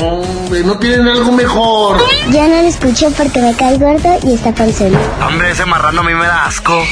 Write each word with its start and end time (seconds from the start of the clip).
Hombre, 0.00 0.62
¿no 0.62 0.78
tienen 0.78 1.08
algo 1.08 1.32
mejor? 1.32 1.98
Ya 2.30 2.46
no 2.48 2.62
lo 2.62 2.68
escucho 2.68 3.10
porque 3.16 3.40
me 3.40 3.54
cae 3.54 3.78
gordo 3.78 4.18
y 4.22 4.34
está 4.34 4.52
panzón. 4.52 4.92
Hombre, 5.26 5.50
ese 5.50 5.64
marrano 5.64 6.00
a 6.00 6.04
mí 6.04 6.14
me 6.14 6.26
da 6.26 6.46
asco. 6.46 6.84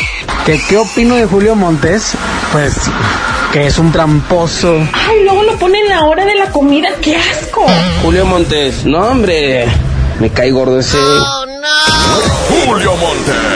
¿Qué, 0.44 0.60
¿Qué 0.68 0.76
opino 0.76 1.14
de 1.16 1.26
Julio 1.26 1.54
Montes? 1.54 2.12
Pues 2.52 2.74
que 3.52 3.66
es 3.66 3.78
un 3.78 3.92
tramposo. 3.92 4.76
Ay, 5.08 5.24
luego 5.24 5.42
lo 5.42 5.56
ponen 5.56 5.82
en 5.84 5.88
la 5.88 6.04
hora 6.04 6.24
de 6.24 6.34
la 6.34 6.50
comida. 6.50 6.88
¡Qué 7.00 7.16
asco! 7.16 7.66
Julio 8.02 8.26
Montes, 8.26 8.84
no 8.84 8.98
hombre, 8.98 9.66
me 10.20 10.30
cae 10.30 10.50
gordo 10.50 10.78
ese. 10.78 10.98
Julio 12.48 12.94
Montes. 12.96 13.55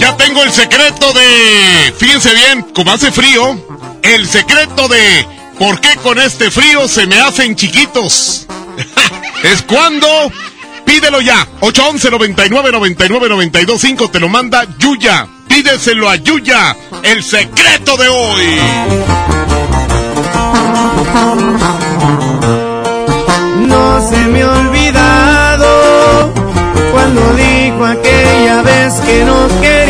Ya 0.00 0.16
tengo 0.16 0.42
el 0.42 0.50
secreto 0.50 1.12
de. 1.12 1.94
Fíjense 1.98 2.32
bien, 2.32 2.62
como 2.74 2.90
hace 2.90 3.12
frío, 3.12 3.60
el 4.02 4.26
secreto 4.26 4.88
de 4.88 5.26
por 5.58 5.78
qué 5.80 5.94
con 6.02 6.18
este 6.18 6.50
frío 6.50 6.88
se 6.88 7.06
me 7.06 7.20
hacen 7.20 7.54
chiquitos. 7.54 8.46
es 9.44 9.62
cuando. 9.62 10.08
Pídelo 10.86 11.20
ya. 11.20 11.46
811 11.60 12.10
99 12.10 12.72
99 12.72 13.28
92 13.28 13.80
5 13.80 14.08
te 14.10 14.20
lo 14.20 14.30
manda 14.30 14.66
Yuya. 14.78 15.28
Pídeselo 15.46 16.08
a 16.08 16.16
Yuya. 16.16 16.74
El 17.02 17.22
secreto 17.22 17.98
de 17.98 18.08
hoy. 18.08 18.58
No 23.66 24.10
se 24.10 24.16
me 24.16 24.42
ha 24.42 24.50
olvidado 24.50 26.32
cuando 26.90 27.34
dijo 27.34 27.84
aquella 27.84 28.62
vez 28.62 28.94
que 29.00 29.24
no 29.24 29.48
quería 29.60 29.89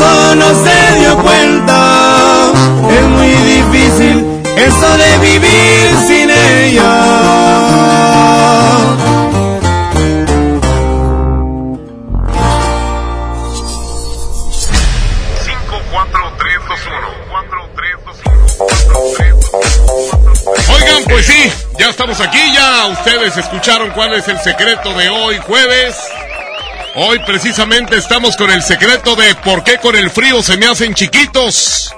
acaso 0.00 0.34
no 0.34 0.64
se 0.64 0.98
dio 0.98 1.22
cuenta. 1.22 2.52
Es 2.90 3.06
muy 3.06 3.28
difícil 3.28 4.42
eso 4.56 4.96
de 4.96 5.18
vivir 5.18 5.96
sin 6.06 6.30
ella. 6.30 7.60
Oigan, 20.72 21.04
pues 21.04 21.26
sí, 21.26 21.52
ya 21.78 21.90
estamos 21.90 22.20
aquí, 22.20 22.38
ya 22.54 22.86
ustedes 22.86 23.36
escucharon 23.36 23.90
cuál 23.90 24.14
es 24.14 24.28
el 24.28 24.38
secreto 24.40 24.92
de 24.94 25.08
hoy 25.08 25.38
jueves. 25.38 25.96
Hoy 26.96 27.20
precisamente 27.20 27.96
estamos 27.96 28.36
con 28.36 28.50
el 28.50 28.62
secreto 28.62 29.14
de 29.14 29.34
por 29.36 29.62
qué 29.62 29.78
con 29.78 29.94
el 29.94 30.10
frío 30.10 30.42
se 30.42 30.56
me 30.56 30.66
hacen 30.66 30.94
chiquitos. 30.94 31.94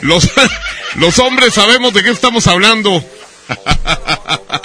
Los, 0.00 0.28
los 0.94 1.18
hombres 1.18 1.54
sabemos 1.54 1.92
de 1.92 2.02
qué 2.02 2.10
estamos 2.10 2.46
hablando. 2.46 3.04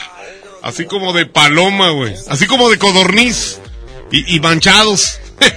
Así 0.61 0.85
como 0.85 1.13
de 1.13 1.25
paloma, 1.25 1.91
güey. 1.91 2.15
Así 2.29 2.47
como 2.47 2.69
de 2.69 2.77
codorniz. 2.77 3.59
Y, 4.11 4.35
y 4.35 4.39
manchados. 4.39 5.19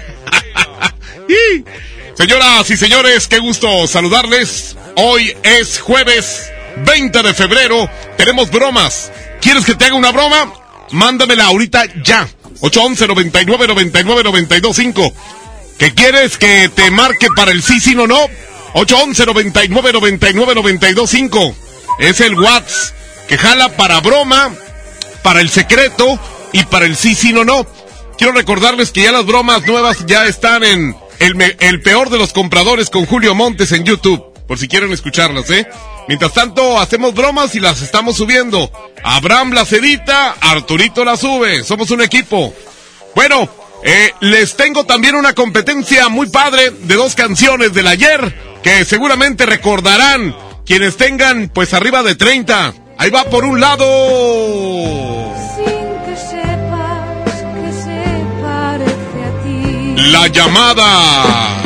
Señoras 2.14 2.68
y 2.70 2.76
señores, 2.76 3.28
qué 3.28 3.38
gusto 3.38 3.86
saludarles. 3.86 4.76
Hoy 4.96 5.36
es 5.42 5.78
jueves 5.78 6.50
20 6.78 7.22
de 7.22 7.34
febrero. 7.34 7.90
Tenemos 8.16 8.50
bromas. 8.50 9.12
¿Quieres 9.40 9.64
que 9.64 9.74
te 9.74 9.84
haga 9.84 9.94
una 9.94 10.12
broma? 10.12 10.52
Mándamela 10.90 11.44
ahorita 11.44 11.84
ya. 12.02 12.28
811 12.60 13.06
99 13.06 13.66
99 13.68 14.24
92 14.24 14.76
5. 14.76 15.12
¿Qué 15.78 15.94
quieres 15.94 16.36
que 16.36 16.68
te 16.68 16.90
marque 16.90 17.28
para 17.36 17.52
el 17.52 17.62
sí, 17.62 17.80
sí, 17.80 17.94
no, 17.94 18.06
no? 18.06 18.18
811 18.74 19.26
99 19.26 19.92
99 19.92 20.54
92 20.54 21.10
5. 21.10 21.54
Es 22.00 22.20
el 22.20 22.34
WhatsApp 22.38 22.96
que 23.28 23.38
jala 23.38 23.68
para 23.76 24.00
broma, 24.00 24.52
para 25.22 25.40
el 25.40 25.50
secreto 25.50 26.18
y 26.52 26.64
para 26.64 26.86
el 26.86 26.96
sí, 26.96 27.14
sí, 27.14 27.32
no, 27.32 27.44
no. 27.44 27.66
Quiero 28.16 28.32
recordarles 28.32 28.90
que 28.90 29.02
ya 29.02 29.12
las 29.12 29.26
bromas 29.26 29.66
nuevas 29.66 30.04
ya 30.06 30.26
están 30.26 30.64
en 30.64 30.96
el, 31.20 31.56
el 31.60 31.82
peor 31.82 32.10
de 32.10 32.18
los 32.18 32.32
compradores 32.32 32.90
con 32.90 33.06
Julio 33.06 33.34
Montes 33.34 33.70
en 33.72 33.84
YouTube, 33.84 34.24
por 34.46 34.58
si 34.58 34.66
quieren 34.66 34.92
escucharlas, 34.92 35.50
¿eh? 35.50 35.68
Mientras 36.08 36.32
tanto, 36.32 36.80
hacemos 36.80 37.14
bromas 37.14 37.54
y 37.54 37.60
las 37.60 37.82
estamos 37.82 38.16
subiendo. 38.16 38.72
Abraham 39.04 39.52
las 39.52 39.70
edita, 39.74 40.34
Arturito 40.40 41.04
las 41.04 41.20
sube. 41.20 41.62
Somos 41.64 41.90
un 41.90 42.00
equipo. 42.00 42.54
Bueno, 43.14 43.46
eh, 43.84 44.14
les 44.20 44.56
tengo 44.56 44.84
también 44.84 45.14
una 45.14 45.34
competencia 45.34 46.08
muy 46.08 46.28
padre 46.28 46.70
de 46.70 46.94
dos 46.94 47.14
canciones 47.14 47.74
del 47.74 47.86
ayer 47.86 48.34
que 48.62 48.86
seguramente 48.86 49.44
recordarán 49.44 50.34
quienes 50.64 50.96
tengan 50.96 51.50
pues 51.50 51.74
arriba 51.74 52.02
de 52.02 52.14
30. 52.14 52.72
Ahí 52.96 53.10
va 53.10 53.24
por 53.24 53.44
un 53.44 53.60
lado. 53.60 53.84
La 60.10 60.26
llamada. 60.28 61.57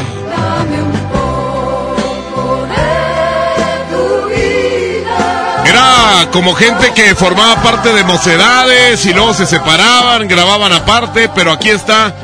Como 6.33 6.55
gente 6.55 6.93
que 6.95 7.15
formaba 7.15 7.63
parte 7.63 7.93
de 7.93 8.05
mocedades 8.05 9.05
y 9.07 9.13
luego 9.13 9.35
se 9.35 9.45
separaban, 9.47 10.27
grababan 10.29 10.73
aparte, 10.73 11.29
pero 11.35 11.53
aquí 11.53 11.69
está 11.71 12.15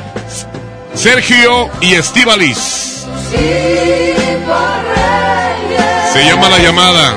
Sergio 0.95 1.69
y 1.81 1.93
Estivalis. 1.93 3.05
Se 6.11 6.25
llama 6.25 6.49
La 6.49 6.57
llamada. 6.59 7.15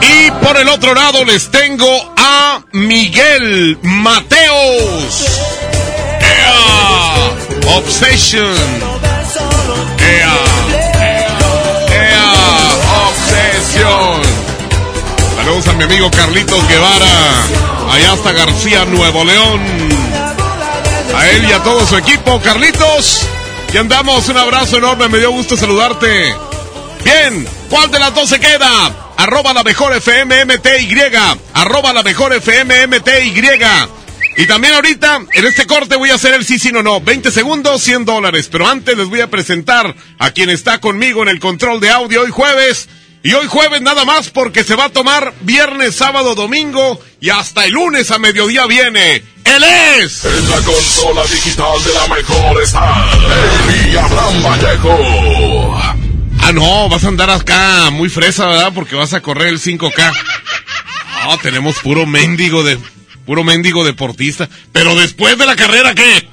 Y 0.00 0.30
por 0.44 0.56
el 0.56 0.68
otro 0.68 0.94
lado 0.94 1.24
les 1.24 1.50
tengo 1.50 2.14
a 2.16 2.62
Miguel 2.72 3.78
Mateos. 3.82 5.40
Ea, 6.20 7.76
Obsession. 7.76 8.56
Ea, 9.98 10.61
Saludos 15.36 15.68
a 15.68 15.72
mi 15.74 15.84
amigo 15.84 16.10
Carlitos 16.10 16.68
Guevara. 16.68 17.44
Allá 17.90 18.12
hasta 18.12 18.32
García, 18.32 18.84
Nuevo 18.84 19.24
León. 19.24 19.60
A 21.14 21.28
él 21.30 21.44
y 21.48 21.52
a 21.52 21.62
todo 21.62 21.86
su 21.86 21.96
equipo. 21.96 22.40
Carlitos, 22.40 23.26
y 23.72 23.76
andamos. 23.76 24.28
Un 24.28 24.38
abrazo 24.38 24.78
enorme. 24.78 25.08
Me 25.08 25.18
dio 25.18 25.30
gusto 25.30 25.56
saludarte. 25.56 26.34
Bien, 27.04 27.46
¿cuál 27.68 27.90
de 27.90 27.98
las 27.98 28.14
dos 28.14 28.28
se 28.28 28.38
queda? 28.38 29.02
arroba 29.22 29.52
la 29.52 29.62
mejor 29.62 29.92
FMMTY, 29.94 30.96
arroba 31.54 31.92
la 31.92 32.02
mejor 32.02 32.32
FMMTY. 32.34 33.32
Y 34.36 34.46
también 34.46 34.74
ahorita, 34.74 35.20
en 35.32 35.44
este 35.44 35.66
corte 35.66 35.96
voy 35.96 36.10
a 36.10 36.14
hacer 36.14 36.34
el 36.34 36.44
sí, 36.44 36.58
sí, 36.58 36.72
no, 36.72 36.82
no. 36.82 37.00
20 37.00 37.30
segundos, 37.30 37.82
100 37.82 38.04
dólares. 38.04 38.48
Pero 38.50 38.66
antes 38.66 38.96
les 38.96 39.08
voy 39.08 39.20
a 39.20 39.30
presentar 39.30 39.94
a 40.18 40.30
quien 40.30 40.50
está 40.50 40.80
conmigo 40.80 41.22
en 41.22 41.28
el 41.28 41.38
control 41.38 41.80
de 41.80 41.90
audio 41.90 42.22
hoy 42.22 42.30
jueves. 42.30 42.88
Y 43.24 43.34
hoy 43.34 43.46
jueves 43.46 43.80
nada 43.82 44.04
más 44.04 44.30
porque 44.30 44.64
se 44.64 44.74
va 44.74 44.86
a 44.86 44.88
tomar 44.88 45.32
viernes, 45.42 45.94
sábado, 45.94 46.34
domingo 46.34 47.00
y 47.20 47.30
hasta 47.30 47.64
el 47.64 47.72
lunes 47.72 48.10
a 48.10 48.18
mediodía 48.18 48.66
viene. 48.66 49.22
Él 49.44 49.64
es. 49.64 50.24
En 50.24 50.50
la 50.50 50.56
consola 50.56 51.22
digital 51.24 51.84
de 51.84 51.92
la 51.92 52.14
mejor 52.14 52.62
está 52.62 53.10
el 53.88 53.96
Abraham 53.98 54.42
Vallejo. 54.42 55.76
Ah, 56.40 56.52
no, 56.52 56.88
vas 56.88 57.04
a 57.04 57.08
andar 57.08 57.30
acá 57.30 57.90
muy 57.90 58.08
fresa, 58.08 58.46
¿verdad? 58.46 58.72
Porque 58.74 58.96
vas 58.96 59.12
a 59.12 59.20
correr 59.20 59.48
el 59.48 59.60
5K. 59.60 60.12
No, 61.24 61.38
tenemos 61.38 61.78
puro 61.78 62.06
mendigo 62.06 62.64
de 62.64 62.76
puro 63.24 63.44
mendigo 63.44 63.84
deportista. 63.84 64.48
Pero 64.72 64.96
después 64.96 65.38
de 65.38 65.46
la 65.46 65.54
carrera, 65.54 65.94
¿qué? 65.94 66.28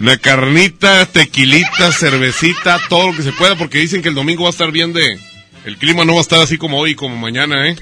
Una 0.00 0.16
carnita, 0.16 1.06
tequilita, 1.06 1.90
cervecita, 1.90 2.78
todo 2.88 3.10
lo 3.10 3.16
que 3.16 3.24
se 3.24 3.32
pueda, 3.32 3.56
porque 3.56 3.78
dicen 3.78 4.00
que 4.00 4.08
el 4.08 4.14
domingo 4.14 4.44
va 4.44 4.50
a 4.50 4.52
estar 4.52 4.70
bien 4.70 4.92
de... 4.92 5.18
El 5.64 5.76
clima 5.76 6.04
no 6.04 6.12
va 6.12 6.20
a 6.20 6.22
estar 6.22 6.40
así 6.40 6.56
como 6.56 6.78
hoy, 6.78 6.94
como 6.94 7.16
mañana, 7.16 7.68
¿eh? 7.68 7.76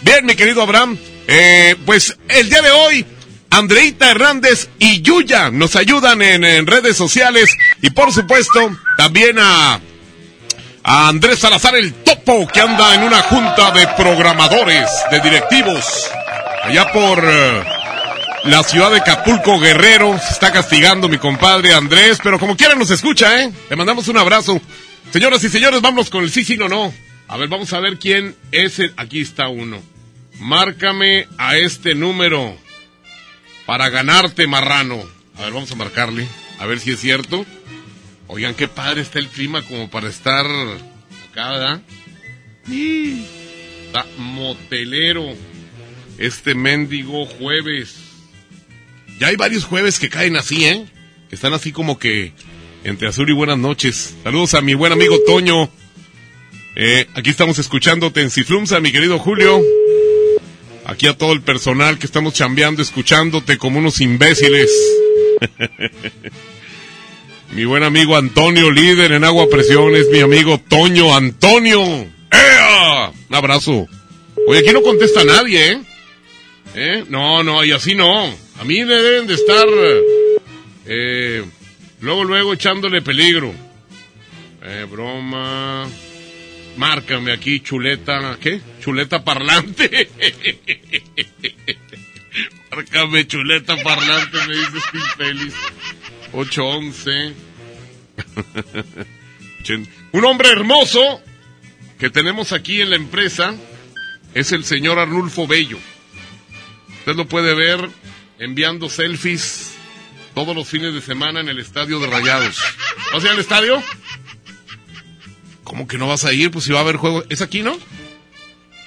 Bien, 0.00 0.24
mi 0.24 0.36
querido 0.36 0.62
Abraham. 0.62 0.96
Eh, 1.26 1.74
pues 1.84 2.16
el 2.28 2.48
día 2.48 2.62
de 2.62 2.70
hoy, 2.70 3.04
Andreita 3.50 4.08
Hernández 4.08 4.68
y 4.78 5.02
Yuya 5.02 5.50
nos 5.50 5.74
ayudan 5.74 6.22
en, 6.22 6.66
redes 6.68 6.96
sociales. 6.96 7.50
Y 7.82 7.90
por 7.90 8.12
supuesto, 8.12 8.70
también 8.96 9.36
a, 9.40 9.80
a 10.84 11.08
Andrés 11.08 11.40
Salazar 11.40 11.74
el 11.74 11.94
Topo, 11.94 12.46
que 12.46 12.60
anda 12.60 12.94
en 12.94 13.02
una 13.02 13.22
junta 13.22 13.72
de 13.72 13.88
programadores, 13.96 14.88
de 15.10 15.20
directivos, 15.20 15.84
allá 16.62 16.92
por... 16.92 17.24
Uh, 17.24 17.85
la 18.48 18.62
ciudad 18.62 18.92
de 18.92 19.02
Capulco 19.02 19.58
Guerrero. 19.58 20.18
Se 20.18 20.32
está 20.32 20.52
castigando 20.52 21.08
mi 21.08 21.18
compadre 21.18 21.74
Andrés, 21.74 22.18
pero 22.22 22.38
como 22.38 22.56
quiera 22.56 22.74
nos 22.74 22.90
escucha, 22.90 23.42
¿eh? 23.42 23.52
Le 23.68 23.76
mandamos 23.76 24.08
un 24.08 24.18
abrazo. 24.18 24.60
Señoras 25.12 25.42
y 25.44 25.48
señores, 25.48 25.80
vámonos 25.80 26.10
con 26.10 26.22
el 26.24 26.30
sí, 26.30 26.44
sí, 26.44 26.56
no, 26.56 26.68
no. 26.68 26.92
A 27.28 27.36
ver, 27.36 27.48
vamos 27.48 27.72
a 27.72 27.80
ver 27.80 27.98
quién 27.98 28.36
es 28.52 28.78
el... 28.78 28.92
Aquí 28.96 29.20
está 29.20 29.48
uno. 29.48 29.82
Márcame 30.38 31.28
a 31.38 31.56
este 31.56 31.94
número 31.94 32.56
para 33.64 33.88
ganarte, 33.88 34.46
marrano. 34.46 35.02
A 35.36 35.42
ver, 35.42 35.52
vamos 35.52 35.72
a 35.72 35.76
marcarle. 35.76 36.26
A 36.58 36.66
ver 36.66 36.78
si 36.78 36.92
es 36.92 37.00
cierto. 37.00 37.44
Oigan, 38.28 38.54
qué 38.54 38.68
padre 38.68 39.02
está 39.02 39.18
el 39.18 39.28
clima 39.28 39.62
como 39.62 39.90
para 39.90 40.08
estar 40.08 40.46
acá, 41.30 41.50
¿verdad? 41.50 41.80
Está 42.68 44.06
motelero. 44.18 45.34
Este 46.18 46.54
mendigo 46.54 47.26
jueves. 47.26 48.05
Ya 49.18 49.28
hay 49.28 49.36
varios 49.36 49.64
jueves 49.64 49.98
que 49.98 50.10
caen 50.10 50.36
así, 50.36 50.66
¿eh? 50.66 50.84
Que 51.28 51.36
están 51.36 51.54
así 51.54 51.72
como 51.72 51.98
que 51.98 52.32
entre 52.84 53.08
azul 53.08 53.28
y 53.30 53.32
buenas 53.32 53.58
noches. 53.58 54.14
Saludos 54.22 54.54
a 54.54 54.60
mi 54.60 54.74
buen 54.74 54.92
amigo 54.92 55.16
Toño. 55.26 55.70
Eh, 56.76 57.06
aquí 57.14 57.30
estamos 57.30 57.58
escuchándote 57.58 58.20
en 58.20 58.30
Ciflumsa, 58.30 58.80
mi 58.80 58.92
querido 58.92 59.18
Julio. 59.18 59.62
Aquí 60.84 61.06
a 61.06 61.16
todo 61.16 61.32
el 61.32 61.40
personal 61.40 61.98
que 61.98 62.06
estamos 62.06 62.34
chambeando, 62.34 62.82
escuchándote 62.82 63.56
como 63.56 63.78
unos 63.78 64.02
imbéciles. 64.02 64.70
mi 67.52 67.64
buen 67.64 67.82
amigo 67.82 68.16
Antonio, 68.16 68.70
líder 68.70 69.12
en 69.12 69.24
agua 69.24 69.48
presión, 69.50 69.96
es 69.96 70.08
mi 70.10 70.20
amigo 70.20 70.60
Toño 70.68 71.16
Antonio. 71.16 71.82
¡Ea! 72.30 73.12
Un 73.30 73.34
abrazo. 73.34 73.88
Oye, 74.46 74.60
aquí 74.60 74.72
no 74.74 74.82
contesta 74.82 75.24
nadie, 75.24 75.72
¿eh? 75.72 75.80
¿Eh? 76.74 77.04
No, 77.08 77.42
no, 77.42 77.64
y 77.64 77.72
así 77.72 77.94
no. 77.94 78.45
A 78.58 78.64
mí 78.64 78.84
me 78.84 78.94
deben 78.94 79.26
de 79.26 79.34
estar 79.34 79.66
eh, 80.86 81.44
luego, 82.00 82.24
luego 82.24 82.54
echándole 82.54 83.02
peligro. 83.02 83.52
Eh, 84.62 84.86
broma. 84.90 85.86
Márcame 86.76 87.32
aquí, 87.32 87.60
chuleta. 87.60 88.38
¿Qué? 88.40 88.60
Chuleta 88.80 89.24
parlante. 89.24 90.08
Márcame, 92.70 93.26
chuleta 93.26 93.76
parlante, 93.82 94.38
me 94.46 94.54
dice 94.54 94.80
Steve 94.88 95.04
Félix. 95.16 95.54
811. 96.32 97.34
Un 100.12 100.24
hombre 100.24 100.50
hermoso 100.50 101.20
que 101.98 102.10
tenemos 102.10 102.52
aquí 102.52 102.80
en 102.80 102.90
la 102.90 102.96
empresa 102.96 103.54
es 104.34 104.52
el 104.52 104.64
señor 104.64 104.98
Arnulfo 104.98 105.46
Bello. 105.46 105.78
Usted 106.98 107.14
lo 107.14 107.26
puede 107.26 107.54
ver 107.54 107.88
enviando 108.38 108.88
selfies 108.88 109.72
todos 110.34 110.54
los 110.54 110.68
fines 110.68 110.92
de 110.92 111.00
semana 111.00 111.40
en 111.40 111.48
el 111.48 111.58
estadio 111.58 111.98
de 111.98 112.06
Rayados. 112.06 112.62
¿Vas 113.12 113.22
a 113.22 113.26
ir 113.26 113.32
al 113.32 113.38
estadio? 113.38 113.82
¿Cómo 115.64 115.88
que 115.88 115.98
no 115.98 116.08
vas 116.08 116.24
a 116.24 116.32
ir? 116.32 116.50
Pues 116.50 116.64
si 116.64 116.72
va 116.72 116.80
a 116.80 116.82
haber 116.82 116.96
juego. 116.96 117.24
¿Es 117.28 117.40
aquí, 117.40 117.62
no? 117.62 117.78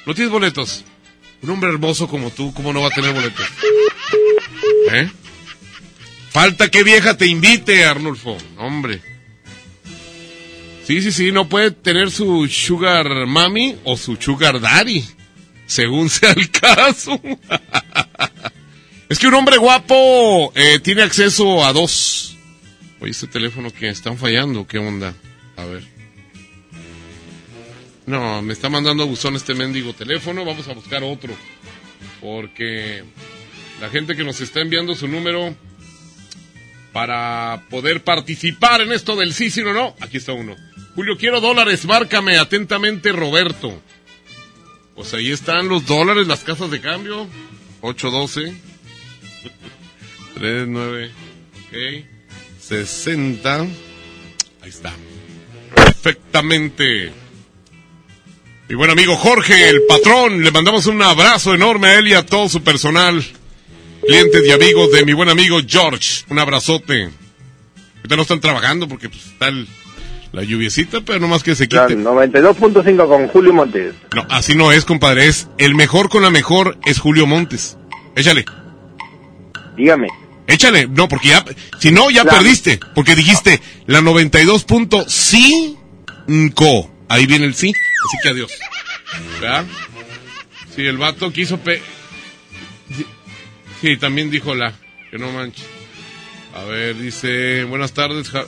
¿No 0.06 0.14
tienes 0.14 0.32
boletos? 0.32 0.86
Un 1.42 1.50
hombre 1.52 1.70
hermoso 1.70 2.08
como 2.08 2.32
tú, 2.32 2.54
¿cómo 2.54 2.74
no 2.74 2.82
va 2.82 2.88
a 2.88 2.92
tener 2.92 3.14
boletos? 3.14 3.46
¿Eh? 4.92 5.10
Falta 6.30 6.70
que 6.70 6.84
vieja 6.84 7.18
te 7.18 7.28
invite, 7.28 7.86
Arnulfo. 7.86 8.38
Hombre. 8.58 9.02
Sí, 10.86 11.02
sí, 11.02 11.12
sí, 11.12 11.32
no 11.32 11.48
puede 11.48 11.72
tener 11.72 12.12
su 12.12 12.48
sugar 12.48 13.28
mami 13.28 13.76
o 13.84 13.96
su 13.96 14.16
sugar 14.16 14.60
daddy, 14.60 15.06
según 15.66 16.10
sea 16.10 16.32
el 16.32 16.50
caso. 16.50 17.20
Es 19.10 19.18
que 19.18 19.26
un 19.26 19.34
hombre 19.34 19.58
guapo 19.58 20.54
eh, 20.54 20.78
tiene 20.84 21.02
acceso 21.02 21.66
a 21.66 21.74
dos. 21.74 22.38
Oye, 23.00 23.10
este 23.10 23.26
teléfono 23.26 23.72
que 23.74 23.90
están 23.90 24.20
fallando, 24.20 24.68
¿qué 24.68 24.78
onda? 24.78 25.16
A 25.58 25.66
ver. 25.66 25.84
No, 28.06 28.44
me 28.44 28.54
está 28.54 28.70
mandando 28.70 29.02
a 29.02 29.08
buzón 29.08 29.36
este 29.36 29.56
mendigo 29.56 29.94
teléfono. 29.94 30.46
Vamos 30.46 30.68
a 30.68 30.74
buscar 30.74 31.04
otro. 31.04 31.34
Porque 32.22 33.04
la 33.82 33.90
gente 33.90 34.16
que 34.16 34.24
nos 34.24 34.42
está 34.42 34.62
enviando 34.62 34.94
su 34.94 35.08
número 35.08 35.56
para 36.94 37.66
poder 37.68 38.04
participar 38.04 38.82
en 38.82 38.92
esto 38.92 39.16
del 39.16 39.34
sí, 39.34 39.50
sí 39.50 39.62
o 39.62 39.74
no. 39.74 39.96
Aquí 40.02 40.18
está 40.18 40.34
uno. 40.34 40.56
Julio, 40.94 41.18
quiero 41.18 41.42
dólares, 41.42 41.84
márcame 41.86 42.38
atentamente, 42.38 43.12
Roberto. 43.12 43.82
Pues 44.94 45.16
ahí 45.16 45.32
están 45.32 45.68
los 45.68 45.88
dólares, 45.88 46.28
las 46.28 46.44
casas 46.44 46.70
de 46.70 46.80
cambio. 46.80 47.28
812 47.82 48.69
39 50.36 51.12
ok 51.68 52.06
60 52.60 53.62
Ahí 54.62 54.70
está. 54.70 54.92
Perfectamente. 55.74 57.12
Mi 58.68 58.76
buen 58.76 58.92
amigo 58.92 59.16
Jorge, 59.16 59.70
el 59.70 59.82
patrón, 59.88 60.44
le 60.44 60.52
mandamos 60.52 60.86
un 60.86 61.02
abrazo 61.02 61.56
enorme 61.56 61.88
a 61.88 61.98
él 62.00 62.10
y 62.10 62.14
a 62.14 62.26
todo 62.26 62.50
su 62.50 62.62
personal, 62.62 63.24
clientes 64.06 64.44
y 64.46 64.52
amigos 64.52 64.92
de 64.92 65.06
mi 65.06 65.14
buen 65.14 65.30
amigo 65.30 65.60
George. 65.66 66.26
Un 66.30 66.40
abrazote. 66.40 67.10
Ahorita 67.98 68.16
no 68.18 68.22
están 68.22 68.40
trabajando 68.42 68.88
porque 68.88 69.10
pues, 69.10 69.26
está 69.26 69.48
el- 69.48 69.68
la 70.34 70.44
lluviecita, 70.44 71.02
pero 71.02 71.20
no 71.20 71.28
más 71.30 71.42
que 71.42 71.56
se 71.56 71.68
quite. 71.68 71.96
92.5 71.98 73.08
con 73.08 73.28
Julio 73.30 73.54
Montes. 73.54 73.96
No, 74.14 74.28
así 74.30 74.54
no 74.56 74.72
es, 74.72 74.86
compadre. 74.86 75.26
Es 75.28 75.48
el 75.58 75.74
mejor 75.74 76.10
con 76.10 76.22
la 76.22 76.30
mejor 76.30 76.78
es 76.86 77.00
Julio 77.00 77.26
Montes. 77.26 77.78
Échale. 78.16 78.46
Dígame. 79.80 80.08
Échale. 80.46 80.88
No, 80.88 81.08
porque 81.08 81.30
ya, 81.30 81.44
si 81.80 81.92
no, 81.92 82.12
ya 82.12 82.26
perdiste. 82.26 82.80
Porque 82.94 83.16
dijiste 83.16 83.62
la 83.88 84.02
92.5. 84.02 86.90
Ahí 87.08 87.26
viene 87.26 87.46
el 87.46 87.56
sí. 87.56 87.70
Así 87.70 88.18
que 88.22 88.30
adiós. 88.30 88.52
¿Verdad? 89.40 89.66
Sí, 90.76 90.86
el 90.86 90.98
vato 90.98 91.32
quiso 91.32 91.58
pe... 91.60 91.82
Sí, 92.96 93.06
sí, 93.82 93.98
también 93.98 94.30
dijo 94.30 94.54
la. 94.56 94.74
Que 95.12 95.18
no 95.18 95.32
manches. 95.32 95.66
A 96.56 96.64
ver, 96.66 96.98
dice, 96.98 97.64
buenas 97.64 97.94
tardes. 97.94 98.30
Ja- 98.30 98.46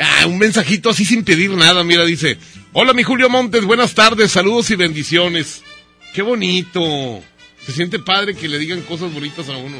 Ah, 0.00 0.26
un 0.26 0.38
mensajito 0.38 0.90
así 0.90 1.04
sin 1.04 1.24
pedir 1.24 1.50
nada, 1.50 1.82
mira, 1.82 2.04
dice, 2.04 2.38
hola 2.72 2.92
mi 2.92 3.02
Julio 3.02 3.28
Montes, 3.28 3.64
buenas 3.64 3.92
tardes, 3.92 4.30
saludos 4.30 4.70
y 4.70 4.76
bendiciones. 4.76 5.62
Qué 6.14 6.22
bonito. 6.22 6.80
Se 7.66 7.72
siente 7.72 7.98
padre 7.98 8.36
que 8.36 8.46
le 8.46 8.60
digan 8.60 8.82
cosas 8.82 9.12
bonitas 9.12 9.48
a 9.48 9.56
uno. 9.56 9.78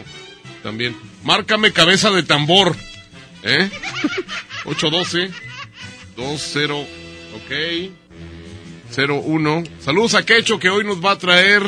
También. 0.62 0.96
Márcame 1.24 1.72
cabeza 1.72 2.10
de 2.10 2.22
tambor. 2.22 2.76
¿Eh? 3.42 3.70
812 4.66 5.30
20 6.16 6.72
ok 7.34 7.90
01 9.24 9.64
Saludos 9.80 10.14
a 10.14 10.26
Quecho 10.26 10.58
que 10.58 10.68
hoy 10.68 10.84
nos 10.84 11.02
va 11.02 11.12
a 11.12 11.18
traer 11.18 11.62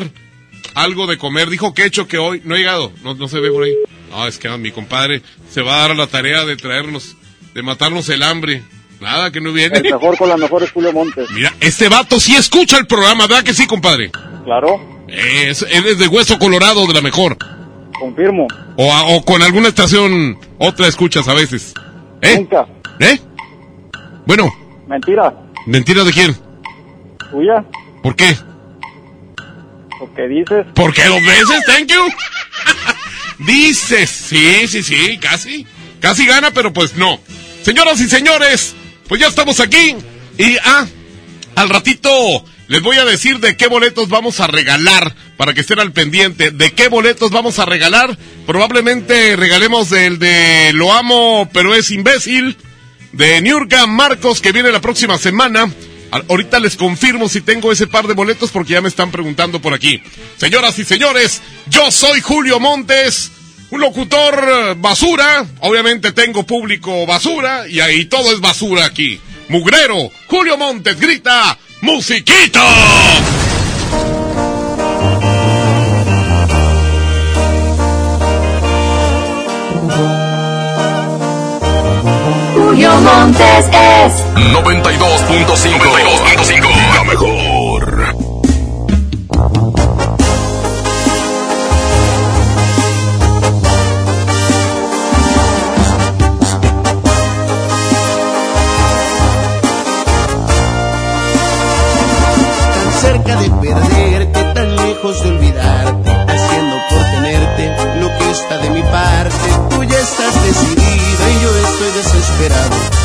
algo 0.75 1.07
de 1.07 1.17
comer. 1.17 1.49
Dijo 1.49 1.73
Quecho 1.73 2.07
que 2.07 2.17
hoy 2.17 2.41
no 2.43 2.55
ha 2.55 2.57
llegado. 2.57 2.91
No, 3.03 3.15
no 3.15 3.27
se 3.27 3.39
ve 3.39 3.49
por 3.51 3.63
ahí. 3.63 3.73
No, 4.11 4.27
es 4.27 4.37
que 4.37 4.47
ah, 4.47 4.57
mi 4.57 4.71
compadre 4.71 5.21
se 5.49 5.61
va 5.61 5.75
a 5.75 5.87
dar 5.87 5.95
la 5.95 6.07
tarea 6.07 6.45
de 6.45 6.55
traernos, 6.55 7.15
de 7.53 7.63
matarnos 7.63 8.09
el 8.09 8.21
hambre. 8.23 8.61
Nada, 8.99 9.31
que 9.31 9.41
no 9.41 9.51
viene. 9.51 9.77
El 9.77 9.83
mejor 9.83 10.17
con 10.17 10.29
la 10.29 10.37
mejor 10.37 10.63
es 10.63 10.71
Julio 10.71 10.93
Montes. 10.93 11.29
Mira, 11.31 11.53
este 11.59 11.89
vato 11.89 12.19
sí 12.19 12.35
escucha 12.35 12.77
el 12.77 12.87
programa, 12.87 13.27
¿verdad 13.27 13.43
que 13.43 13.53
sí, 13.53 13.65
compadre? 13.67 14.11
Claro, 14.45 15.03
Es, 15.07 15.61
él 15.63 15.85
es 15.87 15.97
de 15.97 16.07
Hueso 16.07 16.39
Colorado, 16.39 16.87
de 16.87 16.93
la 16.93 17.01
mejor. 17.01 17.37
Confirmo. 18.07 18.47
O, 18.75 18.91
a- 18.93 19.05
o 19.15 19.23
con 19.23 19.41
alguna 19.41 19.69
estación, 19.69 20.37
otra 20.57 20.87
escuchas 20.87 21.25
a 21.29 21.33
veces. 21.33 21.73
¿Eh? 22.21 22.35
Nunca. 22.37 22.67
¿Eh? 22.99 23.17
Bueno, 24.25 24.51
Mentira. 24.87 25.33
¿mentira 25.65 26.03
de 26.03 26.11
quién? 26.11 26.35
¿Tuya? 27.31 27.63
¿Por 28.01 28.15
qué? 28.17 28.35
¿O 30.01 30.13
qué 30.15 30.27
dices? 30.27 30.65
¿Por 30.75 30.93
qué 30.93 31.05
dos 31.05 31.21
veces? 31.25 31.63
Thank 31.65 31.87
you. 31.87 32.01
Dices, 33.39 34.09
sí, 34.09 34.67
sí, 34.67 34.83
sí, 34.83 35.17
casi. 35.17 35.65
Casi 36.01 36.25
gana, 36.25 36.51
pero 36.51 36.71
pues 36.73 36.95
no. 36.95 37.19
Señoras 37.61 37.99
y 38.01 38.09
señores, 38.09 38.75
pues 39.07 39.21
ya 39.21 39.27
estamos 39.27 39.59
aquí. 39.61 39.95
Y, 40.37 40.57
ah, 40.65 40.85
al 41.55 41.69
ratito 41.69 42.09
les 42.73 42.81
voy 42.81 42.97
a 42.97 43.05
decir 43.05 43.39
de 43.39 43.55
qué 43.55 43.67
boletos 43.67 44.09
vamos 44.09 44.39
a 44.39 44.47
regalar 44.47 45.13
para 45.37 45.53
que 45.53 45.61
estén 45.61 45.79
al 45.79 45.91
pendiente. 45.91 46.49
¿De 46.49 46.71
qué 46.71 46.87
boletos 46.87 47.29
vamos 47.29 47.59
a 47.59 47.65
regalar? 47.65 48.17
Probablemente 48.47 49.35
regalemos 49.35 49.91
el 49.91 50.17
de 50.17 50.71
Lo 50.73 50.91
amo, 50.91 51.47
pero 51.53 51.75
es 51.75 51.91
imbécil. 51.91 52.57
De 53.11 53.39
Niurka 53.41 53.85
Marcos 53.85 54.41
que 54.41 54.51
viene 54.51 54.71
la 54.71 54.81
próxima 54.81 55.19
semana. 55.19 55.71
Ahorita 56.09 56.59
les 56.59 56.75
confirmo 56.75 57.29
si 57.29 57.41
tengo 57.41 57.71
ese 57.71 57.85
par 57.85 58.07
de 58.07 58.15
boletos 58.15 58.49
porque 58.49 58.73
ya 58.73 58.81
me 58.81 58.89
están 58.89 59.11
preguntando 59.11 59.61
por 59.61 59.75
aquí. 59.75 60.01
Señoras 60.37 60.79
y 60.79 60.83
señores, 60.83 61.43
yo 61.67 61.91
soy 61.91 62.21
Julio 62.21 62.59
Montes, 62.59 63.31
un 63.69 63.81
locutor 63.81 64.49
eh, 64.49 64.75
basura. 64.75 65.45
Obviamente 65.59 66.11
tengo 66.11 66.41
público 66.43 67.05
basura 67.05 67.67
y 67.67 67.81
ahí 67.81 68.05
todo 68.05 68.33
es 68.33 68.39
basura 68.39 68.85
aquí. 68.85 69.19
Mugrero, 69.49 70.09
Julio 70.25 70.57
Montes 70.57 70.99
grita, 70.99 71.59
¡Musiquito! 71.83 72.61
Julio 82.53 82.89
Montes 83.01 83.65
es 83.67 84.13
92.5. 84.53 86.95
La 86.95 87.03
mejor. 87.03 87.52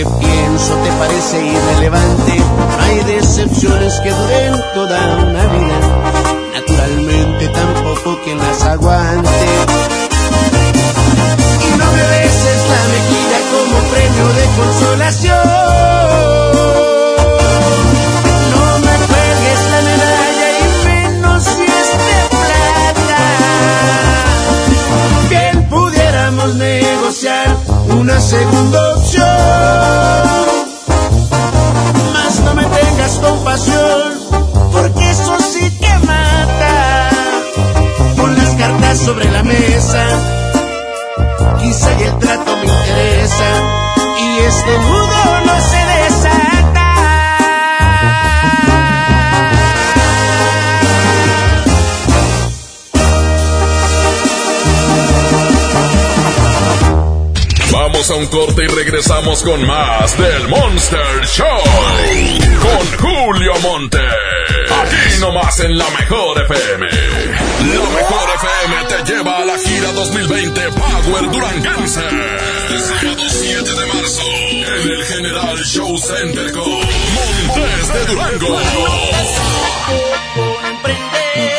que 0.00 0.06
pienso 0.18 0.74
te 0.76 0.90
parece 0.92 1.46
irrelevante, 1.46 2.32
hay 2.80 3.00
decepciones 3.04 4.00
toda 4.72 4.98
una 5.26 5.44
vida. 5.46 5.78
Naturalmente 6.54 7.48
tampoco 7.48 8.18
quien 8.24 8.38
las 8.38 8.62
aguante. 8.64 9.28
Y 11.66 11.70
no 11.78 11.86
me 11.92 12.02
beses 12.16 12.60
la 12.74 12.82
mejilla 12.94 13.40
como 13.52 13.76
premio 13.92 14.26
de 14.38 14.44
consolación. 14.56 15.48
No 18.54 18.78
me 18.78 18.94
sobre 39.10 39.28
la 39.32 39.42
mesa, 39.42 40.06
quizá 41.58 41.98
y 41.98 42.02
el 42.04 42.18
trato 42.20 42.56
me 42.58 42.66
interesa, 42.66 43.50
y 44.20 44.38
este 44.38 44.78
nudo 44.78 45.40
no 45.46 45.60
se 45.70 45.80
desata. 45.96 46.88
Vamos 57.72 58.10
a 58.10 58.14
un 58.14 58.26
corte 58.26 58.62
y 58.62 58.68
regresamos 58.68 59.42
con 59.42 59.66
más 59.66 60.16
del 60.18 60.48
Monster 60.48 61.26
Show. 61.26 61.46
Con 62.62 62.98
Julio 63.00 63.54
Monte. 63.60 63.98
Nomás 65.20 65.60
en 65.60 65.76
la 65.76 65.84
mejor 65.90 66.42
FM. 66.44 66.86
La 66.88 67.90
mejor 67.90 68.30
FM 68.36 68.84
te 68.88 69.12
lleva 69.12 69.36
a 69.36 69.44
la 69.44 69.58
gira 69.58 69.92
2020 69.92 70.60
Power 70.70 71.30
Duranguense. 71.30 72.00
Sábado 72.00 73.22
7 73.28 73.62
de 73.62 73.86
marzo. 73.86 74.22
En 74.22 74.88
el 74.88 75.04
General 75.04 75.58
Show 75.58 75.98
Center 75.98 76.52
con 76.52 76.70
Montes 76.70 77.92
de 77.92 78.04
Durango. 78.06 78.60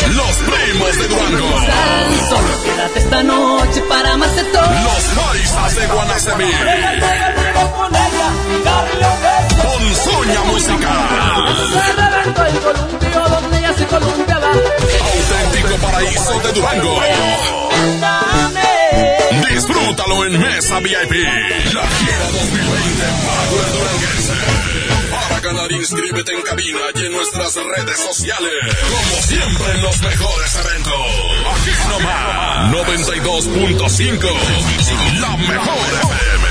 Los 0.08 0.36
primos 0.38 0.98
de 0.98 1.08
Durango. 1.08 1.50
Solo 2.30 2.64
quédate 2.64 3.00
esta 3.00 3.24
noche 3.24 3.82
para 3.88 4.18
más 4.18 4.36
de 4.36 4.44
todo. 4.46 4.62
Los 4.62 5.04
paisas 5.24 5.76
de 5.76 5.88
Guanacemí. 5.88 6.52
Con 9.92 10.00
Soña 10.00 10.40
Musical. 10.44 10.88
Auténtico 15.04 15.76
paraíso 15.82 16.40
de 16.40 16.52
Durango. 16.54 17.02
Disfrútalo 19.50 20.26
en 20.28 20.40
Mesa 20.40 20.80
VIP. 20.80 21.12
La 21.74 21.86
gira 21.88 22.32
2020 22.32 23.04
Power 23.26 23.72
Duranguense. 23.74 24.34
Para 25.12 25.40
ganar, 25.42 25.70
inscríbete 25.74 26.32
en 26.36 26.42
cabina 26.44 26.80
y 26.96 27.06
en 27.08 27.12
nuestras 27.12 27.54
redes 27.56 28.00
sociales. 28.00 28.54
Como 28.90 29.22
siempre 29.24 29.74
en 29.74 29.82
los 29.82 30.02
mejores 30.02 30.56
eventos. 30.56 31.06
Aquí 31.54 31.72
nomás. 31.90 32.72
92.5. 32.72 35.20
La 35.20 35.36
mejor 35.36 36.00
FM. 36.02 36.51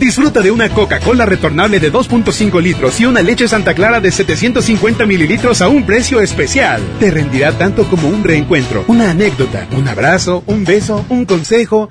Disfruta 0.00 0.40
de 0.40 0.50
una 0.50 0.70
Coca-Cola 0.70 1.26
retornable 1.26 1.78
de 1.78 1.92
2.5 1.92 2.62
litros 2.62 2.98
y 3.00 3.04
una 3.04 3.20
leche 3.20 3.46
Santa 3.46 3.74
Clara 3.74 4.00
de 4.00 4.10
750 4.10 5.04
mililitros 5.04 5.60
a 5.60 5.68
un 5.68 5.84
precio 5.84 6.22
especial. 6.22 6.80
Te 6.98 7.10
rendirá 7.10 7.52
tanto 7.52 7.84
como 7.84 8.08
un 8.08 8.24
reencuentro, 8.24 8.82
una 8.88 9.10
anécdota, 9.10 9.66
un 9.72 9.86
abrazo, 9.86 10.42
un 10.46 10.64
beso, 10.64 11.04
un 11.10 11.26
consejo. 11.26 11.90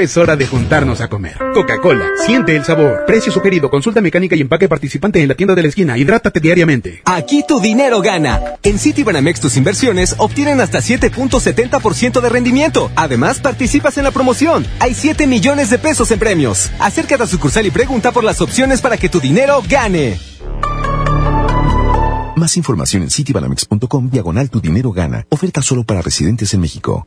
Es 0.00 0.16
hora 0.16 0.34
de 0.34 0.46
juntarnos 0.46 1.02
a 1.02 1.08
comer. 1.08 1.36
Coca-Cola, 1.52 2.06
siente 2.24 2.56
el 2.56 2.64
sabor. 2.64 3.04
Precio 3.06 3.30
sugerido, 3.30 3.68
consulta 3.68 4.00
mecánica 4.00 4.34
y 4.34 4.40
empaque 4.40 4.66
participante 4.66 5.20
en 5.20 5.28
la 5.28 5.34
tienda 5.34 5.54
de 5.54 5.60
la 5.60 5.68
esquina. 5.68 5.98
Hidrátate 5.98 6.40
diariamente. 6.40 7.02
Aquí 7.04 7.44
tu 7.46 7.60
dinero 7.60 8.00
gana. 8.00 8.40
En 8.62 8.78
Citibanamex 8.78 9.40
tus 9.40 9.58
inversiones 9.58 10.14
obtienen 10.16 10.62
hasta 10.62 10.78
7.70% 10.78 12.22
de 12.22 12.28
rendimiento. 12.30 12.90
Además, 12.96 13.40
participas 13.40 13.98
en 13.98 14.04
la 14.04 14.10
promoción. 14.10 14.66
Hay 14.78 14.94
7 14.94 15.26
millones 15.26 15.68
de 15.68 15.76
pesos 15.78 16.10
en 16.12 16.18
premios. 16.18 16.70
Acércate 16.78 17.22
a 17.22 17.26
sucursal 17.26 17.66
y 17.66 17.70
pregunta 17.70 18.10
por 18.10 18.24
las 18.24 18.40
opciones 18.40 18.80
para 18.80 18.96
que 18.96 19.10
tu 19.10 19.20
dinero 19.20 19.62
gane. 19.68 20.18
Más 22.36 22.56
información 22.56 23.02
en 23.02 23.10
citibanamex.com 23.10 24.08
diagonal 24.08 24.48
tu 24.48 24.62
dinero 24.62 24.92
gana. 24.92 25.26
Oferta 25.28 25.60
solo 25.60 25.84
para 25.84 26.00
residentes 26.00 26.54
en 26.54 26.62
México. 26.62 27.06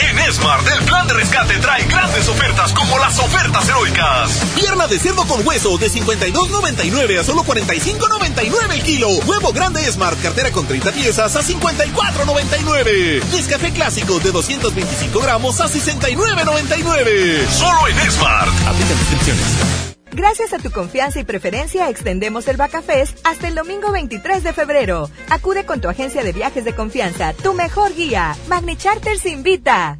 En 0.00 0.32
Smart, 0.32 0.64
el 0.78 0.84
plan 0.84 1.08
de 1.08 1.14
rescate 1.14 1.58
trae 1.58 1.84
grandes 1.86 2.28
ofertas 2.28 2.72
como 2.72 2.98
las 2.98 3.18
ofertas 3.18 3.68
heroicas. 3.68 4.30
Pierna 4.54 4.86
de 4.86 4.98
cerdo 4.98 5.26
con 5.26 5.44
hueso 5.46 5.76
de 5.76 5.90
52.99 5.90 7.18
a 7.18 7.24
solo 7.24 7.42
45.99 7.42 8.72
el 8.74 8.82
kilo. 8.82 9.08
Huevo 9.26 9.52
grande 9.52 9.90
Smart, 9.90 10.20
cartera 10.22 10.52
con 10.52 10.66
30 10.66 10.92
piezas 10.92 11.34
a 11.34 11.42
54.99. 11.42 13.24
Nescafé 13.32 13.72
clásico 13.72 14.20
de 14.20 14.30
225 14.30 15.18
gramos 15.20 15.60
a 15.60 15.66
69.99. 15.66 17.48
Solo 17.48 17.88
en 17.88 18.10
Smart. 18.10 18.52
Aplica 18.66 18.94
descripciones. 18.94 19.87
Gracias 20.12 20.52
a 20.52 20.58
tu 20.58 20.70
confianza 20.70 21.20
y 21.20 21.24
preferencia, 21.24 21.88
extendemos 21.88 22.48
el 22.48 22.56
Bacafest 22.56 23.18
hasta 23.24 23.48
el 23.48 23.54
domingo 23.54 23.92
23 23.92 24.42
de 24.42 24.52
febrero. 24.52 25.10
Acude 25.30 25.64
con 25.64 25.80
tu 25.80 25.88
agencia 25.88 26.22
de 26.22 26.32
viajes 26.32 26.64
de 26.64 26.74
confianza, 26.74 27.34
tu 27.34 27.52
mejor 27.54 27.94
guía. 27.94 28.34
Magni 28.48 28.76
Charters 28.76 29.26
invita. 29.26 29.98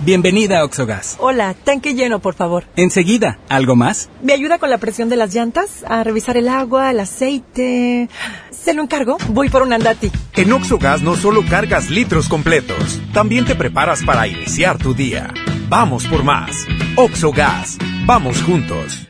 Bienvenida 0.00 0.60
a 0.60 0.64
Oxogas. 0.64 1.16
Hola, 1.18 1.54
tanque 1.54 1.94
lleno, 1.94 2.20
por 2.20 2.34
favor. 2.34 2.64
Enseguida, 2.76 3.38
¿algo 3.48 3.76
más? 3.76 4.10
¿Me 4.22 4.34
ayuda 4.34 4.58
con 4.58 4.68
la 4.68 4.78
presión 4.78 5.08
de 5.08 5.16
las 5.16 5.34
llantas? 5.34 5.84
A 5.88 6.04
revisar 6.04 6.36
el 6.36 6.48
agua, 6.48 6.90
el 6.90 7.00
aceite. 7.00 8.10
¿Se 8.50 8.74
lo 8.74 8.82
encargo? 8.82 9.16
Voy 9.28 9.48
por 9.48 9.62
un 9.62 9.72
andati. 9.72 10.10
En 10.34 10.52
Oxogas 10.52 11.00
no 11.00 11.16
solo 11.16 11.42
cargas 11.48 11.88
litros 11.88 12.28
completos, 12.28 13.00
también 13.14 13.46
te 13.46 13.54
preparas 13.54 14.02
para 14.04 14.26
iniciar 14.26 14.76
tu 14.76 14.92
día. 14.92 15.32
Vamos 15.68 16.04
por 16.04 16.22
más. 16.22 16.64
Oxogas. 16.94 17.76
Vamos 18.04 18.40
juntos. 18.42 19.00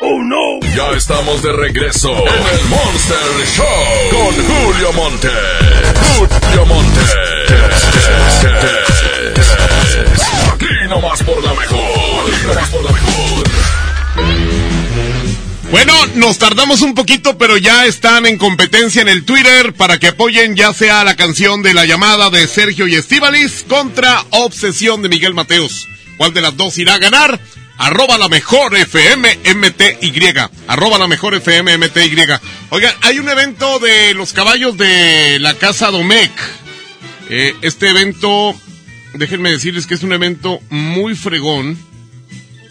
¡Oh 0.00 0.22
no! 0.22 0.66
Ya 0.74 0.96
estamos 0.96 1.42
de 1.42 1.52
regreso 1.52 2.10
en 2.10 2.58
el 2.58 2.64
Monster 2.68 3.18
Show 3.54 4.10
con 4.10 4.34
Julio 4.46 4.92
Monte. 4.94 5.28
Julio 6.16 6.66
Monte. 6.66 7.00
Aquí 10.54 10.88
nomás 10.88 11.22
por 11.22 11.44
la 11.44 11.52
mejor. 11.52 11.78
Aquí 12.32 12.46
nomás 12.46 12.68
por 12.70 12.84
la 12.84 12.92
mejor. 12.92 13.48
Bueno, 15.70 15.92
nos 16.14 16.38
tardamos 16.38 16.80
un 16.80 16.94
poquito, 16.94 17.36
pero 17.36 17.58
ya 17.58 17.84
están 17.84 18.24
en 18.24 18.38
competencia 18.38 19.02
en 19.02 19.08
el 19.08 19.26
Twitter 19.26 19.74
para 19.74 19.98
que 19.98 20.08
apoyen 20.08 20.56
ya 20.56 20.72
sea 20.72 21.04
la 21.04 21.16
canción 21.16 21.62
de 21.62 21.74
la 21.74 21.84
llamada 21.84 22.30
de 22.30 22.46
Sergio 22.46 22.86
y 22.86 22.94
Estivalis 22.94 23.66
contra 23.68 24.24
Obsesión 24.30 25.02
de 25.02 25.10
Miguel 25.10 25.34
Mateos. 25.34 25.86
¿Cuál 26.18 26.34
de 26.34 26.40
las 26.40 26.56
dos 26.56 26.76
irá 26.78 26.94
a 26.94 26.98
ganar? 26.98 27.40
Arroba 27.78 28.18
la 28.18 28.28
mejor 28.28 28.76
FM 28.76 29.38
MTY. 29.54 30.34
Arroba 30.66 30.98
la 30.98 31.06
mejor 31.06 31.36
FM 31.36 31.78
MTY. 31.78 32.16
Oigan, 32.70 32.92
hay 33.02 33.20
un 33.20 33.28
evento 33.28 33.78
de 33.78 34.14
los 34.14 34.32
caballos 34.32 34.76
de 34.76 35.38
la 35.38 35.54
Casa 35.54 35.92
Domecq. 35.92 36.32
Eh, 37.30 37.54
este 37.62 37.90
evento, 37.90 38.52
déjenme 39.14 39.52
decirles 39.52 39.86
que 39.86 39.94
es 39.94 40.02
un 40.02 40.12
evento 40.12 40.58
muy 40.70 41.14
fregón. 41.14 41.78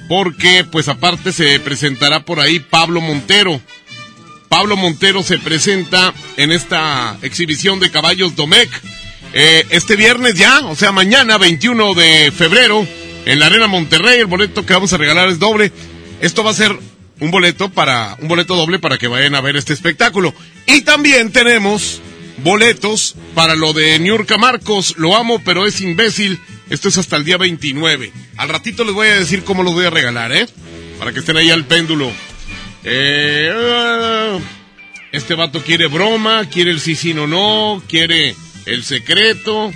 Porque, 0.09 0.65
pues 0.69 0.89
aparte 0.89 1.31
se 1.31 1.57
presentará 1.61 2.25
por 2.25 2.41
ahí 2.41 2.59
Pablo 2.59 2.99
Montero. 2.99 3.61
Pablo 4.49 4.75
Montero 4.75 5.23
se 5.23 5.37
presenta 5.37 6.13
en 6.35 6.51
esta 6.51 7.17
exhibición 7.21 7.79
de 7.79 7.91
caballos 7.91 8.35
Domecq. 8.35 8.71
Eh, 9.31 9.65
este 9.69 9.95
viernes 9.95 10.33
ya, 10.33 10.59
o 10.65 10.75
sea, 10.75 10.91
mañana 10.91 11.37
21 11.37 11.93
de 11.93 12.31
febrero 12.31 12.85
en 13.27 13.39
la 13.39 13.47
Arena 13.47 13.67
Monterrey. 13.67 14.19
El 14.19 14.25
boleto 14.25 14.65
que 14.65 14.73
vamos 14.73 14.93
a 14.93 14.97
regalar 14.97 15.29
es 15.29 15.39
doble. 15.39 15.71
Esto 16.21 16.43
va 16.43 16.51
a 16.51 16.55
ser 16.55 16.77
un 17.19 17.31
boleto 17.31 17.69
para 17.69 18.17
un 18.21 18.27
boleto 18.27 18.55
doble 18.55 18.79
para 18.79 18.97
que 18.97 19.07
vayan 19.07 19.35
a 19.35 19.41
ver 19.41 19.57
este 19.57 19.73
espectáculo. 19.73 20.33
Y 20.65 20.81
también 20.81 21.31
tenemos 21.31 22.01
boletos 22.37 23.15
para 23.35 23.55
lo 23.55 23.73
de 23.73 23.99
Niurka 23.99 24.37
Marcos. 24.37 24.95
Lo 24.97 25.15
amo, 25.15 25.41
pero 25.43 25.65
es 25.65 25.81
imbécil. 25.81 26.39
Esto 26.69 26.87
es 26.87 26.97
hasta 26.97 27.17
el 27.17 27.25
día 27.25 27.37
29. 27.37 28.11
Al 28.37 28.49
ratito 28.49 28.83
les 28.83 28.93
voy 28.93 29.07
a 29.09 29.19
decir 29.19 29.43
cómo 29.43 29.63
los 29.63 29.73
voy 29.73 29.85
a 29.85 29.89
regalar, 29.89 30.31
¿eh? 30.31 30.47
Para 30.97 31.11
que 31.11 31.19
estén 31.19 31.37
ahí 31.37 31.49
al 31.49 31.65
péndulo. 31.65 32.11
Eh, 32.83 34.39
este 35.11 35.35
vato 35.35 35.61
quiere 35.61 35.87
broma, 35.87 36.45
quiere 36.49 36.71
el 36.71 36.79
sí, 36.79 36.95
sí, 36.95 37.13
no, 37.13 37.27
no, 37.27 37.83
quiere 37.87 38.35
el 38.65 38.83
secreto. 38.83 39.71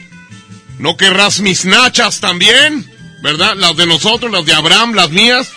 ¿No 0.80 0.98
querrás 0.98 1.42
mis 1.42 1.66
nachas 1.66 2.20
también? 2.22 2.90
¿Verdad? 3.22 3.56
Las 3.56 3.76
de 3.78 3.86
nosotros, 3.86 4.32
las 4.32 4.46
de 4.46 4.54
Abraham, 4.54 4.94
las 4.94 5.12
mías. 5.12 5.52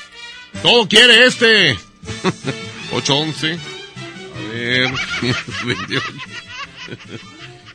Todo 0.62 0.88
quiere 0.88 1.26
este. 1.26 1.72
811. 2.92 3.52
A 3.52 4.52
ver. 4.52 4.90
28. 5.66 6.12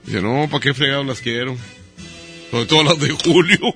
Dice, 0.05 0.21
no, 0.21 0.47
¿para 0.49 0.61
qué 0.61 0.73
fregado 0.73 1.03
las 1.03 1.19
quiero? 1.19 1.57
Sobre 2.51 2.65
todo 2.65 2.83
las 2.83 2.99
de 2.99 3.09
Julio. 3.11 3.59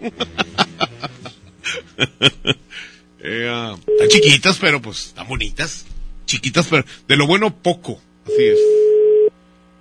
eh, 3.20 3.48
ah, 3.50 3.76
están 3.88 4.08
chiquitas, 4.08 4.58
pero 4.60 4.82
pues 4.82 5.08
están 5.08 5.28
bonitas. 5.28 5.86
Chiquitas, 6.26 6.68
pero 6.70 6.86
de 7.08 7.18
lo 7.18 7.28
bueno 7.28 7.56
poco. 7.62 8.02
Así 8.26 8.44
es. 8.44 8.60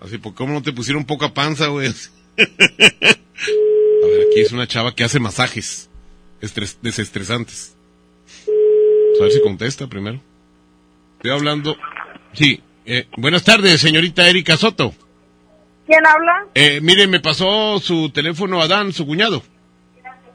Así, 0.00 0.18
¿por 0.18 0.34
cómo 0.34 0.52
no 0.52 0.62
te 0.62 0.72
pusieron 0.72 1.04
poca 1.04 1.32
panza, 1.32 1.68
güey? 1.68 1.86
A 1.86 1.92
ver, 2.36 2.46
aquí 4.28 4.40
es 4.40 4.50
una 4.50 4.66
chava 4.66 4.94
que 4.94 5.04
hace 5.04 5.20
masajes 5.20 5.88
estres- 6.42 6.76
desestresantes. 6.82 7.74
A 9.18 9.22
ver 9.22 9.32
si 9.32 9.40
contesta 9.42 9.86
primero. 9.86 10.20
Estoy 11.16 11.30
hablando. 11.30 11.76
Sí. 12.32 12.60
eh, 12.84 13.06
buenas 13.16 13.44
tardes, 13.44 13.80
señorita 13.80 14.28
Erika 14.28 14.56
Soto. 14.56 14.92
¿Quién 15.86 16.04
habla? 16.06 16.46
Eh, 16.54 16.80
mire, 16.82 17.06
me 17.06 17.20
pasó 17.20 17.78
su 17.80 18.10
teléfono 18.10 18.60
a 18.60 18.68
Dan, 18.68 18.92
su 18.92 19.06
cuñado. 19.06 19.42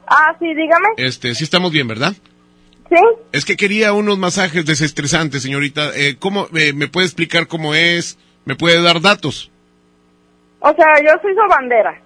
Ah, 0.06 0.34
sí, 0.38 0.46
dígame. 0.54 0.88
Este, 0.96 1.34
sí 1.34 1.44
estamos 1.44 1.70
bien, 1.72 1.86
¿verdad? 1.88 2.14
Sí. 2.88 2.96
Es 3.32 3.44
que 3.44 3.56
quería 3.56 3.92
unos 3.92 4.16
masajes 4.16 4.64
desestresantes, 4.64 5.42
señorita. 5.42 5.90
Eh, 5.94 6.16
¿Cómo 6.18 6.48
eh, 6.56 6.72
me 6.72 6.88
puede 6.88 7.06
explicar 7.06 7.46
cómo 7.46 7.74
es? 7.74 8.16
¿Me 8.46 8.54
puede 8.56 8.80
dar 8.80 9.02
datos? 9.02 9.50
O 10.60 10.72
sea, 10.74 10.86
yo 11.04 11.10
soy 11.20 11.34
sobandera. 11.34 12.00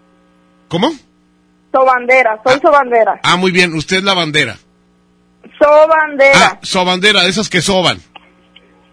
¿Cómo? 0.69 0.93
Sobandera, 1.73 2.41
soy 2.45 2.61
sobandera. 2.61 3.21
Ah, 3.23 3.37
muy 3.37 3.51
bien. 3.51 3.73
Usted 3.75 3.99
es 3.99 4.05
la 4.05 4.15
bandera. 4.15 4.57
Sobandera. 5.59 6.33
Ah, 6.53 6.59
sobandera, 6.63 7.23
de 7.23 7.31
esas 7.31 7.49
que 7.49 7.61
soban. 7.63 7.99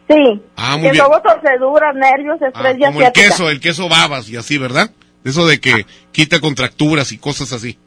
sí. 0.07 0.41
Ah, 0.55 0.77
muy 0.77 0.87
que 0.87 0.91
bien. 0.91 1.03
luego 1.05 1.21
torceduras, 1.21 1.95
nervios, 1.95 2.41
estrés 2.41 2.75
y 2.77 2.79
Como 2.85 2.99
el 2.99 3.05
asiática. 3.07 3.11
queso, 3.27 3.49
el 3.49 3.59
queso 3.59 3.89
babas 3.89 4.29
y 4.29 4.37
así, 4.37 4.57
¿verdad? 4.57 4.91
Eso 5.23 5.45
de 5.47 5.59
que 5.59 5.85
quita 6.11 6.39
contracturas 6.39 7.11
y 7.11 7.17
cosas 7.17 7.51
así. 7.53 7.77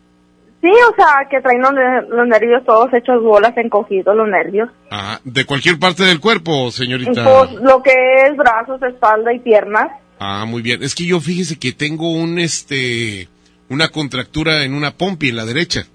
Sí, 0.61 0.68
o 0.70 0.94
sea, 0.94 1.26
que 1.28 1.40
traen 1.40 1.61
los, 1.61 1.72
los 2.09 2.28
nervios 2.28 2.64
todos 2.64 2.92
hechos 2.94 3.20
bolas, 3.22 3.52
encogidos 3.57 4.14
los 4.14 4.28
nervios. 4.28 4.68
Ah, 4.92 5.18
de 5.24 5.44
cualquier 5.44 5.78
parte 5.81 6.05
del 6.05 6.20
cuerpo, 6.20 6.70
señorita. 6.70 7.24
Pues, 7.24 7.52
lo 7.62 7.83
que 7.83 7.90
es 8.26 8.37
brazos, 8.37 8.81
espalda 8.83 9.33
y 9.33 9.40
piernas. 9.40 9.88
Ah, 10.20 10.44
muy 10.46 10.62
bien. 10.62 10.83
Es 10.85 10.94
que 10.94 11.05
yo 11.05 11.18
fíjese 11.20 11.59
que 11.59 11.72
tengo 11.72 12.12
un 12.12 12.38
este 12.38 13.28
una 13.72 13.88
contractura 13.88 14.64
en 14.64 14.74
una 14.74 14.96
pompi 14.96 15.28
en 15.30 15.37
la 15.37 15.44
derecha. 15.44 15.87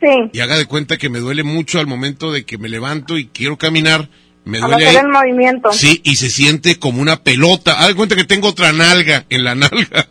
Sí. 0.00 0.08
Y 0.32 0.40
haga 0.40 0.56
de 0.56 0.66
cuenta 0.66 0.96
que 0.98 1.08
me 1.08 1.18
duele 1.20 1.42
mucho 1.42 1.78
al 1.80 1.86
momento 1.86 2.30
de 2.32 2.44
que 2.44 2.58
me 2.58 2.68
levanto 2.68 3.16
y 3.18 3.26
quiero 3.26 3.56
caminar, 3.56 4.08
me 4.44 4.58
duele 4.60 4.86
ahí. 4.86 4.96
el 4.96 5.08
movimiento. 5.08 5.72
Sí, 5.72 6.00
y 6.04 6.16
se 6.16 6.30
siente 6.30 6.78
como 6.78 7.00
una 7.02 7.22
pelota. 7.22 7.78
Haga 7.78 7.88
de 7.88 7.94
cuenta 7.94 8.16
que 8.16 8.24
tengo 8.24 8.48
otra 8.48 8.72
nalga 8.72 9.24
en 9.30 9.44
la 9.44 9.54
nalga. 9.54 10.08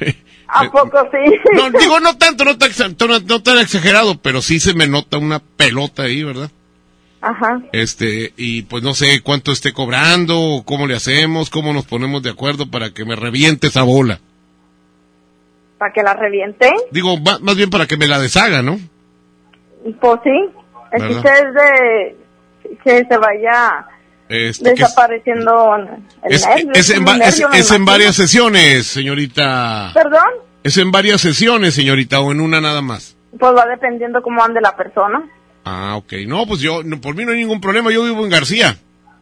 ¿A 0.48 0.70
poco 0.70 0.98
sí? 1.12 1.34
No, 1.54 1.70
digo, 1.78 2.00
no 2.00 2.16
tanto, 2.16 2.44
no 2.44 2.56
tan, 2.56 2.70
exa- 2.70 2.96
no, 3.06 3.18
no 3.20 3.42
tan 3.42 3.58
exagerado, 3.58 4.18
pero 4.20 4.40
sí 4.42 4.58
se 4.60 4.74
me 4.74 4.86
nota 4.86 5.18
una 5.18 5.40
pelota 5.40 6.04
ahí, 6.04 6.22
¿verdad? 6.22 6.50
Ajá. 7.20 7.60
Este, 7.72 8.32
y 8.36 8.62
pues 8.62 8.82
no 8.82 8.94
sé 8.94 9.20
cuánto 9.20 9.52
esté 9.52 9.72
cobrando, 9.72 10.62
cómo 10.64 10.86
le 10.86 10.94
hacemos, 10.96 11.50
cómo 11.50 11.72
nos 11.72 11.84
ponemos 11.84 12.22
de 12.22 12.30
acuerdo 12.30 12.70
para 12.70 12.90
que 12.94 13.04
me 13.04 13.14
reviente 13.16 13.66
esa 13.66 13.82
bola. 13.82 14.20
Para 15.78 15.92
que 15.92 16.02
la 16.02 16.14
reviente. 16.14 16.72
Digo, 16.90 17.18
ma- 17.18 17.38
más 17.40 17.56
bien 17.56 17.70
para 17.70 17.86
que 17.86 17.96
me 17.96 18.08
la 18.08 18.18
deshaga, 18.18 18.62
¿no? 18.62 18.78
Pues 20.00 20.20
sí. 20.24 20.30
El 20.92 21.02
¿Verdad? 21.02 21.08
chiste 21.08 21.30
es 21.32 21.54
de 21.54 22.16
que 22.84 23.04
se 23.08 23.16
vaya 23.18 23.86
Este, 24.28 24.70
desapareciendo 24.70 25.76
el 25.76 26.32
es- 26.32 26.46
nervio. 26.46 26.72
es 26.74 26.90
en, 26.90 27.02
es- 27.54 27.70
es 27.70 27.84
varias 27.84 28.16
sesiones, 28.16 28.86
señorita. 28.86 29.90
¿Perdón? 29.94 30.24
Es 30.64 30.76
en 30.78 30.90
varias 30.90 31.20
sesiones, 31.20 31.74
señorita, 31.74 32.20
o 32.20 32.32
en 32.32 32.40
una 32.40 32.60
nada 32.60 32.82
más. 32.82 33.16
Pues 33.38 33.52
va 33.56 33.66
dependiendo 33.66 34.20
cómo 34.22 34.42
ande 34.42 34.60
la 34.60 34.74
persona. 34.76 35.22
Ah, 35.64 35.96
ok. 35.96 36.12
No, 36.26 36.46
pues 36.46 36.60
yo, 36.60 36.82
no, 36.82 37.00
por 37.00 37.14
mí 37.14 37.24
no 37.24 37.32
hay 37.32 37.38
ningún 37.38 37.60
problema, 37.60 37.90
yo 37.92 38.02
vivo 38.02 38.24
en 38.24 38.30
García. 38.30 38.76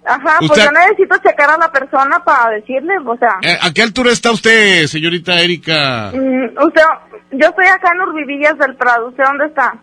Ajá, 0.06 0.38
pues 0.46 0.62
yo 0.64 0.70
necesito 0.70 1.16
checar 1.18 1.50
a 1.50 1.58
la 1.58 1.72
persona 1.72 2.22
para 2.24 2.50
decirle, 2.50 2.94
o 3.04 3.16
sea, 3.16 3.38
Eh, 3.42 3.58
¿A 3.60 3.72
qué 3.72 3.82
altura 3.82 4.12
está 4.12 4.30
usted, 4.30 4.86
señorita 4.86 5.40
Erika? 5.40 6.12
mm, 6.14 6.64
usted, 6.64 6.82
yo 7.32 7.48
estoy 7.48 7.66
acá 7.66 7.90
en 7.94 8.00
Urbivillas 8.02 8.56
del 8.58 8.76
Prado, 8.76 9.08
¿usted 9.08 9.24
dónde 9.24 9.46
está? 9.46 9.74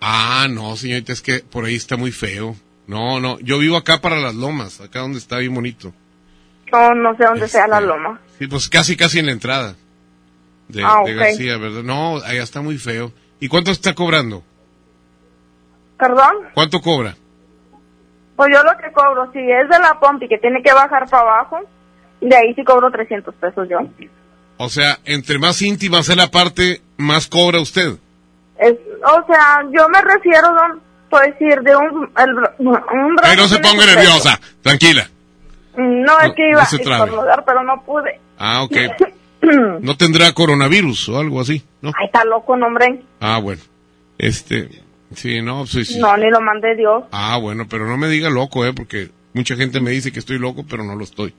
Ah, 0.00 0.46
no, 0.48 0.76
señorita, 0.76 1.12
es 1.12 1.22
que 1.22 1.40
por 1.40 1.64
ahí 1.64 1.74
está 1.74 1.96
muy 1.96 2.12
feo. 2.12 2.54
No, 2.86 3.18
no, 3.18 3.38
yo 3.40 3.58
vivo 3.58 3.76
acá 3.76 4.00
para 4.00 4.16
las 4.16 4.34
lomas, 4.34 4.80
acá 4.80 5.00
donde 5.00 5.18
está 5.18 5.38
bien 5.38 5.54
bonito. 5.54 5.92
No, 6.70 6.94
no 6.94 7.16
sé 7.16 7.24
dónde 7.24 7.48
sea 7.48 7.66
la 7.66 7.78
Este, 7.78 7.88
loma. 7.88 8.20
Sí, 8.38 8.46
pues 8.46 8.68
casi, 8.68 8.96
casi 8.96 9.18
en 9.20 9.26
la 9.26 9.32
entrada 9.32 9.74
de, 10.68 10.84
Ah, 10.84 11.02
de 11.04 11.14
ok. 11.14 11.18
García, 11.20 11.56
¿verdad? 11.56 11.82
No, 11.82 12.16
allá 12.18 12.42
está 12.42 12.60
muy 12.60 12.78
feo. 12.78 13.12
¿Y 13.40 13.48
cuánto 13.48 13.70
está 13.70 13.94
cobrando? 13.94 14.44
¿Perdón? 15.98 16.34
¿Cuánto 16.54 16.80
cobra? 16.80 17.16
Pues 18.36 18.50
yo 18.52 18.62
lo 18.64 18.76
que 18.78 18.92
cobro, 18.92 19.30
si 19.32 19.38
es 19.38 19.68
de 19.68 19.78
la 19.78 19.98
pompi 20.00 20.28
que 20.28 20.38
tiene 20.38 20.62
que 20.62 20.72
bajar 20.72 21.08
para 21.08 21.22
abajo, 21.22 21.60
de 22.20 22.36
ahí 22.36 22.54
sí 22.54 22.64
cobro 22.64 22.90
300 22.90 23.34
pesos 23.34 23.68
yo. 23.68 23.78
O 24.56 24.68
sea, 24.68 24.98
entre 25.04 25.38
más 25.38 25.60
íntima 25.62 26.02
sea 26.02 26.16
la 26.16 26.30
parte, 26.30 26.80
más 26.96 27.26
cobra 27.26 27.60
usted. 27.60 27.96
Es, 28.58 28.74
o 29.04 29.26
sea, 29.26 29.62
yo 29.72 29.88
me 29.88 30.00
refiero, 30.00 30.48
don, 30.54 30.80
por 31.10 31.22
decir, 31.24 31.60
de 31.62 31.76
un... 31.76 32.10
El, 32.16 32.34
un 32.58 33.16
Ay, 33.22 33.36
no 33.36 33.48
se 33.48 33.58
ponga 33.58 33.84
nerviosa, 33.86 34.40
tranquila. 34.62 35.08
No, 35.76 36.18
es 36.20 36.28
No, 36.28 36.34
que 36.34 36.48
iba 36.48 36.60
no 36.60 36.60
a 36.60 36.64
estornudar, 36.64 37.44
pero 37.44 37.64
no 37.64 37.82
pude. 37.84 38.20
Ah, 38.38 38.62
ok. 38.62 38.76
No 39.80 39.94
tendrá 39.98 40.32
coronavirus 40.32 41.10
o 41.10 41.18
algo 41.18 41.38
así, 41.38 41.62
¿no? 41.82 41.92
Ay, 42.00 42.06
está 42.06 42.24
loco, 42.24 42.54
hombre. 42.54 43.02
Ah, 43.20 43.38
bueno. 43.40 43.60
Este, 44.16 44.70
sí, 45.14 45.40
no, 45.42 45.66
sí, 45.66 45.84
sí. 45.84 45.98
No, 45.98 46.16
ni 46.16 46.30
lo 46.30 46.40
mandé 46.40 46.74
Dios. 46.76 47.04
Ah, 47.12 47.36
bueno, 47.38 47.66
pero 47.68 47.86
no 47.86 47.96
me 47.96 48.08
diga 48.08 48.30
loco, 48.30 48.64
¿eh? 48.66 48.72
Porque 48.72 49.10
mucha 49.32 49.56
gente 49.56 49.80
me 49.80 49.90
dice 49.90 50.12
que 50.12 50.18
estoy 50.18 50.38
loco, 50.38 50.64
pero 50.68 50.84
no 50.84 50.94
lo 50.96 51.04
estoy. 51.04 51.34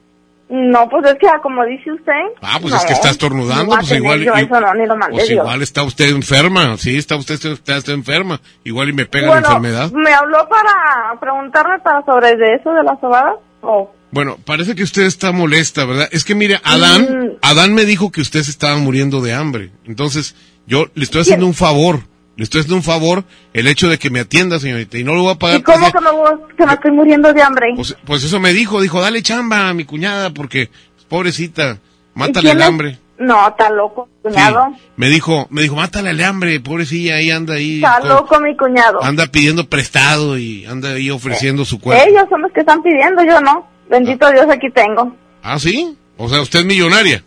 No, 0.47 0.88
pues 0.89 1.03
es 1.07 1.15
que 1.19 1.27
ah, 1.27 1.39
como 1.41 1.65
dice 1.65 1.91
usted. 1.91 2.11
Ah, 2.41 2.59
pues 2.61 2.71
no, 2.71 2.77
es 2.79 2.85
que 2.85 2.93
está 2.93 3.09
estornudando, 3.09 3.75
pues 3.77 3.91
igual. 3.93 4.23
yo 4.23 4.31
y- 4.38 4.41
eso 4.43 4.59
no, 4.61 4.73
ni 4.75 4.85
lo 4.85 4.95
mandé 4.95 5.15
pues 5.17 5.27
Dios. 5.27 5.39
igual 5.43 5.61
está 5.63 5.81
usted 5.81 6.09
enferma, 6.09 6.77
sí, 6.77 6.97
está 6.97 7.15
usted, 7.15 7.33
está 7.67 7.91
enferma. 7.91 8.39
Igual 8.63 8.89
y 8.89 8.93
me 8.93 9.05
pega 9.07 9.27
la 9.31 9.38
enfermedad. 9.39 9.91
¿me 9.91 10.13
habló 10.13 10.47
para 10.47 11.19
preguntarme 11.19 11.79
para 11.79 12.05
sobre 12.05 12.35
de 12.38 12.55
eso 12.55 12.69
de 12.71 12.83
la 12.83 12.95
sobada? 13.01 13.33
¿O 13.61 13.91
Bueno, 14.11 14.38
parece 14.45 14.75
que 14.75 14.83
usted 14.83 15.01
está 15.03 15.31
molesta, 15.31 15.83
¿verdad? 15.83 16.07
Es 16.11 16.23
que 16.23 16.35
mire, 16.35 16.59
Adán, 16.63 17.01
Mm. 17.01 17.38
Adán 17.41 17.73
me 17.73 17.85
dijo 17.85 18.11
que 18.11 18.21
usted 18.21 18.43
se 18.43 18.51
estaba 18.51 18.77
muriendo 18.77 19.21
de 19.21 19.33
hambre. 19.33 19.71
Entonces, 19.85 20.35
yo 20.67 20.85
le 20.93 21.05
estoy 21.05 21.21
haciendo 21.21 21.47
un 21.47 21.55
favor. 21.55 22.01
Le 22.37 22.43
estoy 22.43 22.59
haciendo 22.61 22.75
un 22.75 22.83
favor 22.83 23.23
el 23.53 23.67
hecho 23.67 23.87
de 23.87 23.97
que 23.97 24.09
me 24.09 24.19
atienda, 24.19 24.59
señorita, 24.59 24.97
y 24.97 25.03
no 25.05 25.13
lo 25.15 25.23
voy 25.23 25.31
a 25.31 25.35
pagar. 25.35 25.59
¿Y 25.59 25.63
cómo 25.63 25.89
que 25.91 26.01
me, 26.01 26.11
voy- 26.11 26.39
que 26.57 26.65
me 26.65 26.73
estoy 26.73 26.91
muriendo 26.91 27.33
de 27.33 27.41
hambre? 27.41 27.67
Pues, 27.75 27.95
pues 28.05 28.23
eso 28.25 28.39
me 28.39 28.51
dijo, 28.53 28.81
dijo, 28.81 28.99
dale 29.01 29.21
chamba 29.23 29.69
a 29.69 29.73
mi 29.73 29.85
cuñada 29.85 30.31
porque, 30.31 30.69
pobrecita, 31.07 31.77
mátale 32.13 32.51
el 32.51 32.61
hambre. 32.61 32.99
No, 33.17 33.47
está 33.47 33.69
loco, 33.69 34.09
cuñado. 34.21 34.73
Me 34.97 35.07
dijo, 35.07 35.47
me 35.49 35.61
dijo, 35.61 35.75
mátale 35.77 36.09
el 36.09 36.21
hambre, 36.21 36.59
pobrecilla, 36.59 37.15
ahí 37.15 37.31
anda 37.31 37.53
ahí. 37.53 37.75
Está 37.77 37.99
con- 38.01 38.09
loco 38.09 38.39
mi 38.41 38.57
cuñado. 38.57 39.01
anda 39.01 39.27
pidiendo 39.27 39.69
prestado 39.69 40.37
y 40.37 40.65
anda 40.65 40.89
ahí 40.89 41.09
ofreciendo 41.09 41.63
su 41.63 41.79
cuerpo. 41.79 42.03
Ellos 42.05 42.25
son 42.29 42.41
los 42.41 42.51
que 42.51 42.59
están 42.59 42.81
pidiendo, 42.83 43.23
yo 43.23 43.39
no. 43.39 43.65
Bendito 43.89 44.29
Dios, 44.31 44.47
aquí 44.49 44.69
tengo. 44.71 45.15
¿Ah, 45.41 45.57
sí? 45.59 45.95
O 46.17 46.27
sea, 46.27 46.41
usted 46.41 46.59
es 46.59 46.65
millonaria. 46.65 47.23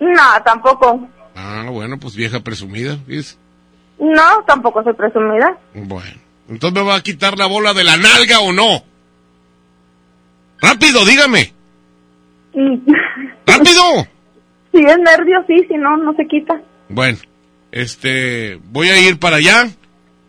No, 0.00 0.22
tampoco. 0.44 1.06
Ah, 1.36 1.66
bueno, 1.70 1.98
pues 1.98 2.14
vieja 2.16 2.40
presumida, 2.40 2.96
¿ves? 3.06 3.36
No, 3.98 4.44
tampoco 4.46 4.82
soy 4.84 4.92
presumida. 4.94 5.58
Bueno, 5.74 6.18
entonces 6.48 6.80
me 6.82 6.88
va 6.88 6.96
a 6.96 7.02
quitar 7.02 7.36
la 7.38 7.46
bola 7.46 7.74
de 7.74 7.84
la 7.84 7.96
nalga 7.96 8.40
o 8.40 8.52
no. 8.52 8.82
Rápido, 10.60 11.04
dígame. 11.04 11.52
¡Rápido! 13.46 13.82
Si 14.70 14.84
es 14.84 14.98
nervio, 14.98 15.38
sí, 15.48 15.64
si 15.66 15.76
no, 15.78 15.96
no 15.96 16.12
se 16.12 16.26
quita. 16.26 16.60
Bueno, 16.90 17.16
este, 17.72 18.60
voy 18.64 18.90
a 18.90 18.98
ir 19.00 19.18
para 19.18 19.36
allá, 19.36 19.66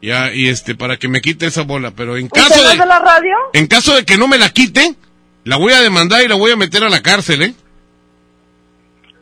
ya, 0.01 0.33
y 0.33 0.47
este, 0.47 0.75
para 0.75 0.95
que 0.97 1.09
me 1.09 1.19
quite 1.19 1.45
esa 1.45 1.63
bola, 1.63 1.91
pero 1.91 2.15
en 2.15 2.25
¿Usted 2.27 2.41
caso 2.41 2.63
de, 2.69 2.77
de 2.77 2.85
la 2.85 2.99
radio? 2.99 3.35
en 3.51 3.67
caso 3.67 3.93
de 3.95 4.05
que 4.05 4.17
no 4.17 4.29
me 4.29 4.37
la 4.37 4.49
quite, 4.49 4.95
la 5.43 5.57
voy 5.57 5.73
a 5.73 5.81
demandar 5.81 6.23
y 6.23 6.29
la 6.29 6.35
voy 6.35 6.51
a 6.51 6.55
meter 6.55 6.83
a 6.85 6.89
la 6.89 7.01
cárcel, 7.03 7.41
¿eh? 7.43 7.53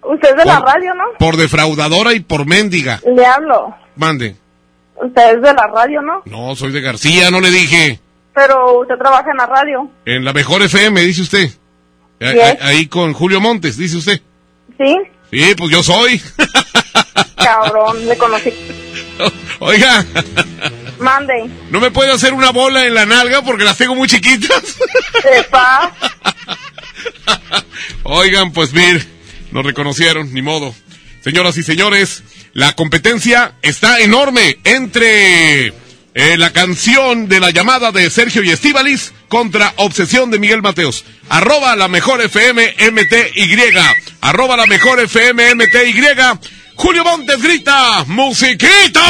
Usted 0.03 0.29
es 0.29 0.35
de 0.37 0.45
la 0.45 0.59
Por- 0.59 0.67
radio, 0.75 0.93
¿no? 0.93 1.03
Por 1.17 1.35
defraudadora 1.35 2.13
y 2.13 2.19
por 2.19 2.45
mendiga. 2.45 3.01
Le 3.13 3.25
hablo. 3.25 3.75
Mande. 3.97 4.35
Usted 4.95 5.35
es 5.35 5.41
de 5.41 5.53
la 5.53 5.67
radio, 5.67 6.01
¿no? 6.01 6.23
No, 6.25 6.55
soy 6.55 6.71
de 6.71 6.81
García, 6.81 7.29
no 7.29 7.39
le 7.39 7.51
dije. 7.51 7.99
Pero 8.33 8.79
usted 8.79 8.95
trabaja 8.95 9.29
en 9.31 9.37
la 9.37 9.45
radio. 9.45 9.89
En 10.05 10.23
la 10.23 10.33
mejor 10.33 10.61
FM, 10.61 11.01
dice 11.01 11.21
usted. 11.21 11.51
Ahí 12.61 12.87
con 12.87 13.13
Julio 13.13 13.39
Montes, 13.39 13.77
dice 13.77 13.97
usted. 13.97 14.21
¿Sí? 14.77 14.95
Sí, 15.31 15.55
pues 15.57 15.71
yo 15.71 15.83
soy. 15.83 16.21
Cabrón, 17.35 18.07
le 18.07 18.17
conocí. 18.17 18.53
Oiga, 19.59 20.05
Mande. 20.99 21.49
¿no 21.69 21.79
me 21.79 21.91
puede 21.91 22.11
hacer 22.11 22.33
una 22.33 22.51
bola 22.51 22.85
en 22.85 22.93
la 22.93 23.05
nalga 23.05 23.41
porque 23.41 23.63
las 23.63 23.77
tengo 23.77 23.95
muy 23.95 24.07
chiquitas? 24.07 24.77
Sepa. 25.21 25.91
Oigan, 28.03 28.51
pues 28.51 28.73
mir, 28.73 29.05
nos 29.51 29.65
reconocieron, 29.65 30.33
ni 30.33 30.41
modo. 30.41 30.73
Señoras 31.21 31.57
y 31.57 31.63
señores, 31.63 32.23
la 32.57 32.73
competencia 32.73 33.53
está 33.61 33.99
enorme 33.99 34.57
entre 34.63 35.67
eh, 35.67 35.73
la 36.37 36.51
canción 36.51 37.29
de 37.29 37.39
la 37.39 37.51
llamada 37.51 37.91
de 37.91 38.09
Sergio 38.09 38.41
y 38.41 38.49
Estíbalis 38.49 39.13
contra 39.27 39.75
Obsesión 39.75 40.31
de 40.31 40.39
Miguel 40.39 40.63
Mateos. 40.63 41.05
Arroba 41.29 41.75
la 41.75 41.87
mejor 41.87 42.19
FM 42.19 42.73
MTY. 42.93 43.77
Arroba 44.21 44.57
la 44.57 44.65
mejor 44.65 44.99
FM 44.99 45.53
MTY. 45.53 46.01
Julio 46.73 47.03
Montes 47.03 47.39
grita, 47.43 48.03
¡Musiquita! 48.07 49.05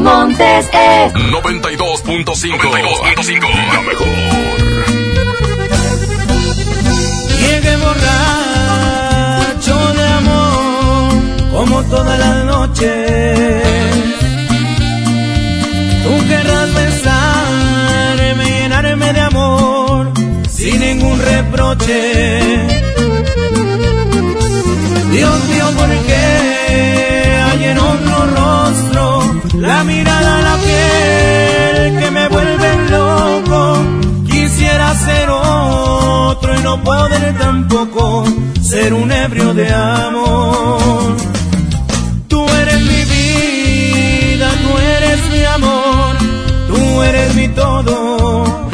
Montes 0.00 0.68
es 0.72 1.12
92.5. 1.14 2.58
92.5. 2.58 3.48
La 3.72 3.80
mejor. 3.82 4.08
Llegué 7.40 7.76
borracho 7.76 9.14
de 9.94 10.06
amor, 10.08 11.12
como 11.50 11.82
todas 11.84 12.18
las 12.18 12.44
noches. 12.44 13.62
Tú 16.04 16.28
querrás 16.28 16.74
besarme, 16.74 18.44
llenarme 18.44 19.12
de 19.12 19.20
amor, 19.20 20.12
sin 20.50 20.80
ningún 20.80 21.18
reproche. 21.20 22.68
Dios 25.10 25.44
mío, 25.48 25.70
¿por 25.76 25.88
qué 26.06 27.40
hay 27.46 27.64
en 27.64 27.78
otro 27.78 28.26
rostro 28.26 29.15
la 29.60 29.84
mirada, 29.84 30.40
la 30.42 30.56
piel 30.56 31.98
que 31.98 32.10
me 32.10 32.28
vuelve 32.28 32.90
loco? 32.90 33.78
Quisiera 34.30 34.94
ser 34.94 35.28
otro 35.30 36.58
y 36.58 36.62
no 36.62 36.82
poder 36.82 37.36
tampoco 37.38 38.24
ser 38.62 38.92
un 38.94 39.10
ebrio 39.10 39.54
de 39.54 39.72
amor. 39.72 41.16
Tú 42.28 42.44
eres 42.60 42.80
mi 42.80 43.04
vida, 43.04 44.50
tú 44.62 44.78
eres 44.78 45.20
mi 45.32 45.44
amor, 45.44 46.16
tú 46.68 47.02
eres 47.02 47.34
mi 47.34 47.48
todo. 47.48 48.68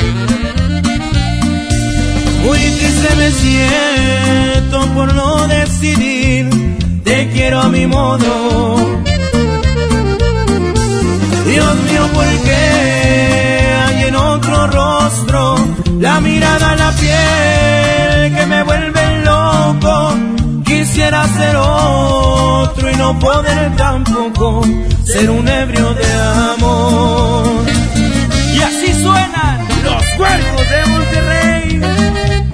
Muy 2.44 2.58
triste 2.58 3.14
me 3.16 3.30
siento 3.30 4.86
por 4.94 5.14
no 5.14 5.46
decidir, 5.46 6.50
te 7.04 7.30
quiero 7.30 7.60
a 7.60 7.68
mi 7.68 7.86
modo. 7.86 9.12
Dios 12.12 12.20
mío, 12.20 12.20
¿por 12.20 12.44
qué 12.44 13.75
hay 13.87 14.03
en 14.05 14.16
otro 14.16 14.66
rostro 14.66 15.57
la 16.01 16.20
mirada, 16.20 16.77
la 16.77 16.92
piel 16.92 18.35
que 18.35 18.46
me 18.46 18.62
vuelve 18.62 19.25
loco? 19.25 20.14
Quisiera 20.64 21.27
ser 21.29 21.57
otro 21.57 22.90
y 22.90 22.96
no 22.96 23.18
poder 23.18 23.77
tampoco 23.77 24.62
ser 25.05 25.31
un 25.31 25.46
ebrio 25.48 25.94
de 25.94 26.12
amor. 26.55 27.64
Y 28.55 28.61
así 28.61 29.03
suenan 29.03 29.59
los 29.85 30.05
cuerpos 30.16 30.70
de 30.70 30.87
Monterrey. 30.90 32.51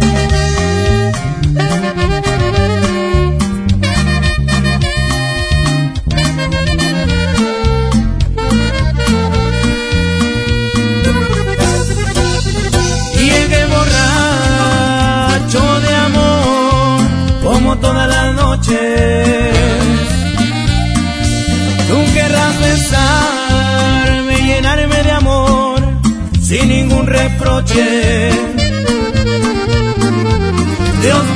Dios 27.61 27.75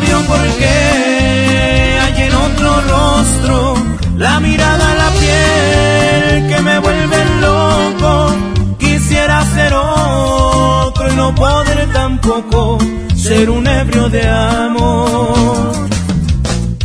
mío, 0.00 0.18
¿por 0.28 0.46
qué 0.58 1.98
hay 2.00 2.22
en 2.22 2.34
otro 2.34 2.80
rostro 2.80 3.74
la 4.16 4.38
mirada, 4.38 4.94
la 4.94 5.10
piel 5.18 6.48
que 6.48 6.60
me 6.62 6.78
vuelve 6.78 7.16
loco? 7.40 8.36
Quisiera 8.78 9.44
ser 9.52 9.74
otro 9.74 11.12
y 11.12 11.16
no 11.16 11.34
poder 11.34 11.92
tampoco 11.92 12.78
ser 13.16 13.50
un 13.50 13.66
ebrio 13.66 14.08
de 14.08 14.28
amor. 14.28 15.72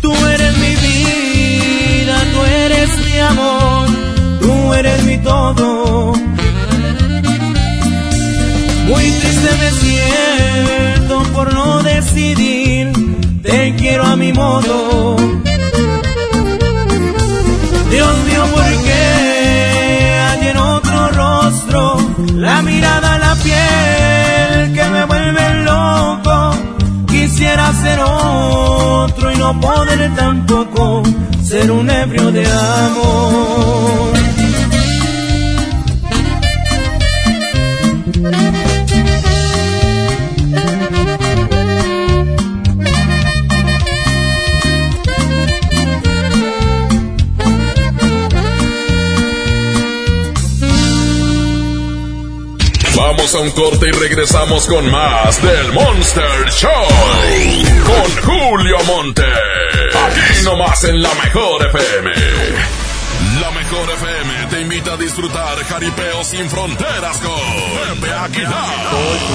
Tú 0.02 0.16
eres 0.26 0.58
mi 0.58 0.76
vida, 0.76 2.24
tú 2.34 2.44
eres 2.44 2.90
mi 3.06 3.20
amor, 3.20 3.88
tú 4.42 4.74
eres 4.74 5.04
mi 5.04 5.18
todo. 5.20 5.77
Me 9.56 9.72
siento 9.72 11.24
por 11.34 11.54
no 11.54 11.82
decidir, 11.82 12.92
te 13.42 13.76
quiero 13.76 14.04
a 14.04 14.16
mi 14.16 14.34
modo. 14.34 15.16
Dios 17.90 18.18
mío, 18.28 18.44
¿por 18.54 18.66
qué 18.86 19.04
hay 20.28 20.48
en 20.50 20.58
otro 20.58 21.08
rostro 21.10 21.98
la 22.36 22.62
mirada, 22.62 23.18
la 23.20 23.36
piel 23.36 24.74
que 24.74 24.84
me 24.90 25.06
vuelve 25.06 25.64
loco? 25.64 26.52
Quisiera 27.08 27.72
ser 27.74 28.00
otro 28.02 29.32
y 29.32 29.38
no 29.38 29.60
poder 29.62 30.14
tampoco 30.16 31.04
ser 31.42 31.72
un 31.72 31.90
ebrio 31.90 32.32
de 32.32 32.46
amor. 32.46 34.37
Vamos 53.28 53.36
a 53.36 53.40
un 53.40 53.52
corte 53.52 53.90
y 53.90 53.92
regresamos 53.92 54.68
con 54.68 54.90
más 54.90 55.42
del 55.42 55.74
Monster 55.74 56.50
Show. 56.50 56.72
Con 57.84 58.24
Julio 58.24 58.78
Monte. 58.86 59.22
Aquí 59.22 60.46
nomás 60.46 60.82
en 60.86 61.02
la 61.02 61.14
mejor 61.14 61.66
FM. 61.66 62.12
La 63.42 63.52
mejor 63.52 63.90
FM 63.90 64.46
te 64.50 64.62
invita 64.62 64.94
a 64.94 64.98
disfrutar 64.98 65.58
jaripeo 65.58 66.24
sin 66.24 66.50
fronteras 66.50 67.18
con 67.18 68.00
Pepe 68.00 68.14
Aguilar. 68.14 68.92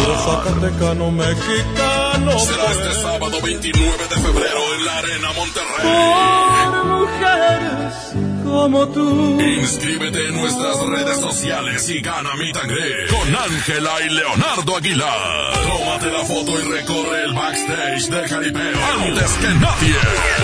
Soy 0.07 0.17
zacatecano 0.25 1.11
mexicano. 1.11 2.39
Será 2.39 2.73
este 2.73 2.95
sábado 2.95 3.43
29 3.43 4.09
de 4.09 4.17
febrero 4.23 4.75
en 4.75 4.85
la 4.87 4.99
Arena 5.01 5.33
Monterrey. 5.35 5.83
Por 5.83 6.85
mujeres 6.87 8.32
como 8.53 8.87
tú. 8.89 9.41
Inscríbete 9.41 10.29
en 10.29 10.37
nuestras 10.37 10.77
redes 10.87 11.19
sociales 11.21 11.89
y 11.89 12.01
gana 12.01 12.37
mi 12.37 12.53
tangre 12.53 13.07
con 13.09 13.35
Ángela 13.35 13.93
y 14.05 14.11
Leonardo 14.11 14.77
Aguilar. 14.77 15.53
Tómate 15.55 16.11
la 16.13 16.25
foto 16.25 16.61
y 16.61 16.65
recorre 16.65 17.25
el 17.25 17.33
backstage 17.33 18.09
del 18.11 18.29
jaripeo 18.29 18.79
antes 18.95 19.31
que 19.41 19.49
nadie. 19.65 19.99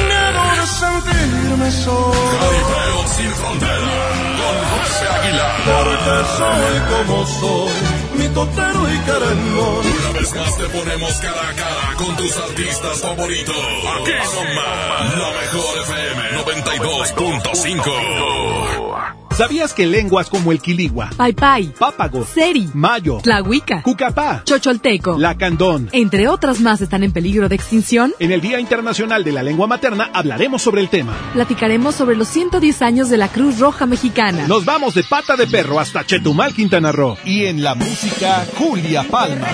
Miedo 0.09 0.43
de 0.57 0.67
sentirme 0.81 1.71
solo. 1.71 2.15
Jaripeo 2.41 3.01
sin 3.15 3.31
frontera 3.41 4.29
con 4.41 4.57
José 4.73 5.07
Aguilar. 5.17 5.57
Porque 5.69 6.17
soy 6.39 6.77
como 6.91 7.27
soy, 7.27 7.73
mi 8.19 8.29
totero 8.29 8.83
y 8.91 8.99
querendón. 9.01 9.87
Una 10.01 10.19
vez 10.19 10.35
más 10.35 10.57
te 10.57 10.65
ponemos 10.65 11.13
cara 11.21 11.49
a 11.49 11.53
cara 11.53 11.95
con 11.99 12.17
tus 12.17 12.37
artistas 12.39 13.01
favoritos. 13.03 13.57
Aquí 14.01 14.13
nomás, 14.35 15.19
la 15.19 15.31
mejor 15.41 15.79
FM 15.83 16.39
92.5. 16.77 19.35
¿Sabías 19.35 19.73
que 19.73 19.87
lenguas 19.87 20.29
como 20.29 20.53
el 20.53 20.61
quiligua, 20.61 21.09
Paipai, 21.17 21.73
pápago, 21.79 22.27
Seri, 22.27 22.69
mayo, 22.75 23.21
Tlahuica, 23.23 23.83
cucapá, 23.83 24.43
Chocholteco, 24.45 25.17
lacandón, 25.17 25.89
entre 25.93 26.29
otras 26.29 26.61
más 26.61 26.81
están 26.81 27.05
en 27.05 27.13
peligro 27.13 27.49
de 27.49 27.55
extinción? 27.55 28.13
En 28.19 28.33
el 28.33 28.41
Día 28.41 28.61
Internacional 28.61 29.25
de 29.25 29.33
la 29.33 29.43
Lengua 29.43 29.67
Materna 29.67 30.11
hablaremos 30.13 30.61
sobre 30.61 30.83
el 30.83 30.89
tema. 30.89 31.15
Platicaremos 31.33 31.95
sobre 31.95 32.17
los 32.17 32.29
110 32.29 32.83
años 32.83 33.09
de 33.09 33.17
la 33.17 33.29
Cruz 33.29 33.61
Roja 33.61 33.87
Mexicana. 33.87 34.47
Nos 34.47 34.65
vamos 34.65 34.95
de 34.95 35.05
pata 35.05 35.37
de 35.37 35.47
perro 35.47 35.81
hasta 35.81 36.05
Chetumal, 36.05 36.53
Quintana 36.53 36.93
Roo. 36.93 37.17
Y 37.25 37.47
en 37.47 37.63
la 37.63 37.75
música, 37.77 38.45
Julia 38.57 39.05
Palma. 39.05 39.49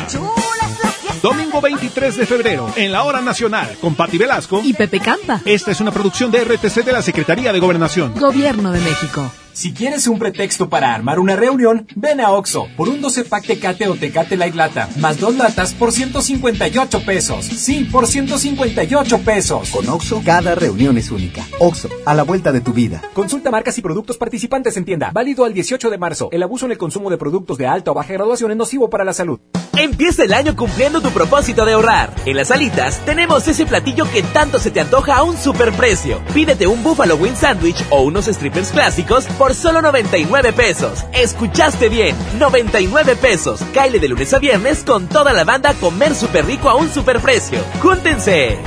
Domingo 1.25 1.63
23 1.63 2.19
de 2.19 2.27
febrero, 2.27 2.71
en 2.77 2.93
la 2.93 3.03
Hora 3.03 3.23
Nacional, 3.23 3.79
con 3.81 3.95
Pati 3.95 4.19
Velasco 4.19 4.61
y 4.63 4.75
Pepe 4.75 5.01
Campa. 5.01 5.41
Esta 5.47 5.71
es 5.71 5.81
una 5.81 5.91
producción 5.91 6.31
de 6.31 6.45
RTC 6.45 6.85
de 6.85 6.93
la 6.93 7.01
Secretaría 7.01 7.51
de 7.51 7.61
Gobernación. 7.61 8.13
Gobierno 8.15 8.71
de 8.71 8.81
México. 8.81 9.33
Si 9.55 9.73
quieres 9.73 10.09
un 10.09 10.19
pretexto 10.19 10.69
para 10.69 10.93
armar 10.93 11.21
una 11.21 11.37
reunión, 11.37 11.87
ven 11.95 12.21
a 12.21 12.33
Oxo 12.33 12.67
por 12.77 12.89
un 12.89 13.01
12 13.01 13.25
pack 13.25 13.47
Tecate 13.47 13.87
o 13.87 13.95
Tecate 13.95 14.37
Light 14.37 14.57
Lata, 14.57 14.89
más 14.99 15.21
dos 15.21 15.37
latas 15.37 15.75
por 15.75 15.93
158 15.93 17.05
pesos. 17.05 17.45
Sí, 17.45 17.85
por 17.85 18.09
158 18.09 19.19
pesos. 19.21 19.71
Con 19.71 19.89
Oxo, 19.89 20.23
cada 20.25 20.57
reunión 20.57 20.99
es 20.99 21.13
única. 21.13 21.47
Oxo, 21.61 21.89
a 22.05 22.15
la 22.15 22.25
vuelta 22.25 22.51
de 22.51 22.63
tu 22.63 22.73
vida. 22.73 23.01
Consulta 23.15 23.53
marcas 23.53 23.79
y 23.79 23.83
productos 23.83 24.17
participantes 24.17 24.77
en 24.77 24.85
tienda. 24.85 25.13
Válido 25.15 25.45
al 25.45 25.55
18 25.55 25.89
de 25.89 25.99
marzo. 25.99 26.31
El 26.33 26.43
abuso 26.43 26.67
en 26.67 26.73
el 26.73 26.79
consumo 26.79 27.09
de 27.09 27.17
productos 27.17 27.57
de 27.57 27.69
alta 27.69 27.93
o 27.93 27.95
baja 27.95 28.13
graduación 28.13 28.51
es 28.51 28.57
nocivo 28.57 28.91
para 28.91 29.05
la 29.05 29.13
salud. 29.13 29.39
Empieza 29.77 30.25
el 30.25 30.33
año 30.33 30.57
cumpliendo 30.57 31.01
tu 31.01 31.11
propósito 31.11 31.65
de 31.65 31.75
ahorrar. 31.75 32.13
En 32.27 32.37
las 32.37 32.51
alitas 32.51 33.01
tenemos 33.05 33.47
ese 33.47 33.67
platillo 33.67 34.05
que 34.11 34.23
tanto 34.23 34.59
se 34.59 34.71
te 34.71 34.81
antoja 34.81 35.17
a 35.17 35.23
un 35.23 35.37
superprecio. 35.37 36.21
Pídete 36.33 36.67
un 36.67 36.83
Buffalo 36.83 37.17
Wing 37.17 37.37
Sandwich 37.37 37.85
o 37.91 38.03
unos 38.03 38.27
strippers 38.27 38.71
clásicos 38.71 39.27
por 39.27 39.44
solo 39.53 39.83
99 39.83 40.53
pesos. 40.53 41.05
Escuchaste 41.13 41.89
bien, 41.89 42.17
99 42.39 43.17
pesos. 43.17 43.61
Caile 43.75 43.99
de 43.99 44.07
lunes 44.09 44.33
a 44.33 44.39
viernes 44.39 44.85
con 44.85 45.09
toda 45.09 45.33
la 45.33 45.43
banda 45.43 45.71
a 45.71 45.75
comer 45.75 46.15
súper 46.15 46.47
rico 46.47 46.71
a 46.71 46.77
un 46.77 46.89
superprecio. 46.89 47.59
¡Júntense! 47.83 48.61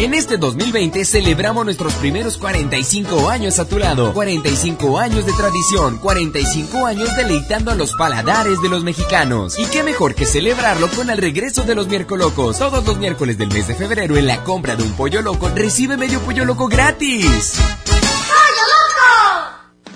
En 0.00 0.14
este 0.14 0.38
2020 0.38 1.04
celebramos 1.04 1.62
nuestros 1.66 1.92
primeros 1.92 2.38
45 2.38 3.28
años 3.28 3.58
a 3.58 3.66
tu 3.66 3.78
lado. 3.78 4.14
45 4.14 4.98
años 4.98 5.26
de 5.26 5.32
tradición, 5.34 5.98
45 5.98 6.86
años 6.86 7.14
deleitando 7.16 7.70
a 7.70 7.74
los 7.74 7.92
paladares 7.92 8.62
de 8.62 8.70
los 8.70 8.82
mexicanos. 8.82 9.58
Y 9.58 9.66
qué 9.66 9.82
mejor 9.82 10.14
que 10.14 10.24
celebrarlo 10.24 10.88
con 10.88 11.10
el 11.10 11.18
regreso 11.18 11.64
de 11.64 11.74
los 11.74 11.86
miércolocos. 11.86 12.58
Todos 12.58 12.82
los 12.86 12.96
miércoles 12.96 13.36
del 13.36 13.52
mes 13.52 13.68
de 13.68 13.74
febrero 13.74 14.16
en 14.16 14.26
la 14.26 14.42
compra 14.42 14.74
de 14.74 14.84
un 14.84 14.92
pollo 14.92 15.20
loco 15.20 15.50
recibe 15.54 15.98
medio 15.98 16.18
pollo 16.20 16.46
loco 16.46 16.66
gratis. 16.66 17.60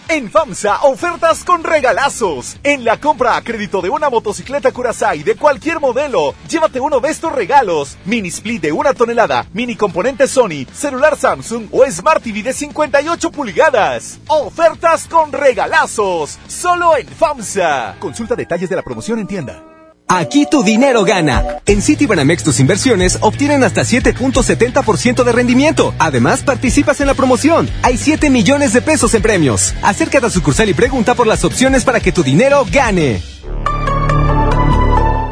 En 0.09 0.31
FAMSA, 0.31 0.83
ofertas 0.83 1.45
con 1.45 1.65
regalazos. 1.65 2.59
En 2.63 2.85
la 2.85 3.01
compra 3.01 3.37
a 3.37 3.43
crédito 3.43 3.81
de 3.81 3.89
una 3.89 4.11
motocicleta 4.11 4.71
Curaçao 4.71 5.25
de 5.25 5.35
cualquier 5.35 5.81
modelo, 5.81 6.35
llévate 6.47 6.79
uno 6.79 7.01
de 7.01 7.09
estos 7.09 7.33
regalos. 7.33 7.97
Mini 8.05 8.29
split 8.29 8.63
de 8.63 8.73
una 8.73 8.93
tonelada, 8.93 9.47
mini 9.55 9.77
componente 9.77 10.27
Sony, 10.29 10.67
celular 10.73 11.17
Samsung 11.17 11.69
o 11.73 11.91
Smart 11.91 12.23
TV 12.23 12.43
de 12.43 12.53
58 12.53 13.31
pulgadas. 13.31 14.19
Ofertas 14.29 15.07
con 15.09 15.33
regalazos. 15.33 16.39
Solo 16.49 16.97
en 16.99 17.09
FAMSA. 17.09 17.97
Consulta 17.99 18.37
detalles 18.37 18.69
de 18.69 18.77
la 18.77 18.83
promoción 18.83 19.21
en 19.21 19.27
tienda. 19.27 19.74
Aquí 20.09 20.47
tu 20.51 20.63
dinero 20.63 21.05
gana. 21.05 21.61
En 21.67 21.83
Citibanamex 21.83 22.45
tus 22.45 22.61
inversiones 22.61 23.19
obtienen 23.21 23.65
hasta 23.65 23.83
7.70% 23.83 25.25
de 25.25 25.33
rendimiento. 25.33 25.95
Además, 25.99 26.43
participas 26.43 27.01
en 27.01 27.07
la 27.07 27.15
promoción. 27.15 27.69
Hay 27.83 27.97
7 27.97 28.31
millones 28.31 28.73
de 28.73 28.83
pesos 28.83 29.15
en 29.15 29.23
premios. 29.23 29.75
Acércate 29.83 30.27
a 30.27 30.31
sucursal 30.31 30.69
y 30.69 30.75
pregunta 30.75 31.15
por 31.15 31.27
las 31.27 31.45
opciones 31.45 31.85
para 31.85 32.01
que 32.01 32.13
tu 32.13 32.23
dinero 32.23 32.65
gane. 32.71 33.23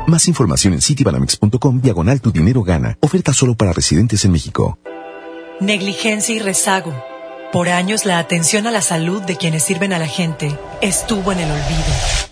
Más 0.07 0.29
información 0.29 0.75
en 0.75 0.81
citibanamex.com 0.81 1.81
diagonal 1.81 2.21
tu 2.21 2.33
dinero 2.33 2.63
gana. 2.63 2.99
Oferta 3.01 3.33
solo 3.33 3.55
para 3.55 3.73
residentes 3.73 4.25
en 4.25 4.33
México. 4.33 4.79
Negligencia 5.61 6.35
y 6.35 6.39
rezago. 6.39 6.93
Por 7.53 7.69
años 7.69 8.05
la 8.05 8.19
atención 8.19 8.67
a 8.67 8.71
la 8.71 8.81
salud 8.81 9.23
de 9.23 9.37
quienes 9.37 9.63
sirven 9.63 9.93
a 9.93 9.99
la 9.99 10.09
gente 10.09 10.59
estuvo 10.81 11.33
en 11.33 11.39
el 11.39 11.51
olvido. 11.51 12.32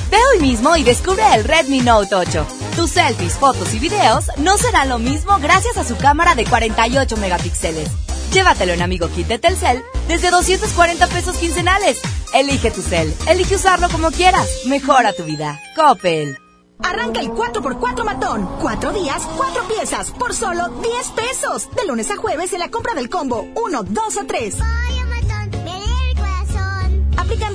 Ve 0.11 0.17
hoy 0.33 0.41
mismo 0.41 0.75
y 0.75 0.83
descubre 0.83 1.23
el 1.33 1.45
Redmi 1.45 1.79
Note 1.79 2.13
8. 2.13 2.45
Tus 2.75 2.91
selfies, 2.91 3.35
fotos 3.35 3.73
y 3.73 3.79
videos 3.79 4.25
no 4.37 4.57
serán 4.57 4.89
lo 4.89 4.99
mismo 4.99 5.39
gracias 5.39 5.77
a 5.77 5.85
su 5.85 5.95
cámara 5.95 6.35
de 6.35 6.43
48 6.43 7.15
megapíxeles. 7.15 7.89
Llévatelo 8.33 8.73
en 8.73 8.81
Amigo 8.81 9.07
Kit 9.07 9.27
de 9.27 9.39
Telcel 9.39 9.81
desde 10.09 10.29
240 10.29 11.07
pesos 11.07 11.37
quincenales. 11.37 12.01
Elige 12.33 12.71
tu 12.71 12.81
cel, 12.81 13.13
elige 13.25 13.55
usarlo 13.55 13.87
como 13.89 14.11
quieras. 14.11 14.49
Mejora 14.65 15.13
tu 15.13 15.23
vida. 15.23 15.61
Coppel. 15.77 16.37
Arranca 16.83 17.21
el 17.21 17.29
4x4 17.29 18.03
matón. 18.03 18.49
Cuatro 18.59 18.91
días, 18.91 19.23
cuatro 19.37 19.63
piezas, 19.69 20.11
por 20.11 20.33
solo 20.33 20.67
10 20.81 21.07
pesos. 21.11 21.69
De 21.73 21.87
lunes 21.87 22.11
a 22.11 22.17
jueves 22.17 22.51
en 22.51 22.59
la 22.59 22.69
compra 22.69 22.95
del 22.95 23.09
combo 23.09 23.47
1, 23.55 23.83
2 23.83 24.17
o 24.17 24.25
3. 24.25 24.55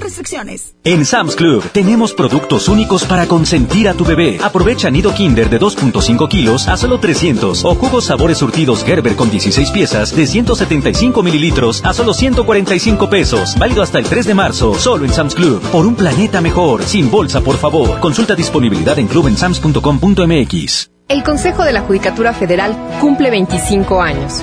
Restricciones. 0.06 0.76
En 0.84 1.04
Sam's 1.04 1.34
Club 1.34 1.64
tenemos 1.72 2.12
productos 2.12 2.68
únicos 2.68 3.02
para 3.02 3.26
consentir 3.26 3.88
a 3.88 3.94
tu 3.94 4.04
bebé. 4.04 4.38
Aprovecha 4.40 4.88
nido 4.88 5.12
Kinder 5.12 5.50
de 5.50 5.58
2.5 5.58 6.28
kilos 6.28 6.68
a 6.68 6.76
solo 6.76 7.00
300 7.00 7.64
o 7.64 7.74
jugos 7.74 8.04
sabores 8.04 8.38
surtidos 8.38 8.84
Gerber 8.84 9.16
con 9.16 9.30
16 9.30 9.72
piezas 9.72 10.14
de 10.14 10.28
175 10.28 11.24
mililitros 11.24 11.84
a 11.84 11.92
solo 11.92 12.14
145 12.14 13.10
pesos. 13.10 13.58
Válido 13.58 13.82
hasta 13.82 13.98
el 13.98 14.04
3 14.04 14.26
de 14.26 14.34
marzo, 14.34 14.74
solo 14.74 15.04
en 15.04 15.12
Sam's 15.12 15.34
Club. 15.34 15.60
Por 15.72 15.86
un 15.86 15.96
planeta 15.96 16.40
mejor, 16.40 16.84
sin 16.84 17.10
bolsa, 17.10 17.40
por 17.40 17.56
favor. 17.56 17.98
Consulta 17.98 18.36
disponibilidad 18.36 18.96
en 19.00 19.08
clubensams.com.mx. 19.08 20.90
El 21.08 21.24
Consejo 21.24 21.64
de 21.64 21.72
la 21.72 21.80
Judicatura 21.80 22.32
Federal 22.32 22.76
cumple 23.00 23.30
25 23.30 24.00
años. 24.00 24.42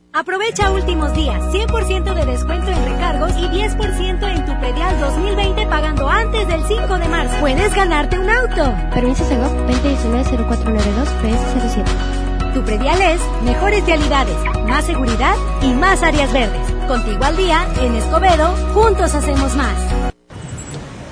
Aprovecha 0.13 0.69
últimos 0.71 1.13
días, 1.13 1.41
100% 1.53 2.13
de 2.13 2.25
descuento 2.25 2.69
en 2.69 2.83
recargos 2.83 3.31
y 3.37 3.45
10% 3.47 4.29
en 4.29 4.45
tu 4.45 4.59
predial 4.59 4.99
2020 4.99 5.65
pagando 5.67 6.09
antes 6.09 6.49
del 6.49 6.61
5 6.67 6.99
de 6.99 7.07
marzo. 7.07 7.39
Puedes 7.39 7.73
ganarte 7.73 8.19
un 8.19 8.29
auto. 8.29 8.75
Permiso 8.93 9.23
Segov 9.23 9.51
2019-0492 9.67 11.07
PS07. 11.23 12.53
Tu 12.53 12.61
predial 12.61 13.01
es 13.01 13.21
mejores 13.45 13.85
vialidades, 13.85 14.35
más 14.67 14.85
seguridad 14.85 15.35
y 15.61 15.71
más 15.75 16.03
áreas 16.03 16.33
verdes. 16.33 16.69
Contigo 16.89 17.23
al 17.23 17.37
día, 17.37 17.65
en 17.81 17.95
Escobedo, 17.95 18.53
juntos 18.73 19.15
hacemos 19.15 19.55
más. 19.55 19.77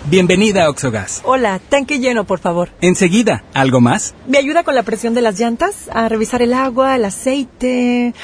Bienvenida 0.09 0.65
a 0.65 0.69
Oxogas. 0.71 1.21
Hola, 1.23 1.59
tanque 1.69 1.99
lleno, 1.99 2.23
por 2.23 2.39
favor. 2.39 2.69
Enseguida, 2.81 3.43
¿algo 3.53 3.79
más? 3.79 4.15
¿Me 4.25 4.39
ayuda 4.39 4.63
con 4.63 4.73
la 4.73 4.81
presión 4.81 5.13
de 5.13 5.21
las 5.21 5.39
llantas? 5.39 5.87
A 5.93 6.09
revisar 6.09 6.41
el 6.41 6.53
agua, 6.53 6.95
el 6.95 7.05
aceite. 7.05 8.15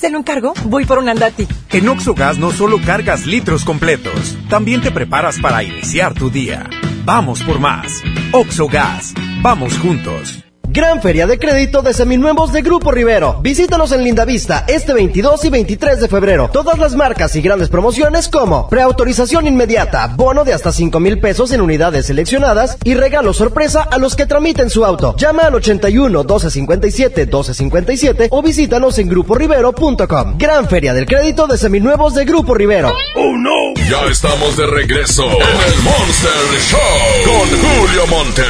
¿Se 0.00 0.08
lo 0.08 0.18
encargo? 0.18 0.54
Voy 0.64 0.86
por 0.86 0.98
un 0.98 1.10
andati. 1.10 1.46
En 1.68 1.86
Oxogas 1.86 2.38
no 2.38 2.52
solo 2.52 2.80
cargas 2.80 3.26
litros 3.26 3.66
completos, 3.66 4.38
también 4.48 4.80
te 4.80 4.90
preparas 4.90 5.38
para 5.38 5.62
iniciar 5.62 6.14
tu 6.14 6.30
día. 6.30 6.70
Vamos 7.04 7.42
por 7.42 7.60
más. 7.60 8.02
Oxogas. 8.32 9.12
Vamos 9.42 9.78
juntos. 9.78 10.42
Gran 10.72 11.02
Feria 11.02 11.26
de 11.26 11.36
Crédito 11.36 11.82
de 11.82 11.92
Seminuevos 11.92 12.52
de 12.52 12.62
Grupo 12.62 12.92
Rivero. 12.92 13.40
Visítanos 13.42 13.90
en 13.90 14.04
Lindavista 14.04 14.64
este 14.68 14.94
22 14.94 15.44
y 15.46 15.50
23 15.50 16.00
de 16.00 16.06
febrero. 16.06 16.48
Todas 16.52 16.78
las 16.78 16.94
marcas 16.94 17.34
y 17.34 17.42
grandes 17.42 17.68
promociones 17.68 18.28
como 18.28 18.68
preautorización 18.68 19.48
inmediata, 19.48 20.06
bono 20.14 20.44
de 20.44 20.52
hasta 20.52 20.70
5 20.70 21.00
mil 21.00 21.18
pesos 21.18 21.50
en 21.50 21.60
unidades 21.60 22.06
seleccionadas 22.06 22.76
y 22.84 22.94
regalo 22.94 23.32
sorpresa 23.32 23.82
a 23.82 23.98
los 23.98 24.14
que 24.14 24.26
tramiten 24.26 24.70
su 24.70 24.84
auto. 24.84 25.16
Llama 25.16 25.42
al 25.42 25.56
81 25.56 26.20
1257 26.20 27.22
1257 27.22 28.28
o 28.30 28.40
visítanos 28.40 28.96
en 29.00 29.08
gruporivero.com. 29.08 30.38
Gran 30.38 30.68
Feria 30.68 30.94
del 30.94 31.06
Crédito 31.06 31.48
de 31.48 31.58
Seminuevos 31.58 32.14
de 32.14 32.24
Grupo 32.24 32.54
Rivero. 32.54 32.92
¡Oh 33.16 33.36
no! 33.36 33.74
Ya 33.90 34.04
estamos 34.08 34.56
de 34.56 34.66
regreso 34.68 35.24
en 35.24 35.72
el 35.72 35.82
Monster 35.82 36.30
Show 36.60 36.78
con 37.24 37.48
Julio 37.58 38.06
Monte. 38.06 38.42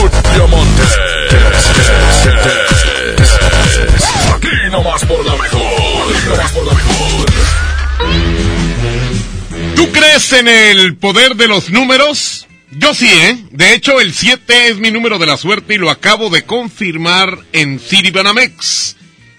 Julio 0.00 0.48
Monte. 0.48 1.17
Aquí 4.34 4.48
nomás 4.70 5.04
por 5.04 5.24
la 5.24 5.36
mejor. 5.36 5.68
¿Tú 9.76 9.92
crees 9.92 10.32
en 10.32 10.48
el 10.48 10.96
poder 10.96 11.36
de 11.36 11.46
los 11.48 11.70
números? 11.70 12.46
Yo 12.70 12.94
sí, 12.94 13.08
¿eh? 13.08 13.44
De 13.50 13.74
hecho, 13.74 14.00
el 14.00 14.12
7 14.12 14.68
es 14.68 14.78
mi 14.78 14.90
número 14.90 15.18
de 15.18 15.26
la 15.26 15.36
suerte 15.36 15.74
y 15.74 15.78
lo 15.78 15.90
acabo 15.90 16.30
de 16.30 16.44
confirmar 16.44 17.38
en 17.52 17.78
Citibanamex. 17.78 18.96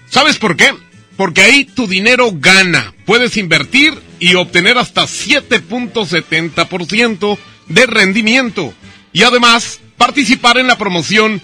¿Sabes 0.08 0.38
por 0.38 0.56
qué? 0.56 0.72
Porque 1.16 1.42
ahí 1.42 1.64
tu 1.64 1.86
dinero 1.86 2.30
gana. 2.32 2.94
Puedes 3.04 3.36
invertir 3.36 4.00
y 4.18 4.34
obtener 4.34 4.78
hasta 4.78 5.04
7.70% 5.04 7.38
de 7.68 7.86
rendimiento. 7.86 8.74
Y 9.12 9.22
además, 9.22 9.78
participar 9.96 10.58
en 10.58 10.66
la 10.66 10.76
promoción 10.78 11.40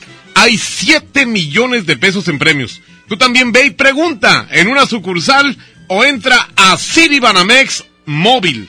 hay 0.47 0.59
7 0.59 1.27
millones 1.27 1.87
de 1.87 1.97
pesos 1.97 2.29
en 2.29 2.39
premios. 2.39 2.81
Tú 3.09 3.17
también 3.17 3.51
ve 3.51 3.67
y 3.67 3.71
pregunta 3.71 4.47
en 4.53 4.69
una 4.69 4.87
sucursal 4.87 5.57
o 5.89 6.05
entra 6.05 6.49
a 6.55 6.77
Citibanamex 6.77 7.85
móvil. 8.07 8.69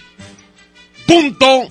Punto. 1.05 1.69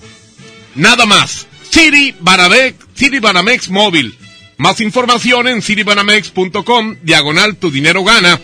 Nada 0.75 1.05
más. 1.05 1.47
City 1.69 2.15
Banamex, 2.19 2.75
City 2.95 3.19
Banamex 3.19 3.69
móvil. 3.69 4.17
Más 4.57 4.79
información 4.79 5.47
en 5.47 5.61
citibanamex.com, 5.61 6.97
diagonal 7.03 7.57
tu 7.57 7.69
dinero 7.69 8.03
gana. 8.03 8.39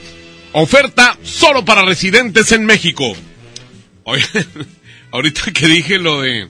Oferta 0.52 1.18
solo 1.24 1.64
para 1.64 1.84
residentes 1.84 2.52
en 2.52 2.66
México. 2.66 3.16
Ahorita 5.12 5.52
que 5.54 5.68
dije 5.68 5.98
lo 5.98 6.22
de 6.22 6.50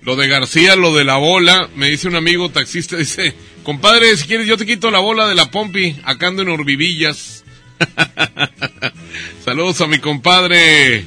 lo 0.00 0.16
de 0.16 0.28
García, 0.28 0.76
lo 0.76 0.94
de 0.94 1.04
la 1.04 1.16
bola, 1.16 1.68
me 1.74 1.90
dice 1.90 2.08
un 2.08 2.14
amigo 2.14 2.48
taxista, 2.48 2.96
dice, 2.96 3.34
compadre, 3.66 4.16
si 4.16 4.28
quieres 4.28 4.46
yo 4.46 4.56
te 4.56 4.64
quito 4.64 4.92
la 4.92 5.00
bola 5.00 5.26
de 5.26 5.34
la 5.34 5.50
pompi, 5.50 5.96
acá 6.04 6.28
ando 6.28 6.42
en 6.42 6.50
Orbivillas. 6.50 7.42
Saludos 9.44 9.80
a 9.80 9.88
mi 9.88 9.98
compadre 9.98 11.04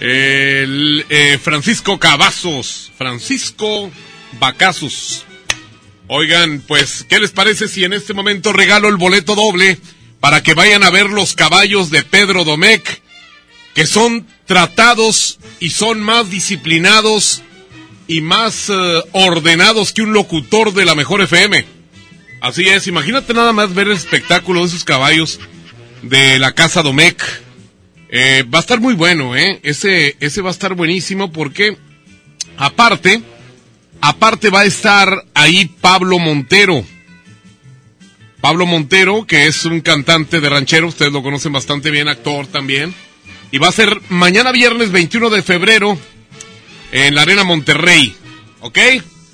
el, 0.00 1.06
eh, 1.08 1.38
Francisco 1.40 2.00
Cavazos, 2.00 2.90
Francisco 2.98 3.88
Bacazos. 4.40 5.26
Oigan, 6.08 6.60
pues, 6.66 7.06
¿qué 7.08 7.20
les 7.20 7.30
parece 7.30 7.68
si 7.68 7.84
en 7.84 7.92
este 7.92 8.14
momento 8.14 8.52
regalo 8.52 8.88
el 8.88 8.96
boleto 8.96 9.36
doble 9.36 9.78
para 10.18 10.42
que 10.42 10.54
vayan 10.54 10.82
a 10.82 10.90
ver 10.90 11.08
los 11.08 11.36
caballos 11.36 11.90
de 11.90 12.02
Pedro 12.02 12.42
Domecq, 12.42 13.00
que 13.76 13.86
son 13.86 14.26
tratados 14.44 15.38
y 15.60 15.70
son 15.70 16.00
más 16.00 16.30
disciplinados 16.30 17.42
y 18.08 18.22
más 18.22 18.70
eh, 18.70 19.02
ordenados 19.12 19.92
que 19.92 20.02
un 20.02 20.12
locutor 20.12 20.74
de 20.74 20.84
la 20.84 20.96
mejor 20.96 21.22
FM. 21.22 21.75
Así 22.40 22.68
es, 22.68 22.86
imagínate 22.86 23.32
nada 23.34 23.52
más 23.52 23.74
ver 23.74 23.88
el 23.88 23.94
espectáculo 23.94 24.60
de 24.60 24.66
esos 24.66 24.84
caballos 24.84 25.40
de 26.02 26.38
la 26.38 26.52
Casa 26.52 26.82
Domecq. 26.82 27.22
Eh, 28.08 28.44
va 28.52 28.58
a 28.58 28.60
estar 28.60 28.80
muy 28.80 28.94
bueno, 28.94 29.34
¿eh? 29.34 29.58
Ese, 29.62 30.16
ese 30.20 30.42
va 30.42 30.50
a 30.50 30.52
estar 30.52 30.74
buenísimo 30.74 31.32
porque, 31.32 31.76
aparte, 32.56 33.22
aparte 34.00 34.50
va 34.50 34.60
a 34.60 34.64
estar 34.66 35.24
ahí 35.34 35.66
Pablo 35.80 36.18
Montero. 36.18 36.84
Pablo 38.40 38.66
Montero, 38.66 39.26
que 39.26 39.46
es 39.46 39.64
un 39.64 39.80
cantante 39.80 40.40
de 40.40 40.48
ranchero, 40.48 40.86
ustedes 40.86 41.12
lo 41.12 41.22
conocen 41.22 41.52
bastante 41.52 41.90
bien, 41.90 42.06
actor 42.06 42.46
también. 42.46 42.94
Y 43.50 43.58
va 43.58 43.68
a 43.68 43.72
ser 43.72 44.00
mañana 44.08 44.52
viernes 44.52 44.92
21 44.92 45.30
de 45.30 45.42
febrero 45.42 45.98
en 46.92 47.14
la 47.14 47.22
Arena 47.22 47.44
Monterrey. 47.44 48.14
¿Ok? 48.60 48.78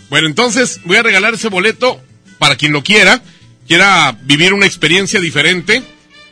Bueno, 0.09 0.28
entonces 0.28 0.80
voy 0.84 0.96
a 0.96 1.03
regalar 1.03 1.34
ese 1.34 1.48
boleto 1.48 2.00
para 2.43 2.57
quien 2.57 2.72
lo 2.72 2.82
quiera, 2.82 3.22
quiera 3.68 4.18
vivir 4.20 4.53
una 4.53 4.66
experiencia 4.66 5.20
diferente 5.20 5.80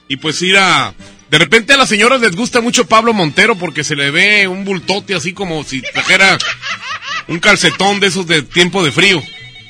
y 0.08 0.16
pues 0.16 0.42
ir 0.42 0.56
a... 0.58 0.92
De 1.30 1.38
repente 1.38 1.72
a 1.72 1.76
las 1.76 1.88
señoras 1.88 2.20
les 2.20 2.34
gusta 2.34 2.60
mucho 2.60 2.88
Pablo 2.88 3.12
Montero 3.12 3.54
porque 3.54 3.84
se 3.84 3.94
le 3.94 4.10
ve 4.10 4.48
un 4.48 4.64
bultote 4.64 5.14
así 5.14 5.32
como 5.32 5.62
si 5.62 5.80
trajera 5.80 6.36
un 7.28 7.38
calcetón 7.38 8.00
de 8.00 8.08
esos 8.08 8.26
de 8.26 8.42
tiempo 8.42 8.82
de 8.82 8.90
frío. 8.90 9.22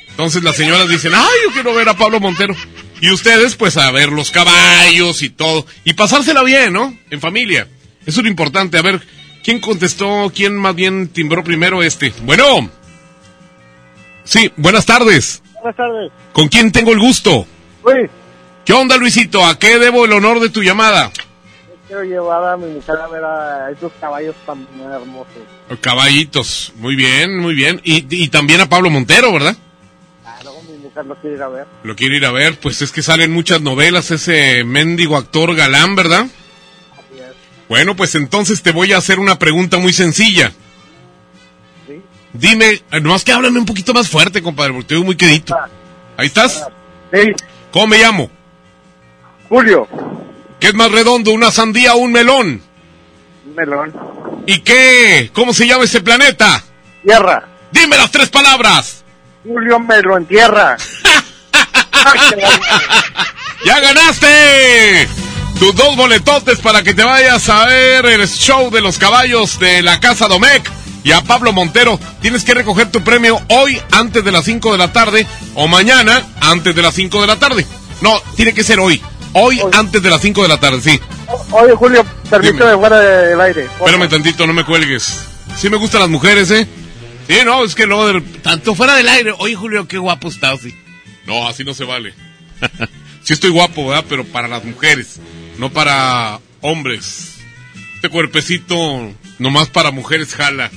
Entonces 0.08 0.42
las 0.42 0.56
señoras 0.56 0.88
dicen, 0.88 1.12
ay, 1.14 1.28
yo 1.44 1.52
quiero 1.52 1.74
ver 1.74 1.90
a 1.90 1.94
Pablo 1.98 2.20
Montero. 2.20 2.56
Y 3.02 3.10
ustedes 3.10 3.54
pues 3.54 3.76
a 3.76 3.90
ver 3.90 4.10
los 4.10 4.30
caballos 4.30 5.20
y 5.20 5.28
todo. 5.28 5.66
Y 5.84 5.92
pasársela 5.92 6.42
bien, 6.42 6.72
¿no? 6.72 6.98
En 7.10 7.20
familia. 7.20 7.68
Eso 8.06 8.20
es 8.20 8.24
lo 8.24 8.30
importante. 8.30 8.78
A 8.78 8.82
ver, 8.82 9.02
¿quién 9.44 9.60
contestó? 9.60 10.32
¿Quién 10.34 10.56
más 10.56 10.74
bien 10.74 11.08
timbró 11.08 11.44
primero 11.44 11.82
este? 11.82 12.14
Bueno. 12.22 12.70
Sí, 14.24 14.50
buenas 14.56 14.86
tardes. 14.86 15.42
Buenas 15.60 15.76
tardes. 15.76 16.12
¿Con 16.32 16.48
quién 16.48 16.72
tengo 16.72 16.92
el 16.92 16.98
gusto? 16.98 17.46
Luis, 17.84 18.10
¿Qué 18.64 18.72
onda, 18.72 18.96
Luisito? 18.96 19.44
¿A 19.44 19.58
qué 19.58 19.78
debo 19.78 20.04
el 20.04 20.12
honor 20.12 20.40
de 20.40 20.48
tu 20.50 20.62
llamada? 20.62 21.10
quiero 21.86 22.04
llevar 22.04 22.52
a 22.52 22.56
mi 22.56 22.68
mujer 22.72 22.94
a 23.00 23.08
ver 23.08 23.24
a 23.24 23.70
esos 23.72 23.90
caballos 24.00 24.36
tan 24.46 24.64
hermosos. 24.80 25.42
Caballitos. 25.80 26.72
Muy 26.76 26.94
bien, 26.94 27.36
muy 27.38 27.52
bien. 27.52 27.80
Y, 27.82 28.06
y 28.08 28.28
también 28.28 28.60
a 28.60 28.68
Pablo 28.68 28.90
Montero, 28.90 29.32
¿verdad? 29.32 29.56
Claro, 30.22 30.52
mi 30.70 30.78
mujer 30.78 31.04
lo 31.06 31.16
quiere 31.16 31.34
ir 31.34 31.42
a 31.42 31.48
ver. 31.48 31.66
Lo 31.82 31.96
quiere 31.96 32.16
ir 32.18 32.24
a 32.26 32.30
ver. 32.30 32.60
Pues 32.60 32.80
es 32.80 32.92
que 32.92 33.02
salen 33.02 33.32
muchas 33.32 33.60
novelas 33.60 34.12
ese 34.12 34.62
mendigo 34.62 35.16
actor 35.16 35.56
galán, 35.56 35.96
¿verdad? 35.96 36.26
Bueno, 37.68 37.96
pues 37.96 38.14
entonces 38.14 38.62
te 38.62 38.70
voy 38.70 38.92
a 38.92 38.98
hacer 38.98 39.18
una 39.18 39.40
pregunta 39.40 39.78
muy 39.78 39.92
sencilla. 39.92 40.52
Dime, 42.32 42.82
nomás 43.02 43.24
que 43.24 43.32
háblame 43.32 43.58
un 43.58 43.66
poquito 43.66 43.92
más 43.92 44.08
fuerte, 44.08 44.42
compadre, 44.42 44.72
porque 44.72 44.88
te 44.88 44.94
veo 44.94 45.04
muy 45.04 45.16
quedito. 45.16 45.56
¿Ahí 46.16 46.26
estás? 46.26 46.66
Sí. 47.12 47.32
¿Cómo 47.72 47.88
me 47.88 47.98
llamo? 47.98 48.30
Julio. 49.48 49.88
¿Qué 50.60 50.68
es 50.68 50.74
más 50.74 50.92
redondo, 50.92 51.32
una 51.32 51.50
sandía 51.50 51.94
o 51.94 51.98
un 51.98 52.12
melón? 52.12 52.62
Un 53.46 53.54
melón. 53.54 53.92
¿Y 54.46 54.60
qué? 54.60 55.30
¿Cómo 55.32 55.52
se 55.52 55.66
llama 55.66 55.84
ese 55.84 56.00
planeta? 56.00 56.62
Tierra. 57.02 57.48
Dime 57.72 57.96
las 57.96 58.10
tres 58.10 58.28
palabras. 58.28 59.04
Julio 59.44 59.80
me 59.80 60.00
lo 60.02 60.16
entierra. 60.18 60.76
¡Ya 63.64 63.80
ganaste! 63.80 65.08
Tus 65.58 65.74
dos 65.74 65.96
boletotes 65.96 66.58
para 66.60 66.82
que 66.82 66.94
te 66.94 67.04
vayas 67.04 67.48
a 67.48 67.66
ver 67.66 68.06
el 68.06 68.26
show 68.28 68.70
de 68.70 68.80
los 68.80 68.98
caballos 68.98 69.58
de 69.58 69.82
la 69.82 70.00
Casa 70.00 70.28
Domecq. 70.28 70.70
Y 71.02 71.12
a 71.12 71.22
Pablo 71.22 71.52
Montero, 71.52 71.98
tienes 72.20 72.44
que 72.44 72.52
recoger 72.54 72.90
tu 72.90 73.02
premio 73.02 73.40
hoy 73.48 73.80
antes 73.92 74.22
de 74.24 74.32
las 74.32 74.44
5 74.44 74.72
de 74.72 74.78
la 74.78 74.92
tarde 74.92 75.26
o 75.54 75.66
mañana 75.66 76.22
antes 76.40 76.74
de 76.74 76.82
las 76.82 76.94
5 76.94 77.20
de 77.22 77.26
la 77.26 77.36
tarde. 77.38 77.66
No, 78.02 78.20
tiene 78.36 78.52
que 78.52 78.62
ser 78.64 78.80
hoy. 78.80 79.00
Hoy, 79.32 79.60
antes 79.72 80.02
de 80.02 80.10
las 80.10 80.20
5 80.20 80.42
de 80.42 80.48
la 80.48 80.58
tarde, 80.58 80.80
sí. 80.82 81.00
Oye, 81.52 81.72
Julio, 81.74 82.04
permíteme 82.28 82.76
fuera 82.76 82.98
del 83.00 83.40
aire. 83.40 83.64
Espérame 83.64 84.08
tantito, 84.08 84.46
no 84.46 84.52
me 84.52 84.64
cuelgues. 84.64 85.24
Sí 85.56 85.70
me 85.70 85.76
gustan 85.76 86.00
las 86.00 86.10
mujeres, 86.10 86.50
¿eh? 86.50 86.66
Sí, 87.28 87.36
no, 87.44 87.64
es 87.64 87.74
que 87.76 87.86
luego, 87.86 88.08
del- 88.08 88.24
tanto 88.42 88.74
fuera 88.74 88.96
del 88.96 89.08
aire. 89.08 89.32
Oye, 89.38 89.54
Julio, 89.54 89.86
qué 89.86 89.98
guapo 89.98 90.28
estás, 90.28 90.60
sí. 90.60 90.74
No, 91.26 91.46
así 91.48 91.62
no 91.64 91.74
se 91.74 91.84
vale. 91.84 92.12
sí 93.22 93.32
estoy 93.32 93.50
guapo, 93.50 93.86
¿verdad? 93.88 94.04
Pero 94.08 94.24
para 94.24 94.48
las 94.48 94.64
mujeres, 94.64 95.20
no 95.58 95.70
para 95.70 96.40
hombres. 96.60 97.36
Este 97.94 98.08
cuerpecito, 98.08 99.12
nomás 99.38 99.68
para 99.68 99.90
mujeres 99.92 100.34
jala. 100.34 100.70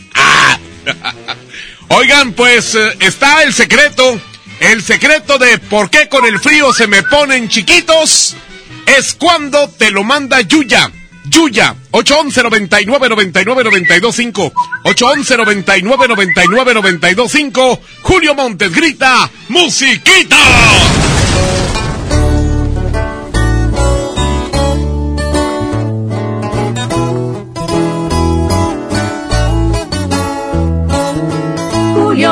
Oigan, 1.90 2.34
pues 2.34 2.76
eh, 2.76 2.98
está 3.00 3.44
el 3.44 3.54
secreto. 3.54 4.20
El 4.60 4.82
secreto 4.82 5.38
de 5.38 5.58
por 5.58 5.90
qué 5.90 6.08
con 6.08 6.26
el 6.26 6.40
frío 6.40 6.72
se 6.74 6.88
me 6.88 7.04
ponen 7.04 7.50
chiquitos 7.50 8.36
es 8.86 9.14
cuando 9.14 9.70
te 9.70 9.92
lo 9.92 10.04
manda 10.04 10.42
Yuya. 10.42 10.90
Yuya, 11.26 11.76
811 11.92 12.44
99 12.44 13.10
99 13.10 13.64
925 13.64 14.54
811 14.84 15.38
99 15.38 16.08
99 16.08 16.74
925 16.74 17.82
Julio 18.02 18.36
Montes 18.36 18.74
grita, 18.74 19.30
¡Musiquita! 19.50 21.03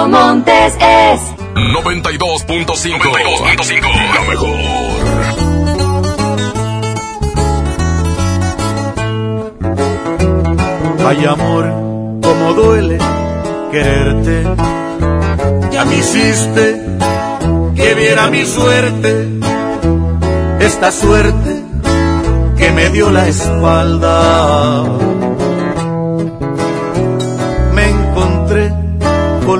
Montes 0.07 0.73
es 0.79 1.21
92.5. 1.55 2.99
92.5. 2.99 3.81
La 4.13 4.21
mejor. 4.29 4.57
Ay 11.07 11.25
amor, 11.25 11.65
como 12.21 12.53
duele 12.53 12.97
quererte. 13.71 14.43
Ya 15.71 15.85
me 15.85 15.95
hiciste 15.97 16.81
que 17.75 17.93
viera 17.95 18.29
mi 18.29 18.45
suerte, 18.45 19.27
esta 20.59 20.91
suerte 20.91 21.63
que 22.57 22.71
me 22.71 22.89
dio 22.89 23.09
la 23.09 23.27
espalda. 23.27 25.10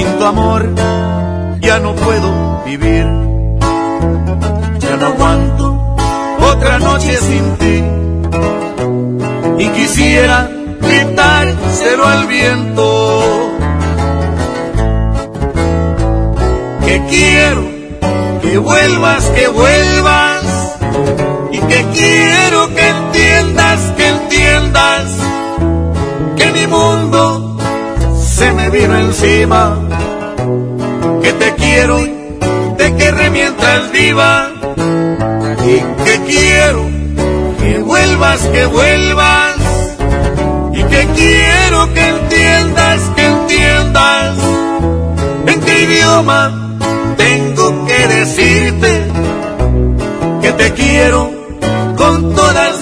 Sin 0.00 0.18
tu 0.18 0.24
amor 0.24 0.66
ya 1.60 1.78
no 1.78 1.94
puedo 1.94 2.62
vivir. 2.64 3.04
Ya 4.78 4.96
no 4.96 5.06
aguanto 5.12 5.94
otra 6.40 6.78
noche 6.78 7.18
sin 7.18 7.44
ti 7.58 7.84
y 9.62 9.68
quisiera 9.68 10.48
gritárselo 10.80 12.06
al 12.06 12.26
viento. 12.28 13.52
Que 16.86 17.02
quiero 17.10 17.62
que 18.40 18.56
vuelvas, 18.56 19.22
que 19.36 19.48
vuelvas, 19.48 20.78
y 21.52 21.58
que 21.58 21.84
quiero 21.92 22.74
que 22.74 22.88
entiendas, 22.88 23.80
que 23.98 24.08
entiendas, 24.08 25.04
que 26.38 26.52
mi 26.52 26.66
mundo 26.68 27.39
se 28.40 28.52
me 28.54 28.70
vino 28.70 28.96
encima, 28.96 29.76
que 31.22 31.30
te 31.34 31.54
quiero, 31.56 31.98
te 32.78 32.96
querré 32.96 33.28
mientras 33.28 33.92
viva, 33.92 34.50
y 35.70 36.04
que 36.04 36.14
quiero 36.26 36.82
que 37.60 37.78
vuelvas, 37.80 38.40
que 38.46 38.64
vuelvas, 38.64 39.56
y 40.72 40.82
que 40.84 41.06
quiero 41.18 41.92
que 41.92 42.08
entiendas, 42.08 43.00
que 43.14 43.26
entiendas, 43.26 44.36
en 45.46 45.60
qué 45.60 45.82
idioma 45.82 46.78
tengo 47.18 47.84
que 47.84 48.08
decirte 48.08 49.02
que 50.40 50.52
te 50.52 50.72
quiero 50.72 51.30
con 51.94 52.34
todas 52.34 52.79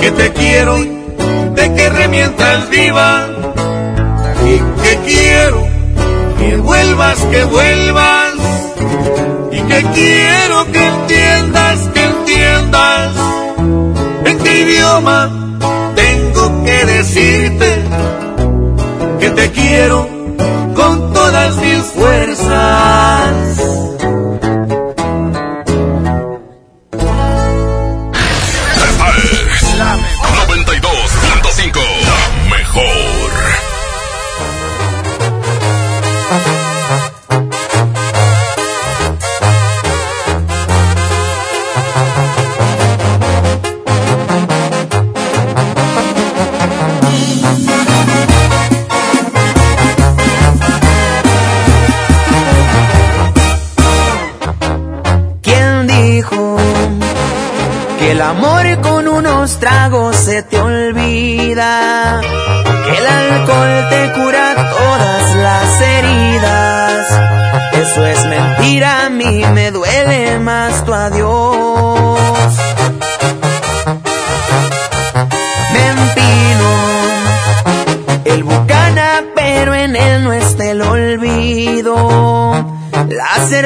que 0.00 0.10
te 0.10 0.32
quiero, 0.34 0.76
te 1.54 1.74
querré 1.74 2.08
mientras 2.08 2.68
viva 2.68 3.26
y 4.44 4.82
que 4.82 4.98
quiero 5.06 5.66
que 6.38 6.56
vuelvas, 6.58 7.18
que 7.30 7.44
vuelvas 7.44 8.34
y 9.50 9.56
que 9.56 9.82
quiero 9.94 10.66
que 10.70 10.86
entiendas, 10.86 11.78
que 11.94 12.04
entiendas 12.04 13.12
en 14.26 14.38
qué 14.38 14.60
idioma 14.60 15.30
tengo 15.94 16.64
que 16.64 16.84
decirte 16.84 17.84
que 19.18 19.30
te 19.30 19.50
quiero 19.50 20.06
con 20.74 21.12
todas 21.14 21.56
mis 21.56 21.82
fuerzas. 21.96 23.07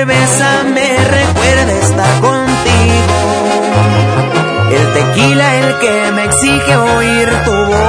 Cerveza 0.02 0.64
me 0.64 0.96
recuerda 0.96 1.72
estar 1.78 2.20
contigo. 2.20 3.18
El 4.72 4.92
tequila 4.94 5.54
el 5.60 5.78
que 5.78 6.12
me 6.12 6.24
exige 6.24 6.76
oír 6.76 7.28
tu 7.44 7.52
voz. 7.52 7.86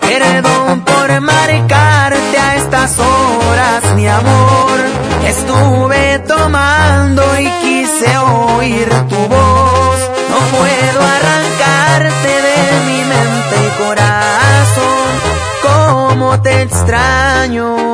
Perdón 0.00 0.80
por 0.82 1.20
marcarte 1.22 2.38
a 2.38 2.54
estas 2.54 2.96
horas, 3.00 3.82
mi 3.96 4.06
amor. 4.06 4.78
Estuve 5.26 6.20
tomando 6.20 7.22
y 7.40 7.48
quise 7.62 8.16
oír 8.18 8.88
tu 9.08 9.16
voz. 9.16 9.98
No 10.30 10.38
puedo 10.56 11.00
arrancarte 11.16 12.32
de 12.48 12.58
mi 12.86 13.00
mente 13.12 13.54
y 13.66 13.70
corazón. 13.82 15.08
Cómo 15.62 16.40
te 16.42 16.62
extraño. 16.62 17.93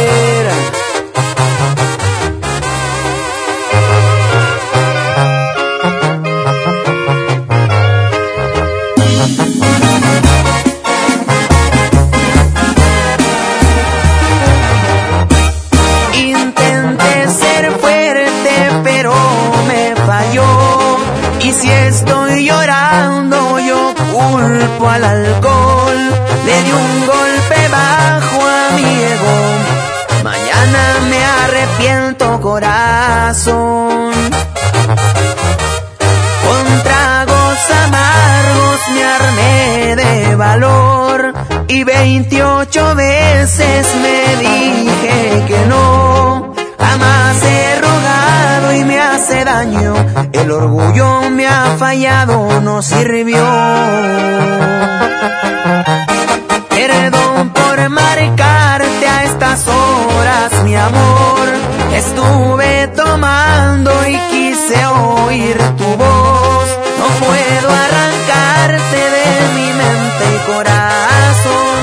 Perdón 56.69 57.49
por 57.53 57.89
marcarte 57.89 59.07
a 59.07 59.23
estas 59.25 59.67
horas, 59.67 60.63
mi 60.63 60.75
amor. 60.75 61.47
Estuve 61.93 62.87
tomando 62.95 63.91
y 64.07 64.17
quise 64.31 64.85
oír 64.87 65.57
tu 65.77 65.85
voz. 65.85 66.67
No 66.97 67.07
puedo 67.19 67.69
arrancarte 67.69 69.01
de 69.17 69.27
mi 69.53 69.67
mente 69.73 70.23
y 70.35 70.39
corazón. 70.51 71.77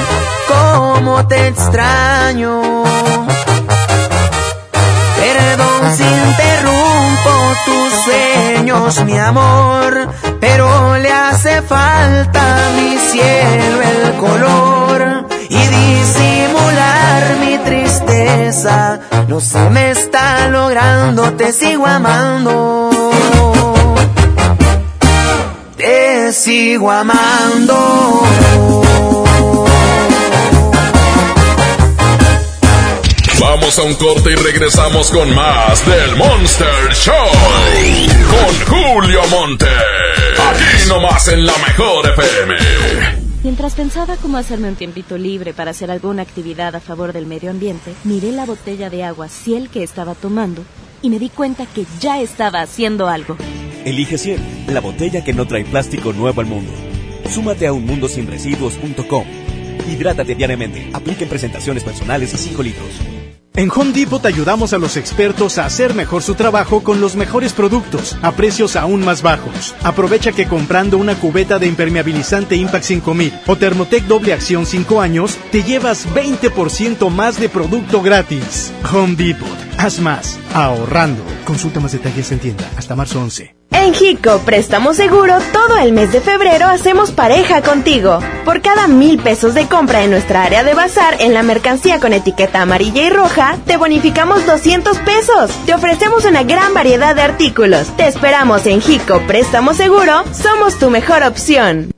Cómo 0.49 1.28
te 1.28 1.47
extraño. 1.47 2.62
Perdón 5.16 5.97
si 5.97 6.03
interrumpo 6.03 7.30
tus 7.64 7.93
sueños, 8.05 9.05
mi 9.05 9.16
amor, 9.18 10.09
pero 10.41 10.78
falta 11.62 12.70
mi 12.76 12.98
cielo 12.98 13.82
el 13.82 14.16
color 14.16 15.26
y 15.48 15.56
disimular 15.56 17.36
mi 17.40 17.59
tristeza. 17.59 19.00
No 19.28 19.40
se 19.40 19.70
me 19.70 19.90
está 19.90 20.48
logrando, 20.48 21.32
te 21.34 21.52
sigo 21.52 21.86
amando. 21.86 22.90
Te 25.76 26.32
sigo 26.32 26.90
amando. 26.90 28.22
Vamos 33.40 33.78
a 33.78 33.82
un 33.82 33.94
corte 33.94 34.32
y 34.32 34.34
regresamos 34.34 35.11
con 35.11 35.34
más 35.34 35.86
del 35.86 36.16
Monster 36.16 36.92
Show. 36.92 37.14
Con 38.30 38.66
Julio 38.66 39.22
Monte. 39.28 39.66
Nomás 40.89 41.28
en 41.28 41.45
la 41.45 41.53
mejor 41.59 42.07
FM. 42.07 42.55
Mientras 43.45 43.74
pensaba 43.74 44.16
cómo 44.16 44.39
hacerme 44.39 44.68
un 44.68 44.74
tiempito 44.74 45.18
libre 45.18 45.53
para 45.53 45.72
hacer 45.72 45.91
alguna 45.91 46.22
actividad 46.22 46.74
a 46.74 46.80
favor 46.80 47.12
del 47.12 47.26
medio 47.26 47.51
ambiente, 47.51 47.93
miré 48.05 48.32
la 48.32 48.47
botella 48.47 48.89
de 48.89 49.05
agua 49.05 49.28
Ciel 49.28 49.68
que 49.68 49.82
estaba 49.82 50.14
tomando 50.14 50.64
y 51.03 51.11
me 51.11 51.18
di 51.18 51.28
cuenta 51.28 51.66
que 51.66 51.84
ya 52.01 52.20
estaba 52.20 52.62
haciendo 52.62 53.07
algo. 53.09 53.36
Elige 53.84 54.16
Ciel, 54.16 54.41
la 54.66 54.80
botella 54.80 55.22
que 55.22 55.34
no 55.34 55.47
trae 55.47 55.64
plástico 55.64 56.14
nuevo 56.14 56.41
al 56.41 56.47
mundo. 56.47 56.72
Súmate 57.28 57.66
a 57.66 57.72
unmundosinresiduos.com. 57.74 59.24
Hidrátate 59.91 60.34
diariamente. 60.34 60.91
Apliquen 60.95 61.28
presentaciones 61.28 61.84
personales 61.84 62.32
y 62.32 62.39
5 62.39 62.62
litros. 62.62 63.18
En 63.55 63.70
Home 63.74 63.92
Depot 63.92 64.24
ayudamos 64.24 64.72
a 64.72 64.78
los 64.78 64.96
expertos 64.96 65.59
a 65.59 65.66
hacer 65.66 65.92
mejor 65.94 66.22
su 66.22 66.34
trabajo 66.34 66.84
con 66.84 67.01
los 67.01 67.16
mejores 67.16 67.53
productos 67.53 68.16
a 68.22 68.32
precios 68.32 68.76
aún 68.76 69.05
más 69.05 69.22
bajos. 69.22 69.74
Aprovecha 69.82 70.32
que 70.32 70.46
comprando 70.46 70.96
una 70.96 71.16
cubeta 71.16 71.59
de 71.59 71.66
impermeabilizante 71.66 72.55
Impact 72.55 72.84
5000 72.84 73.40
o 73.46 73.57
Thermotec 73.57 74.05
doble 74.05 74.32
acción 74.32 74.64
5 74.64 75.01
años, 75.01 75.36
te 75.51 75.64
llevas 75.64 76.07
20% 76.09 77.11
más 77.11 77.40
de 77.40 77.49
producto 77.49 78.01
gratis. 78.01 78.72
Home 78.92 79.16
Depot. 79.16 79.49
Haz 79.76 79.99
más. 79.99 80.38
Ahorrando. 80.55 81.22
Consulta 81.44 81.80
más 81.80 81.92
detalles 81.92 82.30
en 82.30 82.38
tienda 82.38 82.70
hasta 82.76 82.94
marzo 82.94 83.20
11. 83.20 83.57
En 83.71 83.95
Hico 83.95 84.39
Préstamo 84.41 84.93
Seguro, 84.93 85.39
todo 85.53 85.79
el 85.79 85.93
mes 85.93 86.12
de 86.12 86.21
febrero 86.21 86.66
hacemos 86.66 87.11
pareja 87.11 87.62
contigo. 87.62 88.19
Por 88.45 88.61
cada 88.61 88.87
mil 88.89 89.19
pesos 89.19 89.55
de 89.55 89.66
compra 89.66 90.03
en 90.03 90.11
nuestra 90.11 90.45
área 90.45 90.64
de 90.64 90.75
bazar 90.75 91.16
en 91.21 91.35
la 91.35 91.43
mercancía 91.43 92.01
con 92.01 92.12
etiqueta 92.12 92.62
amarilla 92.62 93.03
y 93.03 93.11
roja, 93.11 93.57
te 93.66 93.77
bonificamos 93.77 94.47
200 94.47 94.99
pesos. 94.99 95.51
Te 95.66 95.75
ofrecemos 95.75 96.25
una 96.25 96.43
gran 96.43 96.75
variedad 96.75 97.14
de 97.14 97.23
artículos. 97.23 97.89
Te 97.97 98.07
esperamos 98.07 98.66
en 98.66 98.83
Hico 98.87 99.21
Préstamo 99.27 99.75
Seguro, 99.75 100.25
somos 100.33 100.79
tu 100.79 100.91
mejor 100.91 101.23
opción. 101.23 101.91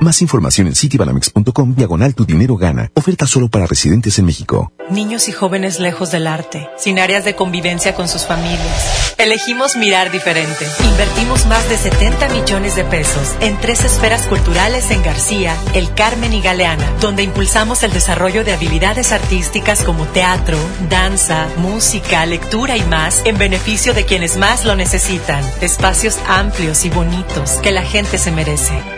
Más 0.00 0.22
información 0.22 0.68
en 0.68 0.76
citibanamex.com 0.76 1.74
diagonal 1.74 2.14
tu 2.14 2.24
dinero 2.24 2.56
gana. 2.56 2.88
Oferta 2.94 3.26
solo 3.26 3.48
para 3.48 3.66
residentes 3.66 4.16
en 4.20 4.26
México. 4.26 4.72
Niños 4.90 5.28
y 5.28 5.32
jóvenes 5.32 5.80
lejos 5.80 6.12
del 6.12 6.28
arte, 6.28 6.68
sin 6.76 7.00
áreas 7.00 7.24
de 7.24 7.34
convivencia 7.34 7.96
con 7.96 8.06
sus 8.06 8.22
familias. 8.22 9.14
Elegimos 9.18 9.76
mirar 9.76 10.12
diferente. 10.12 10.66
Invertimos 10.84 11.46
más 11.46 11.68
de 11.68 11.76
70 11.76 12.28
millones 12.28 12.76
de 12.76 12.84
pesos 12.84 13.34
en 13.40 13.58
tres 13.60 13.84
esferas 13.84 14.26
culturales 14.28 14.92
en 14.92 15.02
García, 15.02 15.56
El 15.74 15.92
Carmen 15.94 16.32
y 16.32 16.40
Galeana, 16.42 16.88
donde 17.00 17.24
impulsamos 17.24 17.82
el 17.82 17.92
desarrollo 17.92 18.44
de 18.44 18.52
habilidades 18.52 19.10
artísticas 19.10 19.82
como 19.82 20.06
teatro, 20.06 20.58
danza, 20.88 21.48
música, 21.56 22.24
lectura 22.24 22.76
y 22.76 22.84
más 22.84 23.22
en 23.24 23.36
beneficio 23.36 23.94
de 23.94 24.04
quienes 24.04 24.36
más 24.36 24.64
lo 24.64 24.76
necesitan. 24.76 25.44
Espacios 25.60 26.18
amplios 26.28 26.84
y 26.84 26.90
bonitos 26.90 27.54
que 27.62 27.72
la 27.72 27.82
gente 27.82 28.16
se 28.18 28.30
merece. 28.30 28.97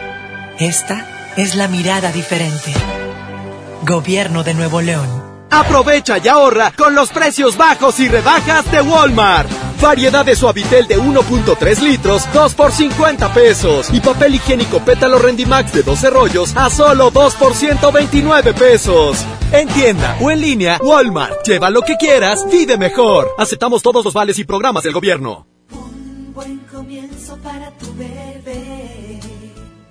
Esta 0.60 1.32
es 1.38 1.54
la 1.54 1.68
mirada 1.68 2.12
diferente. 2.12 2.74
Gobierno 3.80 4.42
de 4.44 4.52
Nuevo 4.52 4.82
León. 4.82 5.08
Aprovecha 5.48 6.18
y 6.18 6.28
ahorra 6.28 6.70
con 6.76 6.94
los 6.94 7.08
precios 7.08 7.56
bajos 7.56 7.98
y 7.98 8.08
rebajas 8.08 8.70
de 8.70 8.82
Walmart. 8.82 9.50
Variedad 9.80 10.22
de 10.22 10.36
suavitel 10.36 10.86
de 10.86 10.98
1.3 10.98 11.80
litros, 11.80 12.28
2 12.34 12.54
por 12.54 12.72
50 12.72 13.32
pesos. 13.32 13.88
Y 13.90 14.00
papel 14.00 14.34
higiénico 14.34 14.80
pétalo 14.80 15.18
Rendimax 15.18 15.72
de 15.72 15.82
12 15.82 16.10
rollos 16.10 16.54
a 16.54 16.68
solo 16.68 17.10
2 17.10 17.34
por 17.36 17.54
129 17.54 18.52
pesos. 18.52 19.24
En 19.52 19.66
tienda 19.68 20.18
o 20.20 20.30
en 20.30 20.42
línea, 20.42 20.78
Walmart. 20.82 21.42
Lleva 21.46 21.70
lo 21.70 21.80
que 21.80 21.96
quieras, 21.96 22.44
vive 22.52 22.76
mejor. 22.76 23.30
Aceptamos 23.38 23.82
todos 23.82 24.04
los 24.04 24.12
vales 24.12 24.38
y 24.38 24.44
programas 24.44 24.82
del 24.82 24.92
gobierno. 24.92 25.46
Un 25.70 26.34
buen 26.34 26.58
comienzo 26.70 27.38
para 27.38 27.70
tu 27.78 27.94
bebé. 27.94 29.19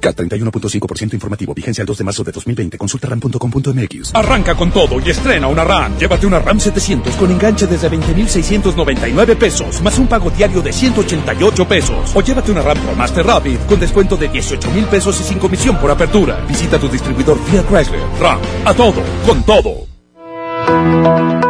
CAT 0.00 0.16
31.5% 0.16 1.14
informativo. 1.14 1.54
Vigencia 1.54 1.82
el 1.82 1.86
2 1.86 1.98
de 1.98 2.04
marzo 2.04 2.24
de 2.24 2.32
2020. 2.32 2.78
Consulta 2.78 3.08
ram.com.mx. 3.08 4.14
Arranca 4.14 4.54
con 4.54 4.72
todo 4.72 5.00
y 5.00 5.10
estrena 5.10 5.46
una 5.46 5.64
RAM. 5.64 5.96
Llévate 5.98 6.26
una 6.26 6.38
RAM 6.38 6.58
700 6.58 7.14
con 7.14 7.30
enganche 7.30 7.66
desde 7.66 7.88
20,699 7.88 9.36
pesos, 9.36 9.80
más 9.82 9.98
un 9.98 10.08
pago 10.08 10.30
diario 10.30 10.62
de 10.62 10.72
188 10.72 11.68
pesos. 11.68 12.10
O 12.14 12.22
llévate 12.22 12.50
una 12.50 12.62
RAM 12.62 12.78
Pro 12.78 12.94
Master 12.94 13.26
Rapid 13.26 13.58
con 13.68 13.78
descuento 13.78 14.16
de 14.16 14.28
18 14.28 14.70
mil 14.70 14.84
pesos 14.86 15.20
y 15.20 15.24
sin 15.24 15.38
comisión 15.38 15.78
por 15.78 15.90
apertura. 15.90 16.44
Visita 16.48 16.78
tu 16.78 16.88
distribuidor 16.88 17.38
Fiat 17.46 17.66
Chrysler. 17.66 18.00
RAM. 18.20 18.40
A 18.64 18.74
todo, 18.74 19.02
con 19.26 19.42
todo. 19.44 21.49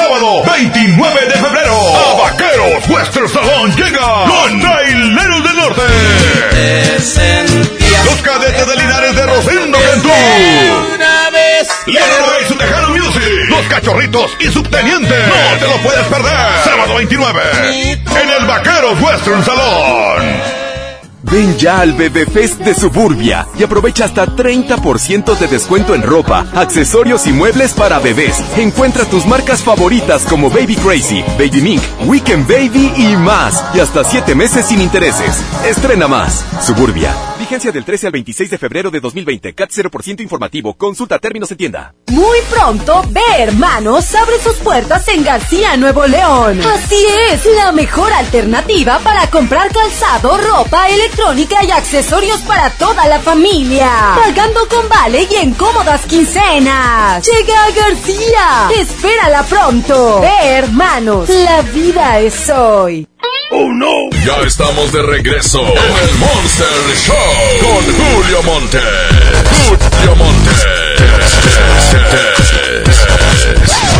Sábado 0.00 0.42
29 0.44 1.26
de 1.26 1.34
febrero, 1.34 1.76
a 1.94 2.22
Vaqueros 2.22 2.88
Western 2.88 3.28
Salón 3.28 3.76
llega 3.76 4.24
con 4.26 4.58
Traileros 4.58 5.44
del 5.44 5.56
Norte. 5.56 5.82
Los 8.06 8.14
cadetes 8.22 8.66
de 8.66 8.76
Linares 8.76 9.14
de 9.14 9.26
Rosendo 9.26 9.78
Cantú. 9.78 10.08
Una 10.94 11.30
vez. 11.30 11.68
Y 11.86 12.48
su 12.48 12.54
Tejano 12.54 12.88
Music. 12.88 13.22
Los 13.50 13.66
cachorritos 13.66 14.30
y 14.40 14.48
subteniente. 14.48 15.14
No 15.26 15.58
te 15.58 15.66
lo 15.66 15.76
puedes 15.82 16.06
perder. 16.06 16.64
Sábado 16.64 16.94
29. 16.94 17.42
En 18.22 18.30
el 18.40 18.46
Vaqueros 18.46 18.98
Western 19.02 19.44
Salón. 19.44 20.59
Ven 21.22 21.56
ya 21.58 21.80
al 21.80 21.92
Bebé 21.92 22.24
Fest 22.24 22.60
de 22.60 22.74
Suburbia 22.74 23.46
y 23.58 23.62
aprovecha 23.62 24.06
hasta 24.06 24.26
30% 24.26 25.36
de 25.36 25.46
descuento 25.48 25.94
en 25.94 26.02
ropa, 26.02 26.46
accesorios 26.54 27.26
y 27.26 27.32
muebles 27.32 27.74
para 27.74 27.98
bebés. 27.98 28.42
Encuentra 28.56 29.04
tus 29.04 29.26
marcas 29.26 29.62
favoritas 29.62 30.24
como 30.24 30.48
Baby 30.48 30.76
Crazy, 30.76 31.22
Baby 31.38 31.60
Mink, 31.60 31.82
Weekend 32.06 32.48
Baby 32.48 32.92
y 32.96 33.16
más. 33.16 33.62
Y 33.74 33.80
hasta 33.80 34.02
7 34.02 34.34
meses 34.34 34.66
sin 34.66 34.80
intereses. 34.80 35.42
Estrena 35.68 36.08
más. 36.08 36.44
Suburbia. 36.62 37.14
Vigencia 37.38 37.70
del 37.70 37.84
13 37.84 38.06
al 38.06 38.12
26 38.12 38.50
de 38.50 38.58
febrero 38.58 38.90
de 38.90 39.00
2020. 39.00 39.54
CAT 39.54 39.70
0% 39.70 40.20
informativo. 40.20 40.74
Consulta 40.74 41.18
términos 41.18 41.50
en 41.50 41.56
tienda. 41.56 41.94
Muy 42.08 42.38
pronto, 42.50 43.04
Ve 43.10 43.20
Hermanos 43.38 44.14
abre 44.14 44.38
sus 44.42 44.56
puertas 44.56 45.06
en 45.08 45.22
García, 45.22 45.76
Nuevo 45.76 46.06
León. 46.06 46.60
Así 46.60 47.06
es, 47.30 47.46
la 47.56 47.72
mejor 47.72 48.12
alternativa 48.12 48.98
para 49.00 49.26
comprar 49.28 49.72
calzado, 49.72 50.36
ropa, 50.38 50.88
electrónica 50.88 51.09
y 51.62 51.70
accesorios 51.70 52.40
para 52.40 52.70
toda 52.70 53.06
la 53.06 53.18
familia. 53.20 53.90
Pagando 54.24 54.66
con 54.68 54.88
vale 54.88 55.26
y 55.30 55.34
en 55.36 55.52
cómodas 55.54 56.02
quincenas. 56.06 57.26
Llega 57.26 57.70
García. 57.76 58.70
Espérala 58.78 59.42
pronto. 59.44 60.20
Ve 60.20 60.30
Hermanos, 60.42 61.28
la 61.28 61.62
vida 61.62 62.20
es 62.20 62.48
hoy. 62.48 63.06
¡Oh, 63.52 63.68
no! 63.72 64.10
Ya 64.24 64.36
estamos 64.46 64.92
de 64.92 65.02
regreso 65.02 65.60
en 65.60 66.08
el 66.08 66.14
Monster 66.16 66.96
Show 67.04 67.16
con 67.60 67.84
Julio 67.96 68.42
Monte. 68.44 68.80
Julio 69.68 70.16
Monte. 70.16 70.50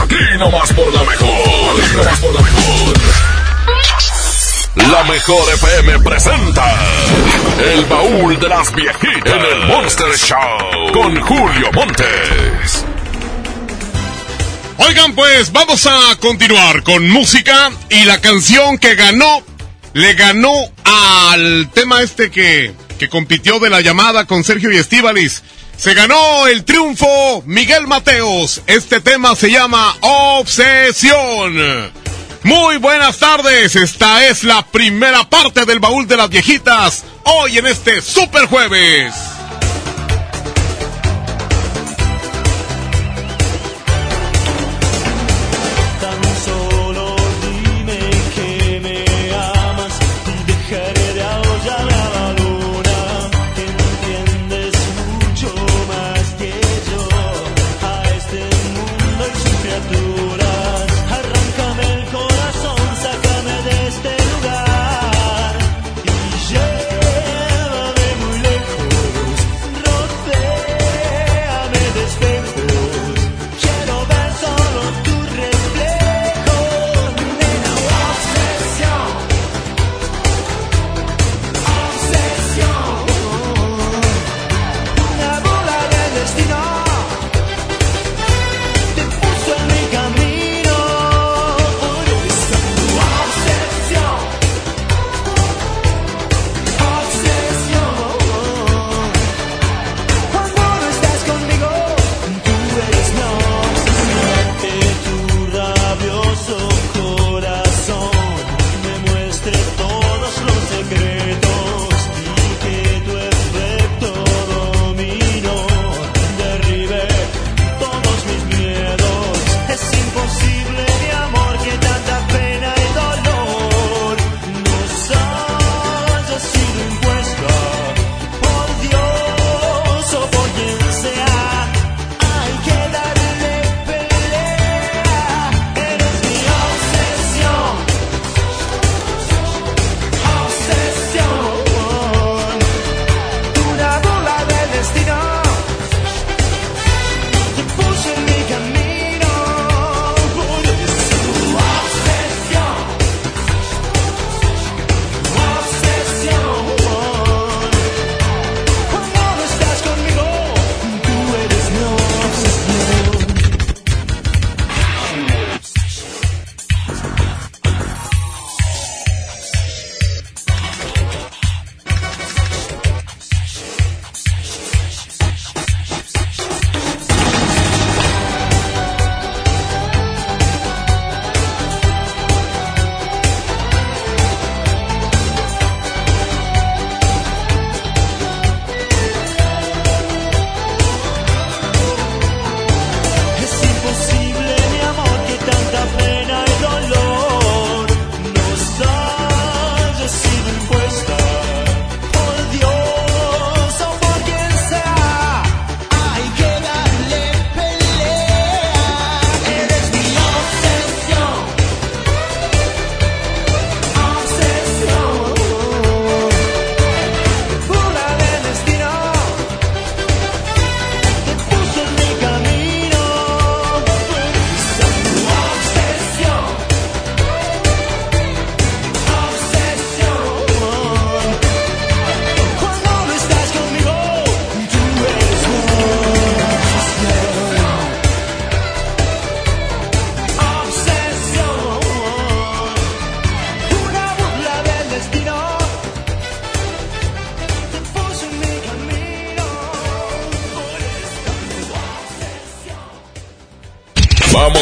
Aquí 0.03 0.39
nomás 0.39 0.73
por 0.73 0.93
la 0.95 1.03
mejor. 1.03 1.29
Aquí 1.29 1.97
nomás 1.97 2.21
por 2.21 2.35
la 2.35 2.41
mejor. 2.41 3.40
La 4.89 5.05
mejor 5.05 5.53
FM 5.55 6.01
presenta 6.01 6.65
El 7.73 7.85
baúl 7.85 8.41
de 8.41 8.49
las 8.49 8.75
viejitas 8.75 9.27
en 9.27 9.41
el 9.41 9.69
Monster 9.69 10.17
Show 10.17 10.93
con 10.93 11.21
Julio 11.21 11.71
Montes. 11.73 12.85
Oigan, 14.79 15.15
pues 15.15 15.53
vamos 15.53 15.87
a 15.87 16.17
continuar 16.17 16.83
con 16.83 17.09
música 17.09 17.71
y 17.91 18.05
la 18.05 18.21
canción 18.21 18.79
que 18.79 18.95
ganó, 18.95 19.45
le 19.93 20.15
ganó 20.15 20.53
al 20.85 21.69
tema 21.75 22.03
este 22.03 22.31
que, 22.31 22.73
que 22.99 23.09
compitió 23.09 23.59
de 23.61 23.71
la 23.71 23.83
llamada 23.83 24.27
con 24.27 24.43
Sergio 24.43 24.73
y 24.73 24.79
Estíbalis. 24.79 25.43
Se 25.77 25.95
ganó 25.95 26.47
el 26.47 26.65
triunfo 26.65 27.43
Miguel 27.47 27.87
Mateos. 27.87 28.63
Este 28.67 29.01
tema 29.01 29.37
se 29.37 29.51
llama 29.51 29.97
Obsesión. 30.01 31.55
Muy 32.43 32.79
buenas 32.79 33.19
tardes, 33.19 33.77
esta 33.77 34.25
es 34.27 34.45
la 34.45 34.63
primera 34.63 35.29
parte 35.29 35.67
del 35.67 35.79
baúl 35.79 36.07
de 36.07 36.17
las 36.17 36.31
viejitas, 36.31 37.05
hoy 37.25 37.59
en 37.59 37.67
este 37.67 38.01
super 38.01 38.47
jueves. 38.47 39.40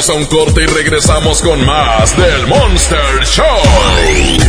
Vamos 0.08 0.30
a 0.30 0.34
un 0.34 0.44
corte 0.44 0.62
y 0.62 0.66
regresamos 0.66 1.42
con 1.42 1.66
más 1.66 2.16
del 2.16 2.46
Monster 2.46 3.24
Show. 3.24 3.44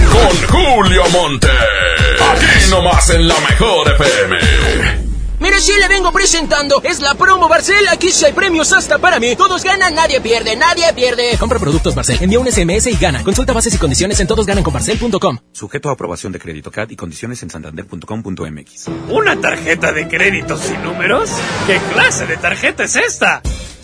Con 0.10 0.48
Julio 0.48 1.04
Monte. 1.10 1.50
Aquí 2.32 2.70
nomás 2.70 3.10
en 3.10 3.28
la 3.28 3.38
mejor 3.42 3.92
FM. 3.92 4.38
Mire, 5.40 5.60
sí 5.60 5.74
le 5.78 5.90
vengo 5.90 6.14
presentando. 6.14 6.82
Es 6.84 7.02
la 7.02 7.16
promo 7.16 7.50
Barcel. 7.50 7.88
Aquí 7.90 8.10
sí 8.10 8.26
hay 8.26 8.32
premios 8.32 8.72
hasta 8.72 9.00
para 9.00 9.20
mí. 9.20 9.36
Todos 9.36 9.64
ganan, 9.64 9.96
nadie 9.96 10.22
pierde, 10.22 10.56
nadie 10.56 10.94
pierde. 10.94 11.38
Compra 11.38 11.60
productos 11.60 11.94
Barcel, 11.94 12.20
envía 12.22 12.40
un 12.40 12.50
SMS 12.50 12.88
y 12.88 12.96
gana. 12.96 13.22
Consulta 13.24 13.52
bases 13.52 13.74
y 13.74 13.78
condiciones 13.78 14.18
en 14.22 14.28
todosgananconbarcel.com. 14.28 15.40
Sujeto 15.52 15.90
a 15.90 15.94
aprobación 15.94 16.32
de 16.32 16.40
crédito 16.40 16.72
CAD 16.72 16.92
y 16.92 16.96
condiciones 16.96 17.44
en 17.44 17.50
santander.com.mx. 17.50 18.88
¿Una 19.10 19.42
tarjeta 19.42 19.92
de 19.92 20.08
crédito 20.08 20.58
sin 20.58 20.82
números? 20.84 21.30
¿Qué 21.68 21.80
clase 21.94 22.28
de 22.28 22.38
tarjeta 22.38 22.86
es 22.86 22.96
esta? 22.96 23.42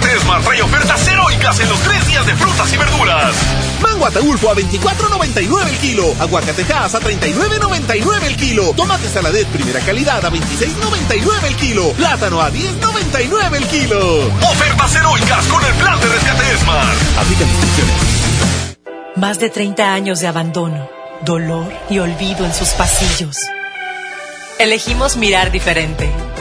de 0.00 0.06
rescate 0.06 0.20
Smart 0.20 0.44
trae 0.44 0.62
ofertas 0.62 1.08
heroicas 1.08 1.60
en 1.60 1.68
los 1.68 1.78
tres 1.80 2.06
días 2.06 2.26
de 2.26 2.34
frutas 2.34 2.72
y 2.72 2.76
verduras. 2.76 3.34
Mango 3.82 4.06
Ataulfo 4.06 4.50
a 4.50 4.54
24.99 4.54 5.68
el 5.68 5.78
kilo. 5.78 6.14
Aguacatejas 6.18 6.94
a 6.94 7.00
39.99 7.00 8.22
el 8.24 8.36
kilo. 8.36 8.72
Tomate 8.76 9.08
saladet 9.08 9.46
primera 9.48 9.80
calidad 9.80 10.24
a 10.24 10.30
26.99 10.30 11.44
el 11.46 11.56
kilo. 11.56 11.92
Plátano 11.92 12.40
a 12.40 12.50
10.99 12.50 13.56
el 13.56 13.66
kilo. 13.66 14.26
Ofertas 14.50 14.94
heroicas 14.94 15.46
con 15.46 15.64
el 15.64 15.74
plan 15.74 16.00
de 16.00 16.08
rescate 16.08 16.58
Smart. 16.58 17.18
Aplica 17.18 17.44
restricciones. 17.44 18.20
Más 19.16 19.38
de 19.38 19.50
30 19.50 19.92
años 19.92 20.20
de 20.20 20.28
abandono, 20.28 20.88
dolor 21.22 21.72
y 21.90 21.98
olvido 21.98 22.46
en 22.46 22.54
sus 22.54 22.70
pasillos. 22.70 23.36
Elegimos 24.58 25.16
mirar 25.16 25.50
diferente. 25.50 26.10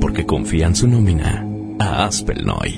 Porque 0.00 0.26
confían 0.26 0.74
su 0.74 0.88
nómina 0.88 1.44
a 1.80 2.04
Aspelnoy. 2.04 2.76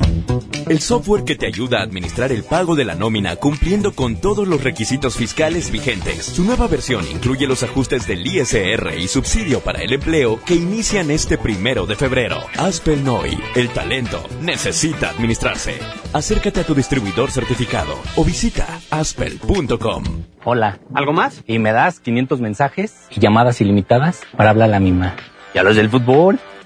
El 0.68 0.80
software 0.80 1.24
que 1.24 1.34
te 1.34 1.46
ayuda 1.46 1.80
a 1.80 1.82
administrar 1.82 2.32
el 2.32 2.44
pago 2.44 2.76
de 2.76 2.84
la 2.84 2.94
nómina 2.94 3.36
cumpliendo 3.36 3.92
con 3.92 4.16
todos 4.16 4.46
los 4.46 4.62
requisitos 4.62 5.16
fiscales 5.16 5.70
vigentes. 5.70 6.24
Su 6.24 6.44
nueva 6.44 6.66
versión 6.68 7.04
incluye 7.10 7.46
los 7.46 7.62
ajustes 7.62 8.06
del 8.06 8.26
ISR 8.26 8.94
y 8.98 9.08
subsidio 9.08 9.60
para 9.60 9.80
el 9.80 9.92
empleo 9.92 10.38
que 10.44 10.54
inician 10.54 11.10
este 11.10 11.38
primero 11.38 11.86
de 11.86 11.96
febrero. 11.96 12.38
Aspelnoy, 12.58 13.38
el 13.56 13.70
talento 13.70 14.22
necesita 14.42 15.10
administrarse. 15.10 15.74
Acércate 16.12 16.60
a 16.60 16.64
tu 16.64 16.74
distribuidor 16.74 17.30
certificado 17.30 17.94
o 18.16 18.24
visita 18.24 18.66
aspel.com. 18.90 20.04
Hola, 20.44 20.78
¿algo 20.94 21.12
más? 21.12 21.42
Y 21.46 21.58
me 21.58 21.72
das 21.72 22.00
500 22.00 22.40
mensajes 22.40 23.06
y 23.10 23.20
llamadas 23.20 23.60
ilimitadas 23.60 24.20
para 24.36 24.50
hablar 24.50 24.68
a 24.68 24.72
la 24.72 24.80
misma. 24.80 25.16
¿Y 25.54 25.58
a 25.58 25.62
los 25.62 25.76
del 25.76 25.90
fútbol? 25.90 26.38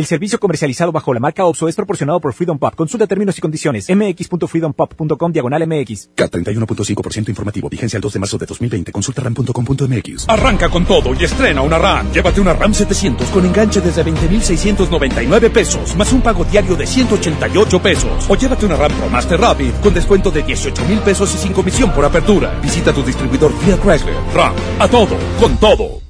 El 0.00 0.06
servicio 0.06 0.40
comercializado 0.40 0.92
bajo 0.92 1.12
la 1.12 1.20
marca 1.20 1.44
OXO 1.44 1.68
es 1.68 1.76
proporcionado 1.76 2.20
por 2.20 2.32
Freedom 2.32 2.58
Pop. 2.58 2.74
Consulta 2.74 3.06
términos 3.06 3.36
y 3.36 3.42
condiciones. 3.42 3.86
mx.freedompop.com 3.94 5.30
diagonal 5.30 5.66
mx. 5.66 6.12
CAT 6.14 6.32
31.5% 6.36 7.28
informativo. 7.28 7.68
Vigencia 7.68 7.98
el 7.98 8.00
2 8.00 8.14
de 8.14 8.18
marzo 8.18 8.38
de 8.38 8.46
2020. 8.46 8.92
Consulta 8.92 9.20
ram.com.mx. 9.20 10.26
Arranca 10.26 10.70
con 10.70 10.86
todo 10.86 11.12
y 11.12 11.22
estrena 11.22 11.60
una 11.60 11.76
RAM. 11.76 12.10
Llévate 12.12 12.40
una 12.40 12.54
RAM 12.54 12.72
700 12.72 13.28
con 13.28 13.44
enganche 13.44 13.82
desde 13.82 14.02
20,699 14.02 15.50
pesos, 15.50 15.94
más 15.96 16.10
un 16.14 16.22
pago 16.22 16.46
diario 16.46 16.76
de 16.76 16.86
188 16.86 17.82
pesos. 17.82 18.24
O 18.30 18.36
llévate 18.36 18.64
una 18.64 18.76
RAM 18.76 18.92
Pro 18.92 19.10
Master 19.10 19.38
Rapid 19.38 19.72
con 19.82 19.92
descuento 19.92 20.30
de 20.30 20.44
18 20.44 20.82
mil 20.86 21.00
pesos 21.00 21.34
y 21.34 21.36
sin 21.36 21.52
comisión 21.52 21.92
por 21.92 22.06
apertura. 22.06 22.58
Visita 22.62 22.90
tu 22.94 23.02
distribuidor 23.02 23.52
Fiat 23.52 23.82
Chrysler. 23.82 24.16
RAM. 24.34 24.54
A 24.78 24.88
todo, 24.88 25.18
con 25.38 25.58
todo. 25.58 26.09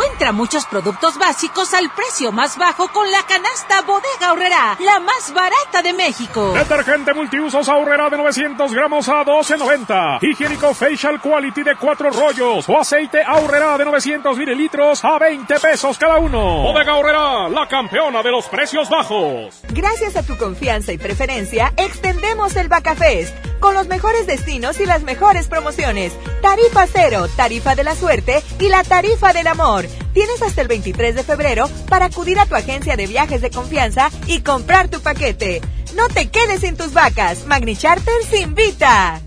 Encuentra 0.00 0.32
muchos 0.32 0.64
productos 0.64 1.18
básicos 1.18 1.74
al 1.74 1.90
precio 1.90 2.32
más 2.32 2.56
bajo 2.56 2.88
con 2.88 3.10
la 3.10 3.22
canasta 3.24 3.82
Bodega 3.82 4.32
Horrera, 4.32 4.78
la 4.80 4.98
más 4.98 5.30
barata 5.34 5.82
de 5.82 5.92
México. 5.92 6.54
Detergente 6.54 7.12
multiusos 7.12 7.68
Ahorrera 7.68 8.08
de 8.08 8.16
900 8.16 8.72
gramos 8.72 9.10
a 9.10 9.22
12.90. 9.26 10.22
Higiénico 10.22 10.72
Facial 10.72 11.20
Quality 11.20 11.62
de 11.64 11.76
4 11.76 12.10
rollos 12.12 12.66
o 12.66 12.80
aceite 12.80 13.22
Ahorrera 13.22 13.76
de 13.76 13.84
900 13.84 14.38
mililitros 14.38 15.04
a 15.04 15.18
20 15.18 15.60
pesos 15.60 15.98
cada 15.98 16.16
uno. 16.16 16.62
Bodega 16.62 16.96
Horrera, 16.96 17.48
la 17.50 17.68
campeona 17.68 18.22
de 18.22 18.30
los 18.30 18.46
precios 18.46 18.88
bajos. 18.88 19.60
Gracias 19.68 20.16
a 20.16 20.22
tu 20.22 20.38
confianza 20.38 20.92
y 20.94 20.98
preferencia, 20.98 21.74
extendemos 21.76 22.56
el 22.56 22.68
Bacafest 22.68 23.34
con 23.60 23.74
los 23.74 23.86
mejores 23.86 24.26
destinos 24.26 24.80
y 24.80 24.86
las 24.86 25.02
mejores 25.02 25.46
promociones. 25.46 26.14
Tarifa 26.40 26.86
cero, 26.86 27.26
tarifa 27.36 27.74
de 27.74 27.84
la 27.84 27.94
suerte 27.94 28.42
y 28.58 28.68
la 28.68 28.82
tarifa 28.82 29.34
del 29.34 29.46
amor. 29.46 29.89
Tienes 30.12 30.42
hasta 30.42 30.62
el 30.62 30.68
23 30.68 31.14
de 31.14 31.22
febrero 31.22 31.68
para 31.88 32.06
acudir 32.06 32.38
a 32.38 32.46
tu 32.46 32.54
agencia 32.54 32.96
de 32.96 33.06
viajes 33.06 33.40
de 33.40 33.50
confianza 33.50 34.10
y 34.26 34.40
comprar 34.40 34.88
tu 34.88 35.00
paquete. 35.00 35.60
No 35.96 36.08
te 36.08 36.28
quedes 36.28 36.60
sin 36.60 36.76
tus 36.76 36.92
vacas. 36.92 37.46
Magni 37.46 37.76
Charters 37.76 38.32
invita. 38.40 39.20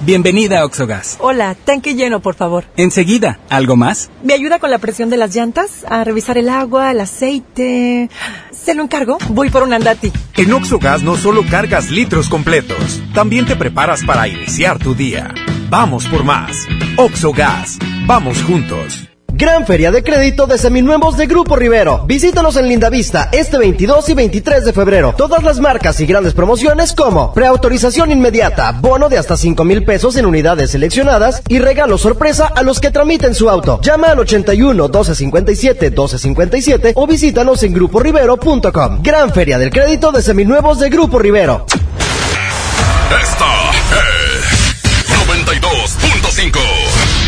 Bienvenida 0.00 0.60
a 0.60 0.64
Oxogas. 0.64 1.16
Hola, 1.20 1.56
tanque 1.56 1.94
lleno, 1.94 2.20
por 2.20 2.34
favor. 2.36 2.64
Enseguida, 2.76 3.40
¿algo 3.50 3.76
más? 3.76 4.10
¿Me 4.22 4.32
ayuda 4.32 4.60
con 4.60 4.70
la 4.70 4.78
presión 4.78 5.10
de 5.10 5.16
las 5.16 5.34
llantas? 5.34 5.84
A 5.88 6.04
revisar 6.04 6.38
el 6.38 6.48
agua, 6.48 6.92
el 6.92 7.00
aceite. 7.00 8.08
¿Se 8.52 8.74
lo 8.74 8.84
encargo? 8.84 9.18
Voy 9.30 9.50
por 9.50 9.64
un 9.64 9.72
andati. 9.72 10.12
En 10.36 10.52
Oxogas 10.52 11.02
no 11.02 11.16
solo 11.16 11.44
cargas 11.50 11.90
litros 11.90 12.28
completos, 12.28 13.02
también 13.12 13.44
te 13.44 13.56
preparas 13.56 14.04
para 14.04 14.28
iniciar 14.28 14.78
tu 14.78 14.94
día. 14.94 15.34
Vamos 15.68 16.06
por 16.06 16.24
más. 16.24 16.66
Oxogas. 16.96 17.78
Vamos 18.06 18.42
juntos. 18.44 19.07
Gran 19.38 19.66
Feria 19.66 19.92
de 19.92 20.02
Crédito 20.02 20.48
de 20.48 20.58
Seminuevos 20.58 21.16
de 21.16 21.28
Grupo 21.28 21.54
Rivero. 21.54 22.02
Visítanos 22.06 22.56
en 22.56 22.66
Lindavista 22.66 23.28
este 23.30 23.56
22 23.56 24.08
y 24.08 24.14
23 24.14 24.64
de 24.64 24.72
febrero. 24.72 25.14
Todas 25.16 25.44
las 25.44 25.60
marcas 25.60 26.00
y 26.00 26.06
grandes 26.06 26.34
promociones 26.34 26.92
como 26.92 27.32
preautorización 27.32 28.10
inmediata, 28.10 28.72
bono 28.72 29.08
de 29.08 29.16
hasta 29.16 29.36
5 29.36 29.62
mil 29.62 29.84
pesos 29.84 30.16
en 30.16 30.26
unidades 30.26 30.72
seleccionadas 30.72 31.40
y 31.46 31.60
regalo 31.60 31.98
sorpresa 31.98 32.48
a 32.48 32.64
los 32.64 32.80
que 32.80 32.90
tramiten 32.90 33.32
su 33.32 33.48
auto. 33.48 33.80
Llama 33.80 34.08
al 34.08 34.18
81 34.18 34.74
1257 34.74 35.90
1257 35.90 36.92
o 36.96 37.06
visítanos 37.06 37.62
en 37.62 37.74
gruporivero.com. 37.74 39.02
Gran 39.04 39.32
Feria 39.32 39.56
del 39.56 39.70
Crédito 39.70 40.10
de 40.10 40.20
Seminuevos 40.20 40.80
de 40.80 40.90
Grupo 40.90 41.20
Rivero. 41.20 41.64
Esta 43.22 43.70
es 43.70 44.58
92.5. 45.28 46.87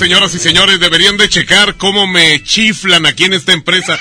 Señoras 0.00 0.34
y 0.34 0.38
señores, 0.38 0.80
deberían 0.80 1.18
de 1.18 1.28
checar 1.28 1.76
cómo 1.76 2.06
me 2.06 2.42
chiflan 2.42 3.04
aquí 3.04 3.24
en 3.24 3.34
esta 3.34 3.52
empresa. 3.52 4.00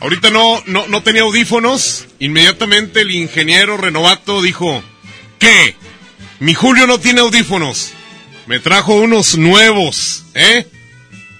Ahorita 0.00 0.30
no, 0.30 0.62
no, 0.64 0.86
no 0.88 1.02
tenía 1.02 1.22
audífonos. 1.22 2.06
Inmediatamente 2.20 3.02
el 3.02 3.10
ingeniero 3.10 3.76
renovato 3.76 4.40
dijo, 4.40 4.82
¿qué? 5.38 5.76
Mi 6.40 6.54
Julio 6.54 6.86
no 6.86 6.98
tiene 7.00 7.20
audífonos. 7.20 7.92
Me 8.46 8.60
trajo 8.60 8.94
unos 8.94 9.36
nuevos, 9.36 10.24
¿eh? 10.32 10.66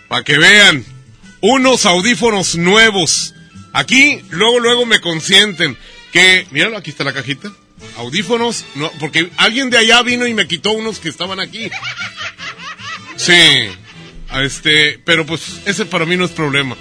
Para 0.08 0.22
que 0.22 0.36
vean. 0.36 0.84
Unos 1.40 1.86
audífonos 1.86 2.54
nuevos. 2.56 3.32
Aquí, 3.72 4.20
luego, 4.28 4.60
luego 4.60 4.84
me 4.84 5.00
consienten. 5.00 5.78
Que, 6.12 6.46
míralo, 6.50 6.76
aquí 6.76 6.90
está 6.90 7.02
la 7.02 7.14
cajita. 7.14 7.50
Audífonos, 7.96 8.66
no, 8.74 8.92
porque 9.00 9.30
alguien 9.38 9.70
de 9.70 9.78
allá 9.78 10.02
vino 10.02 10.26
y 10.26 10.34
me 10.34 10.46
quitó 10.46 10.72
unos 10.72 10.98
que 10.98 11.08
estaban 11.08 11.40
aquí. 11.40 11.70
Sí, 13.16 13.70
este, 14.34 15.00
pero 15.04 15.24
pues 15.26 15.60
ese 15.66 15.86
para 15.86 16.06
mí 16.06 16.16
no 16.16 16.24
es 16.24 16.30
problema. 16.30 16.76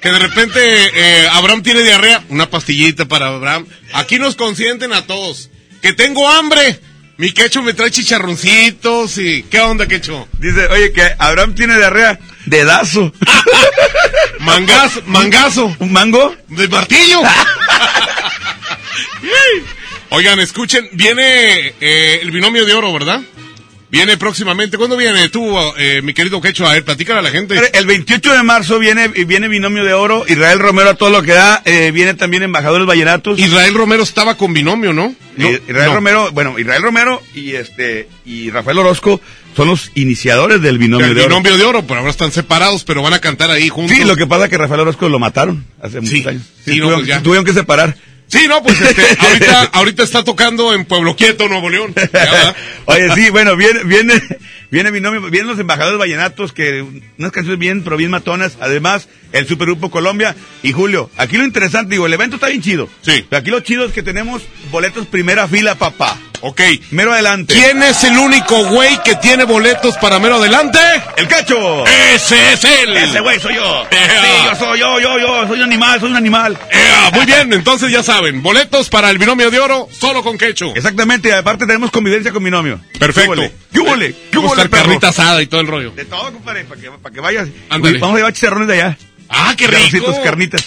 Que 0.00 0.10
de 0.10 0.18
repente 0.18 0.60
eh, 0.62 1.28
Abraham 1.32 1.62
tiene 1.62 1.82
diarrea, 1.82 2.24
una 2.28 2.48
pastillita 2.48 3.06
para 3.06 3.26
Abraham. 3.28 3.66
Aquí 3.92 4.18
nos 4.18 4.34
consienten 4.34 4.92
a 4.92 5.06
todos. 5.06 5.50
Que 5.82 5.92
tengo 5.92 6.28
hambre. 6.28 6.80
Mi 7.18 7.32
quecho 7.32 7.62
me 7.62 7.74
trae 7.74 7.90
chicharroncitos 7.90 9.18
y... 9.18 9.42
¿Qué 9.42 9.60
onda, 9.60 9.86
quecho? 9.86 10.26
Dice, 10.38 10.66
oye, 10.68 10.90
que 10.92 11.02
Abraham 11.18 11.54
tiene 11.54 11.76
diarrea. 11.76 12.18
Dedazo. 12.46 13.12
mangazo, 14.40 15.02
mangazo. 15.06 15.76
¿Un 15.80 15.92
mango? 15.92 16.34
De 16.48 16.66
martillo. 16.68 17.20
Oigan, 20.12 20.40
escuchen, 20.40 20.88
viene 20.92 21.74
eh, 21.80 22.20
el 22.22 22.30
binomio 22.30 22.64
de 22.64 22.72
oro, 22.72 22.90
¿verdad? 22.92 23.20
Viene 23.90 24.16
próximamente. 24.16 24.76
¿Cuándo 24.76 24.96
viene 24.96 25.28
tú, 25.30 25.58
eh, 25.76 26.00
mi 26.02 26.14
querido 26.14 26.40
Quecho? 26.40 26.66
A 26.66 26.74
ver, 26.74 26.84
platícale 26.84 27.18
a 27.18 27.22
la 27.22 27.30
gente. 27.30 27.56
El 27.72 27.86
28 27.86 28.32
de 28.32 28.42
marzo 28.44 28.78
viene, 28.78 29.08
viene 29.08 29.48
Binomio 29.48 29.84
de 29.84 29.92
Oro. 29.94 30.24
Israel 30.28 30.60
Romero 30.60 30.90
a 30.90 30.94
todo 30.94 31.10
lo 31.10 31.22
que 31.22 31.32
da. 31.32 31.60
Eh, 31.64 31.90
viene 31.92 32.14
también 32.14 32.44
Embajadores 32.44 32.86
Vallenatos. 32.86 33.38
Israel 33.38 33.74
Romero 33.74 34.04
estaba 34.04 34.36
con 34.36 34.52
Binomio, 34.54 34.92
¿no? 34.92 35.14
Eh, 35.38 35.60
Israel 35.66 35.88
no. 35.88 35.94
Romero, 35.96 36.30
bueno, 36.32 36.58
Israel 36.58 36.82
Romero 36.82 37.22
y 37.34 37.52
este 37.52 38.08
y 38.24 38.50
Rafael 38.50 38.78
Orozco 38.78 39.20
son 39.56 39.66
los 39.68 39.90
iniciadores 39.96 40.62
del 40.62 40.78
Binomio 40.78 41.06
El 41.06 41.14
de 41.14 41.22
Oro. 41.22 41.28
binomio 41.40 41.58
de 41.58 41.64
oro, 41.64 41.82
pero 41.84 41.98
ahora 41.98 42.10
están 42.12 42.30
separados, 42.30 42.84
pero 42.84 43.02
van 43.02 43.14
a 43.14 43.18
cantar 43.20 43.50
ahí 43.50 43.68
juntos. 43.68 43.96
Sí, 43.96 44.04
lo 44.04 44.14
que 44.14 44.26
pasa 44.28 44.44
es 44.44 44.50
que 44.50 44.58
Rafael 44.58 44.80
Orozco 44.80 45.08
lo 45.08 45.18
mataron 45.18 45.64
hace 45.82 46.00
muchos 46.00 46.26
años. 46.26 46.42
sí, 46.64 46.76
no, 46.76 46.86
tuvieron, 46.86 47.06
pues 47.06 47.22
tuvieron 47.22 47.44
que 47.44 47.52
separar. 47.52 47.96
Sí, 48.30 48.46
no, 48.48 48.62
pues 48.62 48.80
este, 48.80 49.02
ahorita, 49.18 49.62
ahorita 49.72 50.02
está 50.04 50.24
tocando 50.24 50.72
en 50.72 50.84
Pueblo 50.84 51.16
Quieto, 51.16 51.48
Nuevo 51.48 51.68
León. 51.68 51.94
Oye, 52.86 53.14
sí, 53.14 53.30
bueno, 53.30 53.56
viene, 53.56 53.82
viene, 53.84 54.14
viene 54.70 54.90
binomio, 54.90 55.20
vienen 55.30 55.48
los 55.48 55.58
embajadores 55.58 55.98
vallenatos, 55.98 56.52
que 56.52 56.82
unas 57.18 57.32
canciones 57.32 57.58
bien, 57.58 57.82
pero 57.82 57.96
bien 57.96 58.10
matonas. 58.10 58.56
Además, 58.60 59.08
el 59.32 59.46
Supergrupo 59.46 59.90
Colombia 59.90 60.34
y 60.62 60.72
Julio. 60.72 61.10
Aquí 61.16 61.36
lo 61.36 61.44
interesante, 61.44 61.92
digo, 61.92 62.06
el 62.06 62.12
evento 62.12 62.36
está 62.36 62.48
bien 62.48 62.62
chido. 62.62 62.88
Sí. 63.02 63.26
Pero 63.28 63.40
aquí 63.40 63.50
lo 63.50 63.60
chido 63.60 63.84
es 63.84 63.92
que 63.92 64.02
tenemos 64.02 64.42
boletos 64.70 65.06
primera 65.06 65.48
fila, 65.48 65.74
papá. 65.74 66.16
Ok. 66.42 66.60
Mero 66.90 67.12
adelante. 67.12 67.54
¿Quién 67.54 67.82
es 67.82 68.02
el 68.04 68.16
único 68.16 68.64
güey 68.66 68.98
que 69.04 69.14
tiene 69.16 69.44
boletos 69.44 69.96
para 69.98 70.18
mero 70.18 70.36
adelante? 70.36 70.78
¡El 71.16 71.28
cacho! 71.28 71.84
¡Ese 71.86 72.54
es 72.54 72.64
él! 72.64 72.96
Ese 72.96 73.20
güey 73.20 73.38
soy 73.40 73.56
yo. 73.56 73.86
Ea. 73.90 74.22
Sí, 74.22 74.46
yo 74.46 74.56
soy 74.56 74.80
yo, 74.80 75.00
yo, 75.00 75.18
yo, 75.18 75.46
soy 75.46 75.58
un 75.58 75.64
animal, 75.64 76.00
soy 76.00 76.10
un 76.10 76.16
animal. 76.16 76.58
Ea, 76.70 77.10
muy 77.12 77.26
bien, 77.26 77.52
entonces 77.52 77.90
ya 77.90 78.02
saben, 78.02 78.42
boletos 78.42 78.88
para 78.88 79.10
el 79.10 79.18
binomio 79.18 79.50
de 79.50 79.58
oro 79.58 79.88
solo 79.92 80.22
con 80.22 80.38
quecho. 80.38 80.74
Exactamente, 80.74 81.28
y 81.28 81.32
aparte 81.32 81.66
tenemos 81.66 81.90
convivencia 81.90 82.32
con 82.32 82.42
binomio. 82.42 82.80
Perfecto. 82.98 83.42
¿Qué 83.72 83.80
huele? 83.80 84.14
¿Qué 84.30 84.38
huele, 84.38 84.59
estar 84.64 84.70
perro? 84.70 84.84
carnita 84.84 85.08
asada 85.08 85.42
y 85.42 85.46
todo 85.46 85.60
el 85.60 85.66
rollo. 85.66 85.90
De 85.92 86.04
todo, 86.04 86.32
compadre, 86.32 86.64
para 86.64 86.80
que, 86.80 86.90
para 86.90 87.14
que 87.14 87.20
vayas. 87.20 87.48
Uy, 87.48 87.98
Vamos 87.98 88.14
a 88.14 88.18
llevar 88.18 88.32
chicharrones 88.32 88.68
de 88.68 88.74
allá. 88.74 88.98
¡Ah, 89.28 89.54
qué 89.56 89.66
rico! 89.66 90.14
Carnitas. 90.22 90.66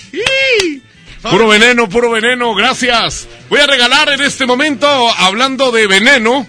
Puro 1.21 1.47
veneno, 1.47 1.87
puro 1.87 2.11
veneno, 2.11 2.53
gracias. 2.53 3.27
Voy 3.49 3.61
a 3.61 3.67
regalar 3.67 4.09
en 4.09 4.21
este 4.21 4.45
momento, 4.45 4.87
hablando 5.17 5.71
de 5.71 5.87
veneno. 5.87 6.45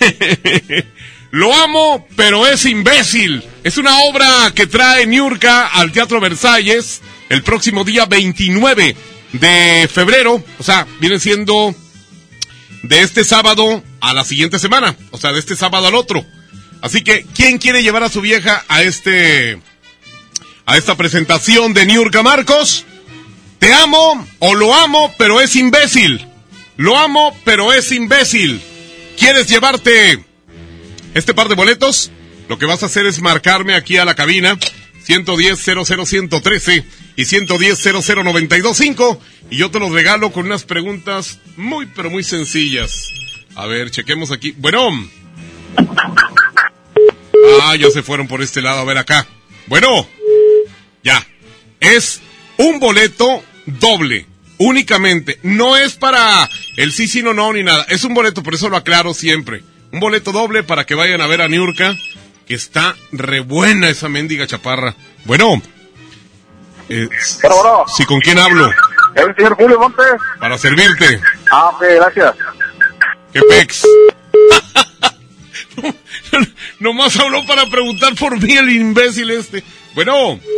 Lo 1.30 1.52
amo, 1.52 2.06
pero 2.16 2.46
es 2.46 2.64
imbécil. 2.64 3.42
Es 3.62 3.76
una 3.76 3.98
obra 4.04 4.52
que 4.54 4.66
trae 4.66 5.06
Niurka 5.06 5.66
al 5.66 5.92
Teatro 5.92 6.20
Versalles 6.20 7.02
el 7.28 7.42
próximo 7.42 7.84
día 7.84 8.06
29 8.06 8.96
de 9.32 9.88
febrero. 9.92 10.42
O 10.58 10.62
sea, 10.62 10.86
viene 11.00 11.18
siendo 11.18 11.74
de 12.84 13.00
este 13.00 13.24
sábado 13.24 13.82
a 14.00 14.14
la 14.14 14.24
siguiente 14.24 14.58
semana. 14.58 14.96
O 15.10 15.18
sea, 15.18 15.32
de 15.32 15.40
este 15.40 15.56
sábado 15.56 15.88
al 15.88 15.94
otro. 15.94 16.24
Así 16.84 17.00
que, 17.00 17.24
¿quién 17.34 17.56
quiere 17.56 17.82
llevar 17.82 18.02
a 18.02 18.10
su 18.10 18.20
vieja 18.20 18.62
a 18.68 18.82
este, 18.82 19.58
a 20.66 20.76
esta 20.76 20.98
presentación 20.98 21.72
de 21.72 21.86
Niurka 21.86 22.22
Marcos? 22.22 22.84
Te 23.58 23.72
amo 23.72 24.28
o 24.38 24.54
lo 24.54 24.74
amo, 24.74 25.14
pero 25.16 25.40
es 25.40 25.56
imbécil. 25.56 26.28
Lo 26.76 26.98
amo, 26.98 27.34
pero 27.42 27.72
es 27.72 27.90
imbécil. 27.90 28.60
¿Quieres 29.18 29.48
llevarte 29.48 30.22
este 31.14 31.32
par 31.32 31.48
de 31.48 31.54
boletos? 31.54 32.10
Lo 32.50 32.58
que 32.58 32.66
vas 32.66 32.82
a 32.82 32.86
hacer 32.86 33.06
es 33.06 33.22
marcarme 33.22 33.74
aquí 33.76 33.96
a 33.96 34.04
la 34.04 34.14
cabina 34.14 34.58
110 35.04 35.58
113 35.58 36.84
y 37.16 37.24
110 37.24 37.82
00925 37.82 39.20
y 39.50 39.56
yo 39.56 39.70
te 39.70 39.78
los 39.80 39.90
regalo 39.90 40.32
con 40.32 40.44
unas 40.44 40.64
preguntas 40.64 41.38
muy 41.56 41.86
pero 41.86 42.10
muy 42.10 42.24
sencillas. 42.24 43.06
A 43.54 43.64
ver, 43.64 43.90
chequemos 43.90 44.32
aquí. 44.32 44.52
Bueno. 44.58 45.23
Ah, 47.62 47.76
ya 47.76 47.90
se 47.90 48.02
fueron 48.02 48.26
por 48.28 48.42
este 48.42 48.60
lado. 48.62 48.80
A 48.80 48.84
ver 48.84 48.98
acá. 48.98 49.26
Bueno. 49.66 50.08
Ya. 51.02 51.24
Es 51.80 52.20
un 52.56 52.80
boleto 52.80 53.42
doble. 53.66 54.26
Únicamente. 54.58 55.38
No 55.42 55.76
es 55.76 55.94
para 55.94 56.48
el 56.76 56.92
sí, 56.92 57.08
sí, 57.08 57.22
no, 57.22 57.34
no, 57.34 57.52
ni 57.52 57.62
nada. 57.62 57.84
Es 57.88 58.04
un 58.04 58.14
boleto, 58.14 58.42
por 58.42 58.54
eso 58.54 58.68
lo 58.68 58.76
aclaro 58.76 59.14
siempre. 59.14 59.62
Un 59.92 60.00
boleto 60.00 60.32
doble 60.32 60.62
para 60.62 60.84
que 60.84 60.94
vayan 60.94 61.20
a 61.20 61.26
ver 61.26 61.42
a 61.42 61.48
Niurka. 61.48 61.94
Que 62.46 62.54
está 62.54 62.94
re 63.10 63.40
buena 63.40 63.88
esa 63.88 64.08
mendiga 64.08 64.46
chaparra. 64.46 64.94
Bueno. 65.24 65.62
Eh, 66.88 67.08
Sí, 67.96 68.04
¿con 68.04 68.20
quién 68.20 68.38
hablo? 68.38 68.70
El 69.14 69.34
señor 69.34 69.54
Julio 69.56 69.78
Montes. 69.78 70.06
Para 70.38 70.58
servirte. 70.58 71.20
Ah, 71.50 71.70
ok, 71.70 71.82
gracias. 71.96 72.34
¿Qué 73.32 73.40
pex? 73.48 73.86
Habló 77.20 77.44
para 77.46 77.66
preguntar 77.66 78.14
por 78.14 78.40
mí 78.40 78.52
el 78.52 78.70
imbécil 78.70 79.30
este. 79.30 79.62
Bueno. 79.94 80.38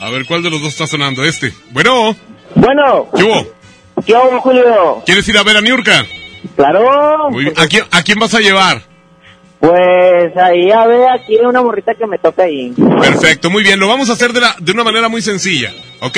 A 0.00 0.10
ver, 0.10 0.24
¿cuál 0.26 0.42
de 0.42 0.50
los 0.50 0.60
dos 0.60 0.72
está 0.72 0.86
sonando? 0.86 1.24
Este. 1.24 1.52
Bueno. 1.70 2.16
Bueno. 2.54 3.08
¿Qué 3.14 3.22
hubo? 3.22 3.46
¿Qué 4.04 4.14
hubo, 4.14 4.40
Julio? 4.40 5.02
¿Quieres 5.04 5.28
ir 5.28 5.36
a 5.36 5.42
ver 5.42 5.58
a 5.58 5.60
Niurka? 5.60 6.06
Claro. 6.56 7.30
Muy 7.30 7.44
bien. 7.44 7.54
¿A 7.58 7.66
quién, 7.66 7.84
¿A 7.90 8.02
quién 8.02 8.18
vas 8.18 8.34
a 8.34 8.40
llevar? 8.40 8.82
Pues 9.60 10.34
ahí 10.38 10.70
a 10.70 10.86
ver, 10.86 11.06
aquí 11.10 11.36
una 11.36 11.62
morrita 11.62 11.94
que 11.94 12.06
me 12.06 12.18
toca 12.18 12.44
ahí. 12.44 12.72
Perfecto, 13.00 13.50
muy 13.50 13.62
bien. 13.62 13.78
Lo 13.78 13.88
vamos 13.88 14.08
a 14.08 14.14
hacer 14.14 14.32
de, 14.32 14.40
la, 14.40 14.56
de 14.58 14.72
una 14.72 14.84
manera 14.84 15.10
muy 15.10 15.20
sencilla. 15.20 15.70
¿Ok? 16.00 16.16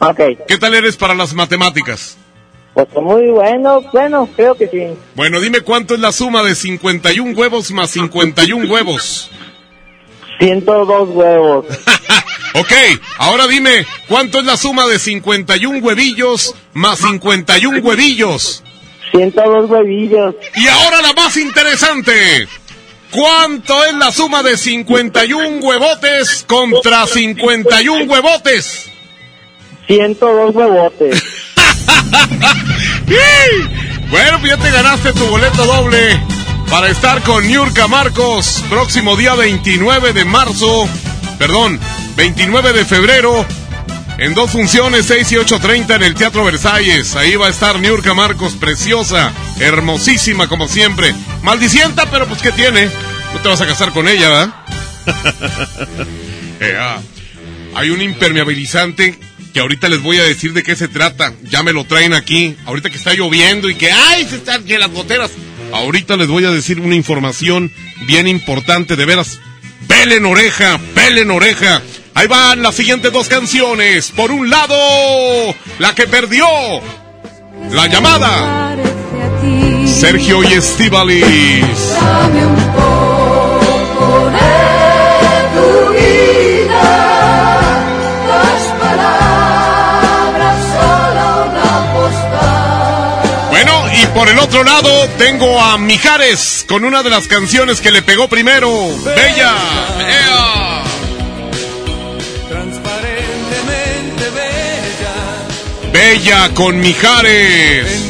Ok. 0.00 0.20
¿Qué 0.48 0.58
tal 0.58 0.74
eres 0.74 0.96
para 0.96 1.14
las 1.14 1.32
matemáticas? 1.32 2.18
Pues 2.74 2.88
muy 2.94 3.30
bueno, 3.30 3.82
bueno, 3.92 4.28
creo 4.34 4.54
que 4.54 4.66
sí. 4.68 4.86
Bueno, 5.14 5.40
dime 5.40 5.60
cuánto 5.60 5.94
es 5.94 6.00
la 6.00 6.12
suma 6.12 6.42
de 6.42 6.54
51 6.54 7.38
huevos 7.38 7.70
más 7.70 7.90
51 7.90 8.72
huevos. 8.72 9.30
102 10.38 11.08
huevos. 11.10 11.66
Ok, 12.54 12.72
ahora 13.16 13.46
dime, 13.46 13.86
¿cuánto 14.08 14.40
es 14.40 14.44
la 14.44 14.58
suma 14.58 14.86
de 14.86 14.98
51 14.98 15.78
huevillos 15.78 16.54
más 16.74 16.98
51 16.98 17.80
huevillos? 17.80 18.62
102 19.12 19.70
huevillos. 19.70 20.34
Y 20.56 20.66
ahora 20.68 21.00
la 21.00 21.14
más 21.14 21.36
interesante. 21.38 22.46
¿Cuánto 23.10 23.84
es 23.84 23.94
la 23.94 24.12
suma 24.12 24.42
de 24.42 24.56
51 24.58 25.60
huevotes 25.60 26.44
contra 26.46 27.06
51 27.06 28.04
huevotes? 28.04 28.90
102 29.86 30.54
huevotes. 30.54 31.22
bueno, 34.10 34.40
pues 34.40 34.52
ya 34.52 34.56
te 34.56 34.70
ganaste 34.70 35.12
tu 35.12 35.26
boleto 35.26 35.66
doble 35.66 36.20
para 36.70 36.88
estar 36.88 37.22
con 37.22 37.46
Niurka 37.46 37.88
Marcos 37.88 38.62
próximo 38.68 39.16
día 39.16 39.34
29 39.34 40.12
de 40.12 40.24
marzo, 40.24 40.88
perdón, 41.38 41.78
29 42.16 42.72
de 42.72 42.84
febrero, 42.84 43.46
en 44.18 44.34
dos 44.34 44.50
funciones, 44.50 45.06
6 45.06 45.32
y 45.32 45.34
8.30 45.36 45.96
en 45.96 46.02
el 46.02 46.14
Teatro 46.14 46.44
Versalles. 46.44 47.16
Ahí 47.16 47.36
va 47.36 47.46
a 47.46 47.50
estar 47.50 47.78
Niurka 47.78 48.14
Marcos, 48.14 48.54
preciosa, 48.54 49.32
hermosísima 49.58 50.48
como 50.48 50.68
siempre. 50.68 51.14
Maldicienta, 51.42 52.10
pero 52.10 52.26
pues 52.26 52.40
¿qué 52.40 52.52
tiene? 52.52 52.88
No 53.34 53.40
te 53.40 53.48
vas 53.48 53.60
a 53.60 53.66
casar 53.66 53.92
con 53.92 54.08
ella, 54.08 54.28
¿verdad? 54.28 54.54
Eh, 56.64 56.76
ah, 56.78 57.00
hay 57.74 57.90
un 57.90 58.00
impermeabilizante 58.00 59.18
que 59.52 59.60
ahorita 59.60 59.88
les 59.88 60.02
voy 60.02 60.18
a 60.18 60.22
decir 60.22 60.52
de 60.52 60.62
qué 60.62 60.76
se 60.76 60.88
trata. 60.88 61.32
Ya 61.44 61.62
me 61.62 61.72
lo 61.72 61.84
traen 61.84 62.14
aquí. 62.14 62.56
Ahorita 62.64 62.90
que 62.90 62.96
está 62.96 63.14
lloviendo 63.14 63.68
y 63.68 63.74
que, 63.74 63.90
¡ay! 63.90 64.26
Se 64.28 64.36
están 64.36 64.64
que 64.64 64.78
las 64.78 64.90
goteras. 64.90 65.30
Ahorita 65.72 66.16
les 66.16 66.28
voy 66.28 66.44
a 66.44 66.50
decir 66.50 66.80
una 66.80 66.94
información 66.94 67.72
bien 68.06 68.28
importante, 68.28 68.96
de 68.96 69.04
veras. 69.04 69.40
Pelen 69.86 70.24
oreja, 70.24 70.80
pelen 70.94 71.30
oreja. 71.30 71.82
Ahí 72.14 72.26
van 72.26 72.62
las 72.62 72.74
siguientes 72.74 73.12
dos 73.12 73.28
canciones. 73.28 74.12
Por 74.14 74.30
un 74.30 74.50
lado, 74.50 74.74
la 75.78 75.94
que 75.94 76.06
perdió. 76.06 76.46
La 77.70 77.86
llamada. 77.86 78.76
Sergio 79.86 80.42
y 80.42 80.54
Estivalis. 80.54 81.64
Por 94.22 94.30
el 94.30 94.38
otro 94.38 94.62
lado 94.62 95.08
tengo 95.18 95.60
a 95.60 95.76
Mijares 95.78 96.64
con 96.68 96.84
una 96.84 97.02
de 97.02 97.10
las 97.10 97.26
canciones 97.26 97.80
que 97.80 97.90
le 97.90 98.02
pegó 98.02 98.28
primero. 98.28 98.70
Bella. 99.04 99.56
Ea. 99.98 100.84
Transparentemente 102.48 104.30
bella, 104.30 105.92
Bella 105.92 106.54
con 106.54 106.78
Mijares. 106.78 108.01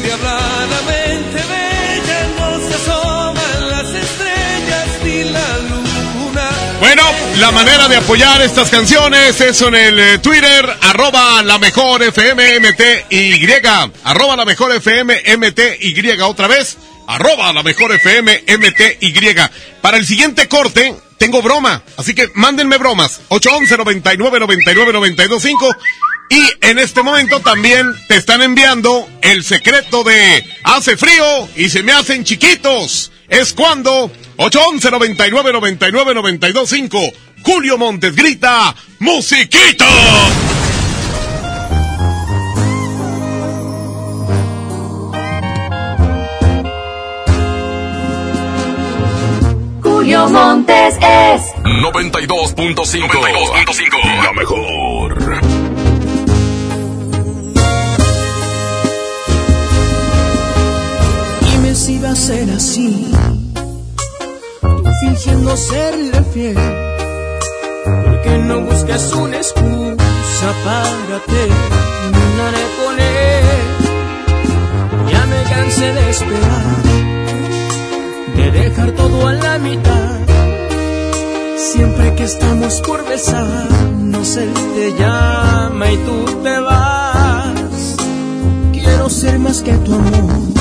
La 7.39 7.51
manera 7.51 7.87
de 7.87 7.97
apoyar 7.97 8.41
estas 8.41 8.69
canciones 8.69 9.39
es 9.41 9.61
en 9.61 9.75
el 9.75 9.99
eh, 9.99 10.17
Twitter, 10.19 10.65
arroba 10.81 11.41
la 11.41 11.57
mejor 11.57 12.03
FMMTY, 12.03 13.47
arroba 14.03 14.35
la 14.35 14.45
mejor 14.45 14.71
FMMTY 14.73 16.21
otra 16.21 16.47
vez, 16.47 16.77
arroba 17.07 17.51
la 17.53 17.63
mejor 17.63 17.91
FMMTY. 17.93 19.13
Para 19.81 19.97
el 19.97 20.05
siguiente 20.05 20.47
corte, 20.47 20.95
tengo 21.17 21.41
broma, 21.41 21.81
así 21.97 22.13
que 22.13 22.29
mándenme 22.35 22.77
bromas, 22.77 23.21
811 23.29 23.77
99 23.77 24.39
99 24.39 24.93
925 24.93 25.75
y 26.29 26.41
en 26.61 26.79
este 26.79 27.03
momento 27.03 27.39
también 27.41 27.93
te 28.07 28.15
están 28.15 28.41
enviando 28.41 29.07
el 29.21 29.43
secreto 29.43 30.03
de 30.03 30.43
hace 30.63 30.97
frío 30.97 31.49
y 31.55 31.69
se 31.69 31.83
me 31.83 31.91
hacen 31.91 32.23
chiquitos. 32.23 33.11
Es 33.29 33.53
cuando 33.53 34.11
811 34.37 34.91
99 34.91 35.51
99 35.53 36.13
925 36.13 37.13
Julio 37.43 37.77
Montes 37.77 38.15
grita 38.15 38.73
musiquita. 38.99 39.85
Julio 49.81 50.29
Montes 50.29 50.95
es 50.95 51.41
92.5. 51.63 54.23
La 54.23 54.33
mejor. 54.33 55.41
Dime 61.41 61.75
si 61.75 61.99
va 61.99 62.11
a 62.11 62.15
ser 62.15 62.49
así, 62.51 63.11
tú 64.63 64.89
fingiendo 65.01 65.55
serle 65.57 66.23
fiel. 66.33 66.57
Porque 68.05 68.37
no 68.39 68.61
buscas 68.61 69.13
una 69.13 69.37
excusa 69.37 70.47
para 70.65 71.19
terminar 71.25 72.53
con 72.79 72.99
él. 72.99 73.45
Ya 75.11 75.25
me 75.25 75.43
cansé 75.43 75.93
de 75.93 76.09
esperar, 76.09 76.83
de 78.37 78.51
dejar 78.51 78.91
todo 78.91 79.27
a 79.27 79.33
la 79.33 79.59
mitad. 79.59 80.19
Siempre 81.57 82.15
que 82.15 82.23
estamos 82.23 82.81
por 82.81 83.07
besarnos, 83.07 84.37
él 84.37 84.53
te 84.75 84.93
llama 84.99 85.91
y 85.91 85.97
tú 85.97 86.25
te 86.43 86.59
vas. 86.59 87.95
Quiero 88.71 89.09
ser 89.09 89.39
más 89.39 89.61
que 89.61 89.73
tu 89.73 89.93
amor 89.93 90.52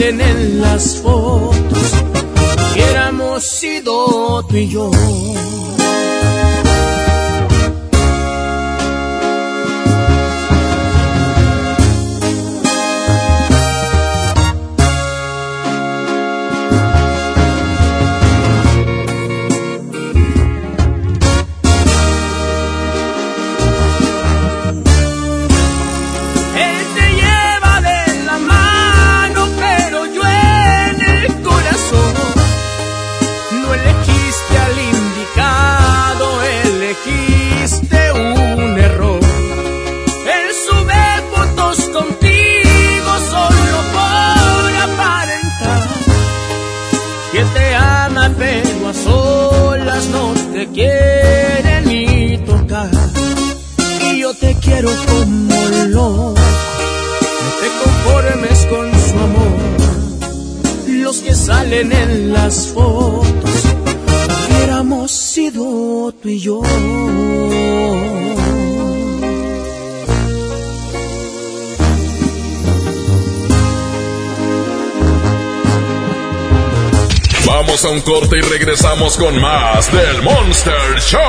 salen 0.00 0.20
en 0.20 0.60
las 0.62 0.96
fotos 0.96 1.92
hubiéramos 2.72 3.44
sido 3.44 4.42
tú 4.44 4.56
y 4.56 4.68
yo 4.68 4.90
corte 78.02 78.38
y 78.38 78.40
regresamos 78.40 79.16
con 79.16 79.40
más 79.40 79.92
del 79.92 80.22
Monster 80.22 80.98
Show. 81.00 81.20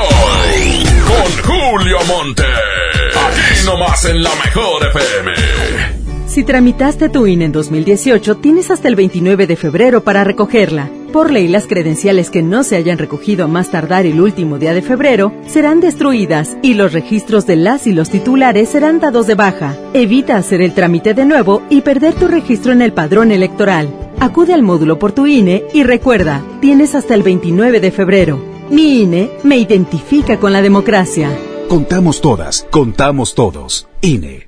Con 1.07 1.43
Julio 1.43 1.97
Monte. 2.07 2.43
Aquí 2.43 3.65
nomás 3.65 4.05
en 4.05 4.23
la 4.23 4.31
mejor 4.35 4.87
FM. 4.87 5.31
Si 6.27 6.43
tramitaste 6.43 7.09
tu 7.09 7.27
INE 7.27 7.45
en 7.45 7.51
2018, 7.51 8.37
tienes 8.37 8.71
hasta 8.71 8.87
el 8.87 8.95
29 8.95 9.47
de 9.47 9.55
febrero 9.55 10.03
para 10.03 10.23
recogerla. 10.23 10.89
Por 11.11 11.29
ley, 11.29 11.49
las 11.49 11.67
credenciales 11.67 12.29
que 12.29 12.41
no 12.41 12.63
se 12.63 12.77
hayan 12.77 12.97
recogido 12.97 13.49
más 13.49 13.69
tardar 13.69 14.05
el 14.05 14.21
último 14.21 14.57
día 14.57 14.73
de 14.73 14.81
febrero 14.81 15.33
serán 15.47 15.81
destruidas 15.81 16.55
y 16.61 16.75
los 16.75 16.93
registros 16.93 17.45
de 17.45 17.57
las 17.57 17.85
y 17.85 17.91
los 17.91 18.09
titulares 18.09 18.69
serán 18.69 19.01
dados 19.01 19.27
de 19.27 19.35
baja. 19.35 19.75
Evita 19.93 20.37
hacer 20.37 20.61
el 20.61 20.73
trámite 20.73 21.13
de 21.13 21.25
nuevo 21.25 21.63
y 21.69 21.81
perder 21.81 22.13
tu 22.13 22.29
registro 22.29 22.71
en 22.71 22.81
el 22.81 22.93
padrón 22.93 23.31
electoral. 23.31 24.00
Acude 24.21 24.53
al 24.53 24.61
módulo 24.61 24.99
por 24.99 25.13
tu 25.13 25.25
INE 25.25 25.63
y 25.73 25.81
recuerda, 25.81 26.43
tienes 26.59 26.93
hasta 26.93 27.15
el 27.15 27.23
29 27.23 27.79
de 27.79 27.89
febrero. 27.89 28.39
Mi 28.69 29.01
INE 29.01 29.31
me 29.41 29.57
identifica 29.57 30.39
con 30.39 30.53
la 30.53 30.61
democracia. 30.61 31.35
Contamos 31.67 32.21
todas, 32.21 32.67
contamos 32.69 33.33
todos. 33.33 33.87
INE. 34.01 34.47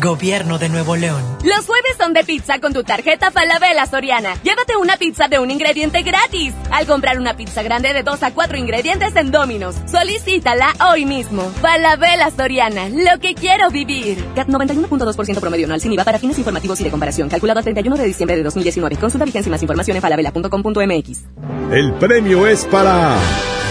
Gobierno 0.00 0.58
de 0.58 0.68
Nuevo 0.68 0.94
León. 0.94 1.22
Los 1.42 1.66
jueves 1.66 1.96
son 1.98 2.12
de 2.12 2.22
pizza 2.22 2.58
con 2.60 2.74
tu 2.74 2.84
tarjeta 2.84 3.30
Falabella 3.30 3.86
Soriana. 3.86 4.34
Llévate 4.42 4.76
una 4.76 4.96
pizza 4.96 5.28
de 5.28 5.38
un 5.38 5.50
ingrediente 5.50 6.02
gratis. 6.02 6.52
Al 6.70 6.86
comprar 6.86 7.18
una 7.18 7.34
pizza 7.34 7.62
grande 7.62 7.94
de 7.94 8.02
2 8.02 8.22
a 8.22 8.34
4 8.34 8.58
ingredientes 8.58 9.16
en 9.16 9.30
Domino's. 9.30 9.76
Solicítala 9.90 10.74
hoy 10.90 11.06
mismo. 11.06 11.50
Falabella 11.62 12.30
Soriana, 12.30 12.88
lo 12.90 13.18
que 13.20 13.34
quiero 13.34 13.70
vivir. 13.70 14.22
CAT 14.34 14.48
91.2% 14.48 15.40
promedio 15.40 15.64
anual 15.64 15.80
sin 15.80 15.92
IVA 15.92 16.04
para 16.04 16.18
fines 16.18 16.36
informativos 16.38 16.80
y 16.80 16.84
de 16.84 16.90
comparación. 16.90 17.28
Calculado 17.28 17.60
a 17.60 17.62
31 17.62 17.96
de 17.96 18.04
diciembre 18.04 18.36
de 18.36 18.42
2019. 18.42 18.96
Consulta 18.96 19.24
vigencia 19.24 19.48
y 19.48 19.52
más 19.52 19.62
información 19.62 19.96
en 19.96 20.02
falabella.com.mx. 20.02 21.24
El 21.72 21.94
premio 21.94 22.46
es 22.46 22.64
para 22.66 23.16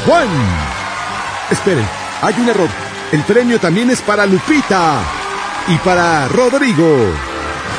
Juan. 0.07 0.27
Esperen, 1.51 1.85
hay 2.21 2.33
un 2.39 2.49
error. 2.49 2.69
El 3.11 3.21
premio 3.23 3.59
también 3.59 3.91
es 3.91 4.01
para 4.01 4.25
Lupita 4.25 5.14
y 5.67 5.77
para 5.79 6.27
Rodrigo. 6.27 7.13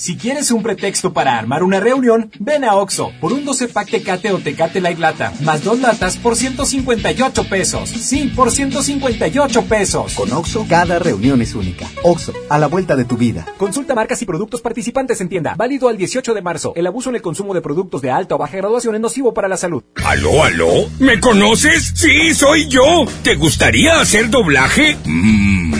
Si 0.00 0.16
quieres 0.16 0.50
un 0.50 0.62
pretexto 0.62 1.12
para 1.12 1.38
armar 1.38 1.62
una 1.62 1.78
reunión, 1.78 2.30
ven 2.38 2.64
a 2.64 2.74
Oxo 2.74 3.12
por 3.20 3.34
un 3.34 3.44
12 3.44 3.68
pack 3.68 3.90
Tecate 3.90 4.32
o 4.32 4.38
Tecate 4.38 4.80
Light 4.80 4.98
Lata, 4.98 5.30
más 5.42 5.62
dos 5.62 5.78
latas 5.78 6.16
por 6.16 6.36
158 6.36 7.44
pesos. 7.44 7.90
Sí, 7.90 8.32
por 8.34 8.50
158 8.50 9.64
pesos. 9.64 10.14
Con 10.14 10.32
Oxo, 10.32 10.64
cada 10.66 10.98
reunión 10.98 11.42
es 11.42 11.54
única. 11.54 11.86
Oxo, 12.02 12.32
a 12.48 12.58
la 12.58 12.66
vuelta 12.68 12.96
de 12.96 13.04
tu 13.04 13.18
vida. 13.18 13.44
Consulta 13.58 13.94
marcas 13.94 14.22
y 14.22 14.24
productos 14.24 14.62
participantes 14.62 15.20
en 15.20 15.28
tienda. 15.28 15.54
Válido 15.54 15.90
al 15.90 15.98
18 15.98 16.32
de 16.32 16.40
marzo. 16.40 16.72
El 16.76 16.86
abuso 16.86 17.10
en 17.10 17.16
el 17.16 17.22
consumo 17.22 17.52
de 17.52 17.60
productos 17.60 18.00
de 18.00 18.10
alta 18.10 18.36
o 18.36 18.38
baja 18.38 18.56
graduación 18.56 18.94
es 18.94 19.02
nocivo 19.02 19.34
para 19.34 19.48
la 19.48 19.58
salud. 19.58 19.84
¿Aló, 20.02 20.42
aló? 20.42 20.88
¿Me 20.98 21.20
conoces? 21.20 21.92
Sí, 21.94 22.32
soy 22.32 22.68
yo. 22.68 23.04
¿Te 23.22 23.34
gustaría 23.34 24.00
hacer 24.00 24.30
doblaje? 24.30 24.96
Mmm, 25.04 25.79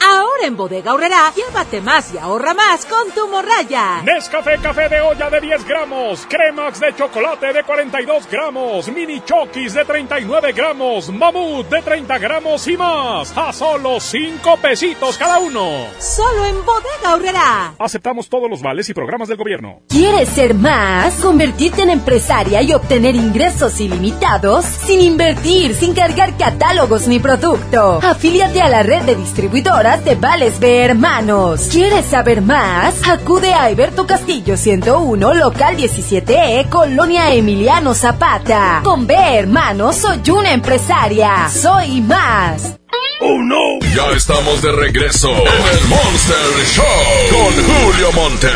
Ahora 0.00 0.46
en 0.46 0.56
Bodega 0.56 0.94
Horrera, 0.94 1.30
llévate 1.34 1.82
más 1.82 2.14
y 2.14 2.18
ahorra 2.18 2.54
más 2.54 2.86
con 2.86 3.10
tu 3.10 3.28
morraya. 3.28 4.00
Nescafé 4.02 4.56
café 4.58 4.88
de 4.88 5.00
olla 5.00 5.28
de 5.28 5.40
10 5.40 5.66
gramos, 5.66 6.26
Cremax 6.26 6.80
de 6.80 6.94
chocolate 6.96 7.52
de 7.52 7.62
42 7.62 8.26
gramos, 8.30 8.88
Mini 8.88 9.20
Chokis 9.22 9.74
de 9.74 9.84
39 9.84 10.52
gramos, 10.52 11.10
Mamut 11.10 11.68
de 11.68 11.82
30 11.82 12.18
gramos 12.18 12.66
y 12.66 12.78
más. 12.78 13.36
A 13.36 13.52
solo 13.52 14.00
5 14.00 14.56
pesitos 14.56 15.18
cada 15.18 15.38
uno. 15.38 15.86
Solo 15.98 16.46
en 16.46 16.64
Bodega 16.64 17.14
Horrera. 17.14 17.74
Aceptamos 17.78 18.28
todos 18.30 18.48
los 18.48 18.62
vales 18.62 18.88
y 18.88 18.94
programas 18.94 19.28
del 19.28 19.36
gobierno. 19.36 19.82
¿Quieres 19.88 20.30
ser 20.30 20.54
más? 20.54 21.14
¿Convertirte 21.16 21.82
en 21.82 21.90
empresaria 21.90 22.62
y 22.62 22.72
obtener 22.72 23.14
ingresos 23.14 23.78
ilimitados? 23.80 24.64
Sin 24.64 25.00
invertir, 25.00 25.74
sin 25.74 25.92
cargar 25.92 26.38
catálogos 26.38 27.06
ni 27.06 27.18
producto. 27.18 28.00
Afíliate 28.02 28.62
a 28.62 28.68
la 28.70 28.82
red 28.82 29.02
de 29.02 29.14
distribuidoras 29.14 29.89
de 29.98 30.14
Vales 30.14 30.60
B 30.60 30.84
Hermanos. 30.84 31.68
¿Quieres 31.70 32.06
saber 32.06 32.42
más? 32.42 32.94
Acude 33.08 33.52
a 33.52 33.64
Alberto 33.64 34.06
Castillo 34.06 34.56
101, 34.56 35.34
local 35.34 35.76
17E, 35.76 36.68
Colonia 36.68 37.34
Emiliano 37.34 37.92
Zapata. 37.92 38.82
Con 38.84 39.08
B 39.08 39.14
Hermanos 39.16 39.96
soy 39.96 40.20
una 40.30 40.52
empresaria. 40.52 41.48
Soy 41.48 42.02
más. 42.02 42.76
¡Oh, 43.20 43.38
no! 43.42 43.80
Ya 43.94 44.16
estamos 44.16 44.62
de 44.62 44.70
regreso 44.70 45.28
el 45.30 45.88
Monster 45.88 46.36
Show 46.72 46.84
con 47.30 47.52
Julio 47.64 48.12
Monte. 48.12 48.48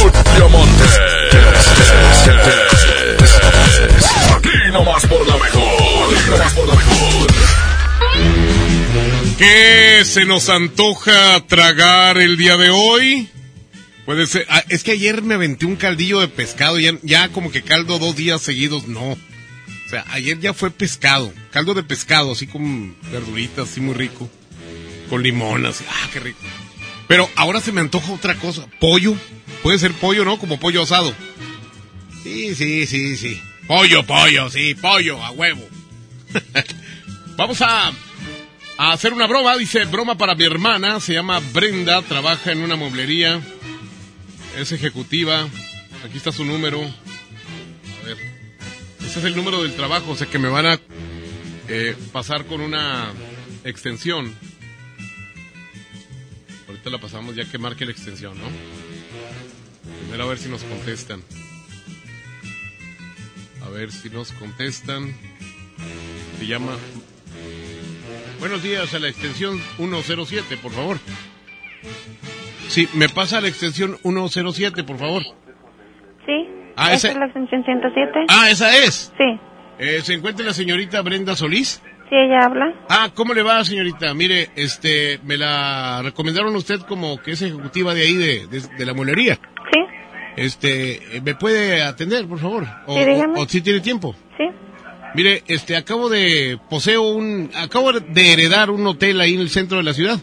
Julio 0.00 0.48
Monte. 0.50 0.84
Aquí 4.36 4.72
nomás 4.72 5.04
por 5.06 5.26
la 5.26 5.36
mejor. 5.36 6.14
Aquí 6.14 6.30
nomás 6.30 6.52
por 6.54 6.68
la 6.68 6.74
mejor. 6.74 7.33
¿Qué 9.38 10.04
se 10.04 10.24
nos 10.26 10.48
antoja 10.48 11.44
tragar 11.46 12.18
el 12.18 12.36
día 12.36 12.56
de 12.56 12.70
hoy? 12.70 13.28
Puede 14.04 14.26
ser. 14.26 14.46
ah, 14.48 14.62
es 14.68 14.84
que 14.84 14.92
ayer 14.92 15.22
me 15.22 15.34
aventé 15.34 15.66
un 15.66 15.74
caldillo 15.74 16.20
de 16.20 16.28
pescado. 16.28 16.78
Ya, 16.78 16.92
ya 17.02 17.28
como 17.30 17.50
que 17.50 17.62
caldo 17.62 17.98
dos 17.98 18.14
días 18.14 18.42
seguidos. 18.42 18.86
No. 18.86 19.12
O 19.12 19.88
sea, 19.90 20.04
ayer 20.10 20.38
ya 20.38 20.54
fue 20.54 20.70
pescado. 20.70 21.32
Caldo 21.50 21.74
de 21.74 21.82
pescado, 21.82 22.32
así 22.32 22.46
con 22.46 22.94
verduritas, 23.10 23.70
así 23.70 23.80
muy 23.80 23.94
rico. 23.94 24.30
Con 25.10 25.22
limón, 25.22 25.66
así. 25.66 25.84
Ah, 25.88 26.08
qué 26.12 26.20
rico. 26.20 26.38
Pero 27.08 27.28
ahora 27.34 27.60
se 27.60 27.72
me 27.72 27.80
antoja 27.80 28.12
otra 28.12 28.36
cosa. 28.36 28.66
Pollo. 28.78 29.16
Puede 29.64 29.78
ser 29.80 29.92
pollo, 29.94 30.24
¿no? 30.24 30.38
Como 30.38 30.60
pollo 30.60 30.82
asado. 30.82 31.12
Sí, 32.22 32.54
sí, 32.54 32.86
sí, 32.86 33.16
sí. 33.16 33.42
Pollo, 33.66 34.04
pollo, 34.04 34.48
sí, 34.48 34.74
pollo, 34.74 35.22
a 35.22 35.30
huevo. 35.32 35.66
Vamos 37.36 37.60
a, 37.62 37.92
a 38.76 38.92
hacer 38.92 39.12
una 39.12 39.26
broma. 39.26 39.56
Dice, 39.56 39.84
broma 39.84 40.16
para 40.16 40.34
mi 40.34 40.44
hermana. 40.44 41.00
Se 41.00 41.14
llama 41.14 41.40
Brenda, 41.52 42.02
trabaja 42.02 42.52
en 42.52 42.62
una 42.62 42.76
mueblería. 42.76 43.40
Es 44.56 44.72
ejecutiva. 44.72 45.48
Aquí 46.04 46.16
está 46.16 46.32
su 46.32 46.44
número. 46.44 46.80
A 46.80 48.06
ver. 48.06 48.18
Ese 49.00 49.18
es 49.18 49.24
el 49.24 49.36
número 49.36 49.62
del 49.62 49.74
trabajo. 49.74 50.12
O 50.12 50.16
sea 50.16 50.26
que 50.26 50.38
me 50.38 50.48
van 50.48 50.66
a 50.66 50.80
eh, 51.68 51.96
pasar 52.12 52.46
con 52.46 52.60
una 52.60 53.12
extensión. 53.64 54.34
Ahorita 56.68 56.90
la 56.90 56.98
pasamos 56.98 57.34
ya 57.34 57.44
que 57.44 57.58
marque 57.58 57.84
la 57.84 57.92
extensión, 57.92 58.36
¿no? 58.38 58.48
Primero 60.00 60.24
a 60.24 60.26
ver 60.26 60.38
si 60.38 60.48
nos 60.48 60.62
contestan. 60.64 61.22
A 63.62 63.68
ver 63.70 63.92
si 63.92 64.10
nos 64.10 64.32
contestan. 64.32 65.14
Se 66.38 66.46
llama. 66.46 66.76
Buenos 68.44 68.62
días 68.62 68.92
a 68.92 68.98
la 68.98 69.08
extensión 69.08 69.58
107, 69.78 70.58
por 70.58 70.70
favor. 70.70 70.98
Sí, 72.68 72.86
me 72.92 73.08
pasa 73.08 73.38
a 73.38 73.40
la 73.40 73.48
extensión 73.48 73.96
107, 74.02 74.84
por 74.84 74.98
favor. 74.98 75.22
Sí. 76.26 76.46
Ah, 76.76 76.92
¿Esa 76.92 77.08
es 77.08 77.16
la 77.16 77.24
extensión 77.24 77.64
107? 77.64 78.10
Ah, 78.28 78.50
esa 78.50 78.76
es. 78.84 79.10
Sí. 79.16 79.40
Eh, 79.78 80.00
¿Se 80.02 80.12
encuentra 80.12 80.44
la 80.44 80.52
señorita 80.52 81.00
Brenda 81.00 81.34
Solís? 81.34 81.80
Sí, 82.10 82.16
ella 82.16 82.44
habla. 82.44 82.74
Ah, 82.90 83.08
¿cómo 83.14 83.32
le 83.32 83.42
va, 83.42 83.64
señorita? 83.64 84.12
Mire, 84.12 84.50
este, 84.56 85.20
me 85.24 85.38
la 85.38 86.02
recomendaron 86.02 86.54
usted 86.54 86.80
como 86.80 87.22
que 87.22 87.30
es 87.30 87.40
ejecutiva 87.40 87.94
de 87.94 88.02
ahí, 88.02 88.12
de, 88.14 88.46
de, 88.48 88.60
de 88.60 88.84
la 88.84 88.92
mueblería. 88.92 89.36
Sí. 89.72 89.80
Este, 90.36 91.00
¿me 91.24 91.34
puede 91.34 91.80
atender, 91.82 92.26
por 92.28 92.40
favor? 92.40 92.66
O, 92.86 92.98
Sí, 92.98 93.08
dígame. 93.08 93.38
o- 93.38 93.42
o 93.44 93.48
si 93.48 93.62
tiene 93.62 93.80
tiempo. 93.80 94.14
Mire, 95.14 95.42
este, 95.46 95.76
acabo 95.76 96.08
de, 96.08 96.58
poseo 96.68 97.02
un, 97.02 97.50
acabo 97.56 97.92
de 97.92 98.32
heredar 98.32 98.70
un 98.70 98.86
hotel 98.86 99.20
ahí 99.20 99.34
en 99.34 99.40
el 99.40 99.48
centro 99.48 99.78
de 99.78 99.84
la 99.84 99.92
ciudad. 99.92 100.18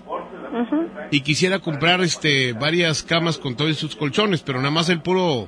Y 1.12 1.22
quisiera 1.22 1.60
comprar, 1.60 2.02
este, 2.02 2.54
varias 2.54 3.04
camas 3.04 3.38
con 3.38 3.56
todos 3.56 3.76
sus 3.78 3.96
colchones, 3.96 4.42
pero 4.44 4.60
nada 4.60 4.72
más 4.72 4.90
el 4.90 5.02
puro, 5.02 5.48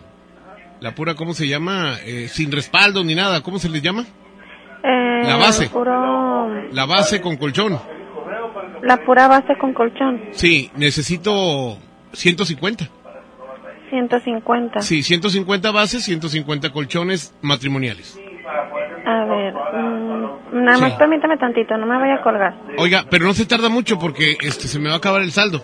la 0.81 0.93
pura, 0.95 1.15
¿cómo 1.15 1.33
se 1.33 1.47
llama? 1.47 1.95
Eh, 2.05 2.27
sin 2.29 2.51
respaldo 2.51 3.03
ni 3.03 3.15
nada, 3.15 3.41
¿cómo 3.41 3.59
se 3.59 3.69
les 3.69 3.81
llama? 3.81 4.05
Eh, 4.83 5.21
La 5.25 5.37
base. 5.37 5.69
Puro, 5.69 6.49
La 6.71 6.85
base 6.85 7.21
con 7.21 7.37
colchón. 7.37 7.79
la 8.81 8.97
pura 9.05 9.27
base 9.29 9.57
con 9.57 9.73
colchón. 9.73 10.21
Sí, 10.31 10.69
necesito 10.75 11.77
150. 12.13 12.89
150. 13.89 14.81
Sí, 14.81 15.03
150 15.03 15.71
bases, 15.71 16.03
150 16.03 16.71
colchones 16.71 17.33
matrimoniales. 17.41 18.19
A 19.05 19.25
ver, 19.25 19.53
mm, 19.53 20.63
nada 20.63 20.77
más 20.77 20.91
Sí. 20.93 20.97
permítame 20.97 21.37
tantito, 21.37 21.77
no 21.77 21.85
me 21.85 21.97
vaya 21.97 22.15
a 22.15 22.21
colgar. 22.21 22.53
Oiga, 22.77 23.03
pero 23.09 23.25
no 23.25 23.33
se 23.33 23.45
tarda 23.45 23.67
mucho 23.69 23.99
porque 23.99 24.37
este 24.41 24.67
se 24.67 24.79
me 24.79 24.87
va 24.87 24.95
a 24.95 24.97
acabar 24.97 25.21
el 25.21 25.31
saldo. 25.31 25.61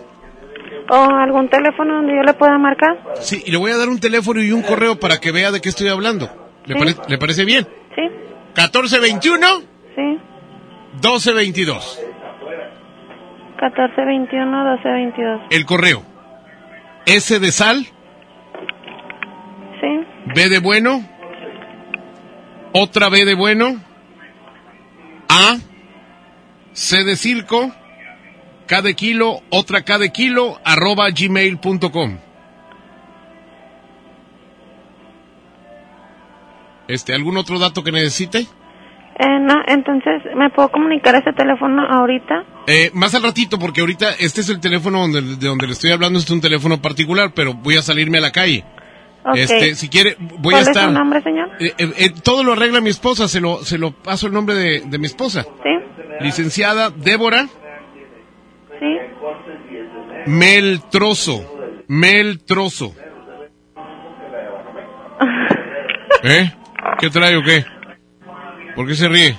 ¿O 0.90 0.94
algún 1.14 1.48
teléfono 1.48 1.94
donde 1.94 2.14
yo 2.16 2.22
le 2.22 2.34
pueda 2.34 2.58
marcar? 2.58 2.98
Sí, 3.20 3.42
y 3.46 3.50
le 3.50 3.56
voy 3.56 3.70
a 3.70 3.76
dar 3.78 3.88
un 3.88 4.00
teléfono 4.00 4.42
y 4.42 4.52
un 4.52 4.62
correo 4.62 4.98
para 4.98 5.18
que 5.18 5.30
vea 5.32 5.50
de 5.52 5.60
qué 5.60 5.68
estoy 5.70 5.88
hablando. 5.88 6.28
¿Le, 6.66 6.74
Sí. 6.74 6.80
pare- 6.94 7.08
¿le 7.08 7.18
parece 7.18 7.44
bien? 7.44 7.66
Sí. 7.94 8.02
1421 8.56 9.46
Sí. 9.94 10.18
1222. 10.94 12.00
1421 13.56 14.64
1222. 14.64 15.40
El 15.50 15.64
correo. 15.64 16.02
S 17.06 17.38
de 17.38 17.52
sal, 17.52 17.86
Sí. 19.80 20.04
B 20.34 20.48
de 20.48 20.58
bueno, 20.58 21.00
otra 22.72 23.08
B 23.08 23.24
de 23.24 23.34
bueno, 23.34 23.76
A, 25.28 25.58
C 26.72 27.04
de 27.04 27.16
circo, 27.16 27.72
K 28.66 28.82
de 28.82 28.94
kilo, 28.94 29.40
otra 29.50 29.82
K 29.82 29.98
de 29.98 30.10
kilo, 30.10 30.60
arroba 30.64 31.08
gmail.com. 31.10 32.18
Este, 36.88 37.14
¿algún 37.14 37.36
otro 37.36 37.58
dato 37.58 37.84
que 37.84 37.92
necesite? 37.92 38.38
Eh, 38.38 39.38
no, 39.40 39.54
entonces, 39.66 40.22
¿me 40.34 40.50
puedo 40.50 40.70
comunicar 40.70 41.14
ese 41.14 41.32
teléfono 41.32 41.82
ahorita? 41.86 42.42
Eh, 42.66 42.90
más 42.94 43.14
al 43.14 43.22
ratito, 43.22 43.58
porque 43.58 43.80
ahorita 43.80 44.12
este 44.18 44.40
es 44.40 44.48
el 44.48 44.60
teléfono 44.60 45.00
donde, 45.00 45.36
de 45.36 45.46
donde 45.46 45.66
le 45.66 45.72
estoy 45.72 45.92
hablando, 45.92 46.18
este 46.18 46.32
es 46.32 46.36
un 46.36 46.40
teléfono 46.40 46.80
particular, 46.80 47.32
pero 47.34 47.54
voy 47.54 47.76
a 47.76 47.82
salirme 47.82 48.18
a 48.18 48.22
la 48.22 48.32
calle. 48.32 48.64
Este, 49.34 49.74
si 49.74 49.88
quiere, 49.88 50.16
voy 50.18 50.52
¿Cuál 50.52 50.56
a 50.56 50.60
estar. 50.60 50.82
es 50.84 50.88
su 50.88 50.92
nombre, 50.98 51.22
señor? 51.22 51.48
Eh, 51.60 51.72
eh, 51.78 51.92
eh, 51.98 52.10
todo 52.22 52.42
lo 52.42 52.52
arregla 52.52 52.80
mi 52.80 52.90
esposa, 52.90 53.28
se 53.28 53.40
lo, 53.40 53.62
se 53.64 53.78
lo 53.78 53.92
paso 53.92 54.26
el 54.26 54.32
nombre 54.32 54.54
de, 54.54 54.80
de 54.86 54.98
mi 54.98 55.06
esposa. 55.06 55.44
Sí. 55.62 55.70
Licenciada 56.20 56.90
Débora 56.90 57.46
Sí. 58.78 58.98
Meltrozo. 60.26 61.82
Meltrozo. 61.88 62.94
¿Eh? 66.22 66.50
¿Qué 66.98 67.10
trae 67.10 67.36
o 67.36 67.42
qué? 67.42 67.64
¿Por 68.74 68.86
qué 68.86 68.94
se 68.94 69.08
ríe? 69.08 69.36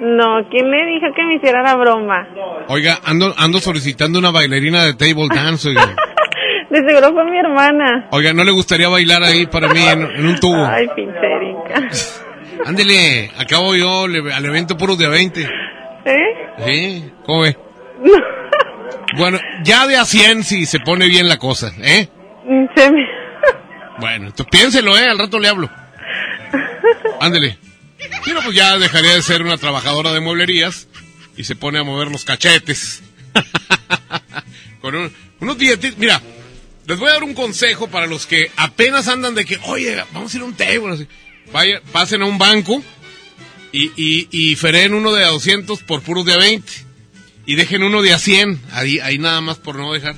No, 0.00 0.48
¿quién 0.50 0.70
le 0.70 0.86
dijo 0.86 1.06
que 1.14 1.22
me 1.24 1.36
hiciera 1.36 1.62
la 1.62 1.76
broma? 1.76 2.26
Oiga, 2.68 2.98
ando, 3.04 3.34
ando 3.38 3.60
solicitando 3.60 4.18
una 4.18 4.30
bailarina 4.30 4.84
de 4.84 4.94
table 4.94 5.28
dance, 5.28 5.68
oiga. 5.68 5.94
De 6.72 6.78
seguro 6.88 7.12
fue 7.12 7.24
mi 7.30 7.38
hermana. 7.38 8.08
Oiga, 8.12 8.32
¿no 8.32 8.44
le 8.44 8.50
gustaría 8.50 8.88
bailar 8.88 9.22
ahí 9.22 9.46
para 9.46 9.68
mí 9.68 9.80
en, 9.86 10.02
en 10.02 10.26
un 10.26 10.40
tubo? 10.40 10.64
Ay, 10.64 10.86
pincherica. 10.96 11.88
Ándele, 12.66 13.30
acabo 13.36 13.74
yo 13.76 14.08
le- 14.08 14.32
al 14.32 14.44
evento 14.46 14.76
puros 14.76 14.96
de 14.98 15.06
a 15.06 15.08
20. 15.10 15.42
¿Eh? 15.42 16.18
¿Sí? 16.66 17.12
¿Cómo 17.26 17.42
ve? 17.42 17.56
Bueno, 19.16 19.38
ya 19.64 19.86
de 19.86 19.96
a 19.98 20.04
100 20.06 20.44
si 20.44 20.64
se 20.64 20.80
pone 20.80 21.06
bien 21.08 21.28
la 21.28 21.36
cosa, 21.38 21.72
¿eh? 21.82 22.08
Se 22.74 22.90
me... 22.90 23.06
Bueno, 23.98 24.26
entonces 24.28 24.46
piénselo, 24.50 24.96
¿eh? 24.96 25.06
Al 25.10 25.18
rato 25.18 25.38
le 25.38 25.48
hablo. 25.48 25.68
Ándele. 27.20 27.58
Si 28.24 28.32
no, 28.32 28.40
pues 28.40 28.56
ya 28.56 28.78
dejaría 28.78 29.14
de 29.14 29.22
ser 29.22 29.42
una 29.42 29.58
trabajadora 29.58 30.12
de 30.12 30.20
mueblerías 30.20 30.88
y 31.36 31.44
se 31.44 31.54
pone 31.54 31.78
a 31.78 31.84
mover 31.84 32.08
los 32.08 32.24
cachetes. 32.24 33.02
Con 34.80 34.94
un- 34.94 35.12
unos 35.40 35.56
billetes. 35.58 35.96
Mira, 35.98 36.20
les 36.86 36.98
voy 36.98 37.08
a 37.08 37.14
dar 37.14 37.24
un 37.24 37.34
consejo 37.34 37.88
para 37.88 38.06
los 38.06 38.26
que 38.26 38.50
apenas 38.56 39.08
andan 39.08 39.34
de 39.34 39.44
que, 39.44 39.58
oye, 39.64 40.02
vamos 40.12 40.32
a 40.32 40.36
ir 40.36 40.42
a 40.42 40.46
un 40.46 40.54
table. 40.54 41.06
Vaya, 41.52 41.80
pasen 41.92 42.22
a 42.22 42.26
un 42.26 42.38
banco 42.38 42.82
y, 43.72 43.92
y, 43.96 44.28
y 44.30 44.56
fereen 44.56 44.94
uno 44.94 45.12
de 45.12 45.24
a 45.24 45.28
200 45.28 45.82
por 45.82 46.02
puros 46.02 46.24
de 46.24 46.34
a 46.34 46.38
20. 46.38 46.72
y 47.46 47.56
dejen 47.56 47.82
uno 47.82 48.02
de 48.02 48.12
a 48.12 48.18
100, 48.18 48.60
ahí, 48.72 48.98
ahí 49.00 49.18
nada 49.18 49.40
más 49.40 49.58
por 49.58 49.76
no 49.76 49.92
dejar. 49.92 50.14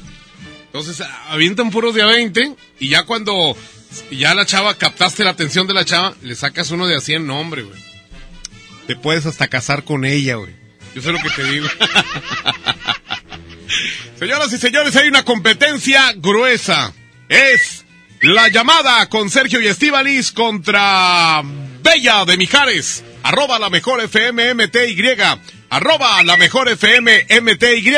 Entonces 0.66 1.07
avientan 1.28 1.70
puros 1.70 1.95
de 1.95 2.03
a 2.03 2.07
20 2.07 2.55
y 2.81 2.89
ya 2.89 3.05
cuando 3.05 3.57
ya 4.11 4.35
la 4.35 4.45
chava 4.45 4.74
captaste 4.77 5.24
la 5.24 5.31
atención 5.31 5.66
de 5.66 5.74
la 5.74 5.85
chava, 5.85 6.15
le 6.23 6.35
sacas 6.35 6.70
uno 6.70 6.86
de 6.86 6.97
a 6.97 7.01
100, 7.01 7.27
no 7.27 7.39
hombre, 7.39 7.62
güey. 7.62 7.81
Te 8.86 8.97
puedes 8.97 9.24
hasta 9.24 9.49
casar 9.49 9.85
con 9.85 10.05
ella, 10.05 10.35
güey. 10.35 10.53
Yo 10.95 11.03
sé 11.03 11.12
lo 11.12 11.19
que 11.19 11.31
te 11.31 11.45
digo. 11.45 11.66
Señoras 14.19 14.53
y 14.53 14.59
señores, 14.59 14.97
hay 14.97 15.09
una 15.09 15.24
competencia 15.24 16.12
gruesa. 16.16 16.93
Es 17.28 17.85
la 18.20 18.49
llamada 18.49 19.09
con 19.09 19.31
Sergio 19.31 19.61
y 19.61 19.66
Estivalis 19.66 20.32
contra 20.32 21.43
Bella 21.82 22.24
de 22.24 22.36
Mijares. 22.36 23.05
Arroba 23.23 23.59
la 23.59 23.70
mejor 23.70 24.01
FM 24.01 24.55
MTY. 24.55 25.16
Arroba 25.70 26.23
la 26.23 26.36
mejor 26.36 26.69
FM 26.69 27.27
MTY. 27.41 27.93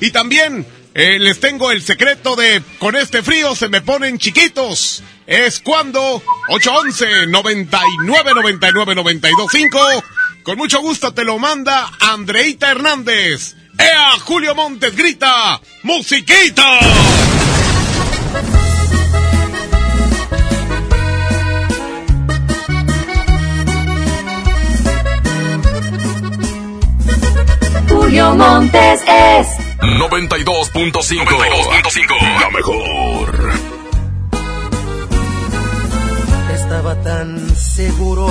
Y 0.00 0.10
también 0.10 0.66
eh, 0.94 1.18
les 1.18 1.38
tengo 1.38 1.70
el 1.70 1.82
secreto 1.82 2.34
de 2.34 2.62
con 2.78 2.96
este 2.96 3.22
frío 3.22 3.54
se 3.54 3.68
me 3.68 3.80
ponen 3.80 4.18
chiquitos. 4.18 5.02
Es 5.26 5.60
cuando 5.60 6.22
811 6.48 7.26
99 7.28 8.32
99 8.34 8.94
925 8.96 9.78
con 10.42 10.56
mucho 10.56 10.80
gusto 10.80 11.14
te 11.14 11.24
lo 11.24 11.38
manda 11.38 11.90
Andreita 12.00 12.70
Hernández. 12.70 13.54
¡Ea! 13.80 14.18
Julio 14.24 14.54
Montes 14.54 14.96
grita, 14.96 15.60
¡Musiquita! 15.82 16.78
Julio 27.88 28.34
Montes 28.34 29.02
es 29.06 29.46
92.5 29.80 32.40
La 32.40 32.50
mejor. 32.50 33.50
Estaba 36.54 36.94
tan 37.02 37.56
seguro 37.56 38.28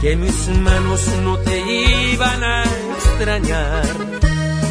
que 0.00 0.16
mis 0.16 0.48
manos 0.48 1.06
no 1.22 1.36
te 1.38 1.58
iban 2.12 2.42
a 2.42 2.64
extrañar, 2.64 3.84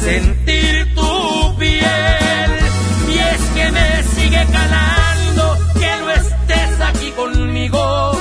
sentir 0.00 0.94
tu 0.94 1.56
piel. 1.58 2.50
Y 3.08 3.18
es 3.18 3.40
que 3.54 3.72
me 3.72 4.02
sigue 4.14 4.46
calando 4.52 5.58
que 5.74 5.90
no 6.00 6.10
estés 6.10 6.80
aquí 6.80 7.10
conmigo. 7.12 8.12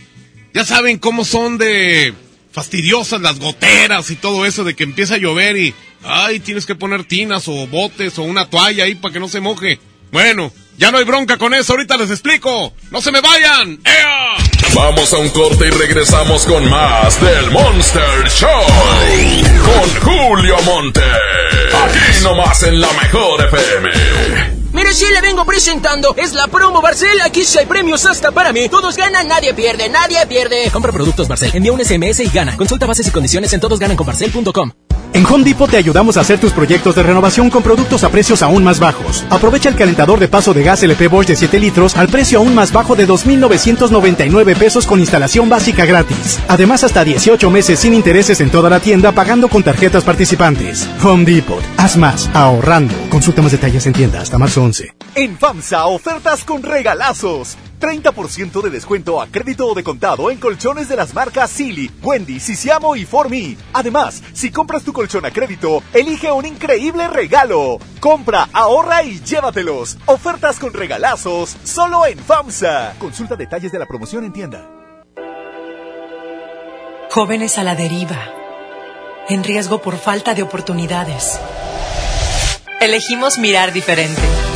ya 0.54 0.66
saben 0.66 0.98
cómo 0.98 1.26
son 1.26 1.58
de 1.58 2.14
fastidiosas 2.52 3.22
las 3.22 3.40
goteras 3.40 4.10
y 4.12 4.16
todo 4.16 4.46
eso 4.46 4.64
de 4.64 4.76
que 4.76 4.84
empieza 4.84 5.16
a 5.16 5.20
llover 5.20 5.58
y 5.58 5.74
ay, 6.04 6.40
tienes 6.40 6.66
que 6.66 6.76
poner 6.76 7.04
tinas 7.04 7.48
o 7.48 7.68
botes 7.68 8.18
o 8.20 8.24
una 8.24 8.50
toalla 8.50 8.86
ahí 8.86 8.96
para 8.96 9.14
que 9.14 9.20
no 9.20 9.28
se 9.28 9.40
moje. 9.40 9.80
Bueno, 10.12 10.52
Ya 10.78 10.92
no 10.92 10.98
hay 10.98 11.04
bronca 11.04 11.38
con 11.38 11.54
eso, 11.54 11.74
ahorita 11.74 11.98
les 11.98 12.10
explico. 12.10 12.74
¡No 12.90 13.02
se 13.02 13.12
me 13.12 13.20
vayan! 13.20 13.82
¡Ea! 13.84 14.49
Vamos 14.76 15.14
a 15.14 15.18
un 15.18 15.30
corte 15.30 15.68
y 15.68 15.72
regresamos 15.72 16.46
con 16.46 16.70
más 16.70 17.20
del 17.22 17.52
Monster 17.52 18.30
Show. 18.30 18.50
Con 19.66 20.14
Julio 20.14 20.56
Monte. 20.64 21.02
Aquí 21.02 22.24
nomás 22.24 22.64
en 22.64 22.80
la 22.80 22.92
mejor 22.94 23.46
FM. 23.46 23.90
Mire, 24.72 24.94
si 24.94 25.06
le 25.12 25.22
vengo 25.22 25.46
presentando, 25.46 26.16
es 26.16 26.34
la 26.34 26.48
promo 26.48 26.82
Barcel. 26.82 27.20
Aquí 27.22 27.44
sí 27.44 27.58
hay 27.58 27.66
premios 27.66 28.06
hasta 28.06 28.32
para 28.32 28.54
mí. 28.54 28.70
Todos 28.70 28.96
ganan, 28.96 29.28
nadie 29.28 29.54
pierde, 29.54 29.90
nadie 29.90 30.26
pierde. 30.28 30.70
Compra 30.72 30.92
productos 30.92 31.28
Barcel, 31.28 31.52
envía 31.54 31.74
un 31.74 31.84
SMS 31.84 32.20
y 32.20 32.30
gana. 32.30 32.56
Consulta 32.56 32.86
bases 32.86 33.08
y 33.08 33.12
condiciones 33.12 33.52
en 33.54 33.60
todosgananconbarcel.com. 33.60 34.72
En 35.14 35.26
Home 35.26 35.44
Depot 35.44 35.70
te 35.70 35.78
ayudamos 35.78 36.18
a 36.18 36.22
hacer 36.22 36.40
tus 36.40 36.54
proyectos 36.54 36.96
de 36.96 37.04
renovación 37.04 37.50
con 37.50 37.64
productos 37.64 38.04
a 38.04 38.10
precios 38.10 38.42
aún 38.42 38.64
más 38.64 38.80
bajos. 38.80 39.26
Aprovecha 39.30 39.70
el 39.70 39.76
calentador 39.76 40.20
de 40.20 40.28
paso 40.28 40.54
de 40.54 40.64
gas 40.64 40.84
LP 40.84 41.08
Bosch 41.08 41.28
de 41.28 41.36
7 41.36 41.60
litros 41.60 41.98
al 41.98 42.08
precio 42.08 42.40
aún 42.40 42.54
más 42.56 42.72
bajo 42.72 42.96
de 42.96 43.08
2.999 43.08 44.56
pesos 44.56 44.86
con 44.86 45.00
instalación 45.00 45.50
básica 45.50 45.86
gratis. 45.86 46.40
Además, 46.48 46.84
hasta 46.84 47.04
18 47.04 47.50
meses 47.50 47.80
sin 47.80 47.94
intereses 47.94 48.40
en 48.42 48.50
toda 48.50 48.70
la 48.70 48.80
tienda 48.80 49.12
pagando 49.12 49.48
con 49.50 49.64
tarjetas 49.64 50.04
participantes. 50.04 50.88
Home 51.04 51.26
Depot. 51.26 51.64
Haz 51.78 51.98
más, 51.98 52.30
ahorrando. 52.34 52.96
Consulta 53.10 53.42
más 53.42 53.52
detalles 53.52 53.86
en 53.88 53.94
tienda 53.94 54.22
hasta 54.22 54.38
marzo 54.38 54.64
11. 54.64 54.94
En 55.16 55.38
FAMSA, 55.38 55.86
ofertas 55.88 56.44
con 56.44 56.64
regalazos. 56.64 57.58
30% 57.80 58.62
de 58.62 58.70
descuento 58.70 59.22
a 59.22 59.28
crédito 59.28 59.68
o 59.68 59.74
de 59.74 59.84
contado 59.84 60.30
en 60.30 60.38
colchones 60.38 60.90
de 60.90 60.96
las 60.96 61.14
marcas 61.14 61.50
Silly, 61.50 61.90
Wendy, 62.04 62.40
Sisiamo 62.40 62.96
y 62.96 63.06
Formi. 63.06 63.58
Además, 63.74 64.22
si 64.34 64.52
compras 64.52 64.84
tu 64.84 64.94
colchón 64.94 65.26
a 65.26 65.32
crédito, 65.32 65.82
elige 65.94 66.32
un 66.32 66.46
increíble 66.46 67.08
regalo. 67.08 67.80
Compra, 68.00 68.50
ahorra 68.54 69.04
y 69.04 69.20
llévatelos. 69.22 69.98
Ofertas 70.06 70.60
con 70.60 70.74
regalazos, 70.74 71.56
solo 71.64 72.06
en 72.06 72.20
FAMSA. 72.20 72.96
Consulta 73.00 73.36
detalles 73.36 73.72
de 73.72 73.80
la 73.80 73.86
promoción 73.86 74.26
en 74.26 74.34
tienda. 74.34 74.70
Jóvenes 77.12 77.58
a 77.58 77.64
la 77.64 77.76
deriva, 77.76 78.32
en 79.30 79.44
riesgo 79.44 79.82
por 79.82 79.98
falta 79.98 80.36
de 80.36 80.44
oportunidades. 80.44 81.40
Elegimos 82.80 83.40
mirar 83.40 83.74
diferente 83.74 84.49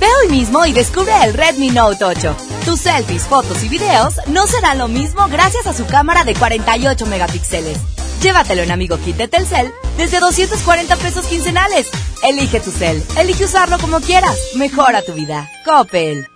Ve 0.00 0.06
hoy 0.22 0.28
mismo 0.30 0.66
y 0.66 0.72
descubre 0.72 1.12
el 1.24 1.32
Redmi 1.32 1.70
Note 1.70 2.04
8. 2.04 2.36
Tus 2.64 2.80
selfies, 2.80 3.22
fotos 3.22 3.62
y 3.62 3.68
videos 3.68 4.14
no 4.26 4.46
serán 4.46 4.78
lo 4.78 4.88
mismo 4.88 5.26
gracias 5.28 5.66
a 5.66 5.72
su 5.72 5.86
cámara 5.86 6.24
de 6.24 6.34
48 6.34 7.06
megapíxeles. 7.06 7.78
Llévatelo 8.22 8.62
en 8.62 8.70
Amigo 8.70 8.98
Kit 8.98 9.16
de 9.16 9.28
Telcel 9.28 9.72
desde 9.96 10.20
240 10.20 10.96
pesos 10.96 11.26
quincenales. 11.26 11.88
Elige 12.22 12.60
tu 12.60 12.70
cel, 12.70 13.02
elige 13.18 13.44
usarlo 13.44 13.78
como 13.78 14.00
quieras. 14.00 14.36
Mejora 14.56 15.02
tu 15.02 15.12
vida. 15.12 15.48
Coppel. 15.64 16.35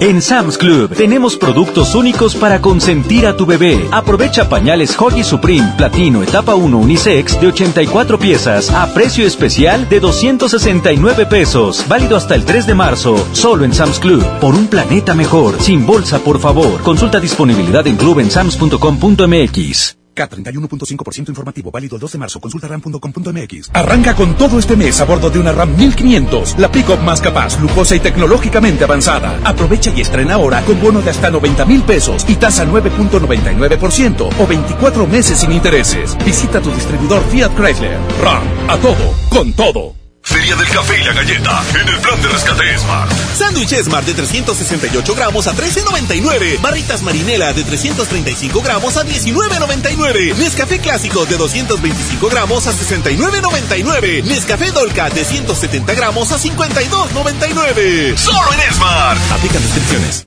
En 0.00 0.22
Sam's 0.22 0.56
Club 0.56 0.94
tenemos 0.94 1.36
productos 1.36 1.96
únicos 1.96 2.36
para 2.36 2.60
consentir 2.60 3.26
a 3.26 3.36
tu 3.36 3.46
bebé. 3.46 3.88
Aprovecha 3.90 4.48
pañales 4.48 4.96
Hoggy 4.96 5.24
Supreme 5.24 5.74
Platino 5.76 6.22
Etapa 6.22 6.54
1 6.54 6.78
Unisex 6.78 7.40
de 7.40 7.48
84 7.48 8.16
piezas 8.18 8.70
a 8.70 8.94
precio 8.94 9.26
especial 9.26 9.88
de 9.88 9.98
269 9.98 11.26
pesos. 11.26 11.84
Válido 11.88 12.16
hasta 12.16 12.36
el 12.36 12.44
3 12.44 12.68
de 12.68 12.74
marzo. 12.74 13.16
Solo 13.32 13.64
en 13.64 13.74
Sam's 13.74 13.98
Club. 13.98 14.24
Por 14.40 14.54
un 14.54 14.68
planeta 14.68 15.14
mejor. 15.14 15.60
Sin 15.60 15.84
bolsa, 15.84 16.20
por 16.20 16.38
favor. 16.38 16.80
Consulta 16.82 17.18
disponibilidad 17.18 17.84
en 17.88 17.96
club 17.96 18.20
en 18.20 18.30
sams.com.mx. 18.30 19.97
K31.5% 20.18 21.28
informativo, 21.28 21.70
válido 21.70 21.96
el 21.96 22.00
2 22.00 22.12
de 22.12 22.18
marzo. 22.18 22.40
Consulta 22.40 22.68
ram.com.mx. 22.68 23.70
Arranca 23.72 24.14
con 24.14 24.36
todo 24.36 24.58
este 24.58 24.76
mes 24.76 25.00
a 25.00 25.04
bordo 25.04 25.30
de 25.30 25.38
una 25.38 25.52
RAM 25.52 25.76
1500, 25.76 26.58
la 26.58 26.70
pick-up 26.70 27.00
más 27.00 27.20
capaz, 27.20 27.60
lujosa 27.60 27.94
y 27.94 28.00
tecnológicamente 28.00 28.84
avanzada. 28.84 29.38
Aprovecha 29.44 29.92
y 29.94 30.00
estrena 30.00 30.34
ahora 30.34 30.62
con 30.62 30.80
bono 30.80 31.02
de 31.02 31.10
hasta 31.10 31.30
90 31.30 31.64
mil 31.66 31.82
pesos 31.82 32.24
y 32.28 32.36
tasa 32.36 32.66
9.99% 32.66 34.30
o 34.38 34.46
24 34.46 35.06
meses 35.06 35.38
sin 35.38 35.52
intereses. 35.52 36.16
Visita 36.24 36.60
tu 36.60 36.70
distribuidor 36.72 37.22
Fiat 37.30 37.54
Chrysler. 37.54 37.98
RAM, 38.20 38.42
a 38.68 38.76
todo, 38.78 39.14
con 39.30 39.52
todo. 39.52 40.07
Feria 40.28 40.54
del 40.56 40.68
Café 40.68 41.00
y 41.00 41.04
la 41.04 41.14
Galleta 41.14 41.62
en 41.80 41.88
el 41.88 41.98
plan 42.00 42.20
de 42.20 42.28
rescate 42.28 42.78
Smart. 42.78 43.10
Sándwich 43.34 43.74
Smart 43.82 44.04
de 44.04 44.12
368 44.12 45.14
gramos 45.14 45.46
a 45.46 45.54
13.99. 45.54 46.60
Barritas 46.60 47.02
Marinela 47.02 47.54
de 47.54 47.64
335 47.64 48.60
gramos 48.60 48.98
a 48.98 49.06
19.99. 49.06 50.36
Nescafé 50.36 50.80
Clásico 50.80 51.24
de 51.24 51.38
225 51.38 52.28
gramos 52.28 52.66
a 52.66 52.72
69.99. 52.72 54.24
Nescafé 54.24 54.70
Dolca 54.70 55.08
de 55.08 55.24
170 55.24 55.94
gramos 55.94 56.30
a 56.30 56.38
52.99. 56.38 58.16
Solo 58.18 58.52
en 58.52 58.74
Smart. 58.74 59.18
Aplican 59.32 59.62
restricciones. 59.62 60.26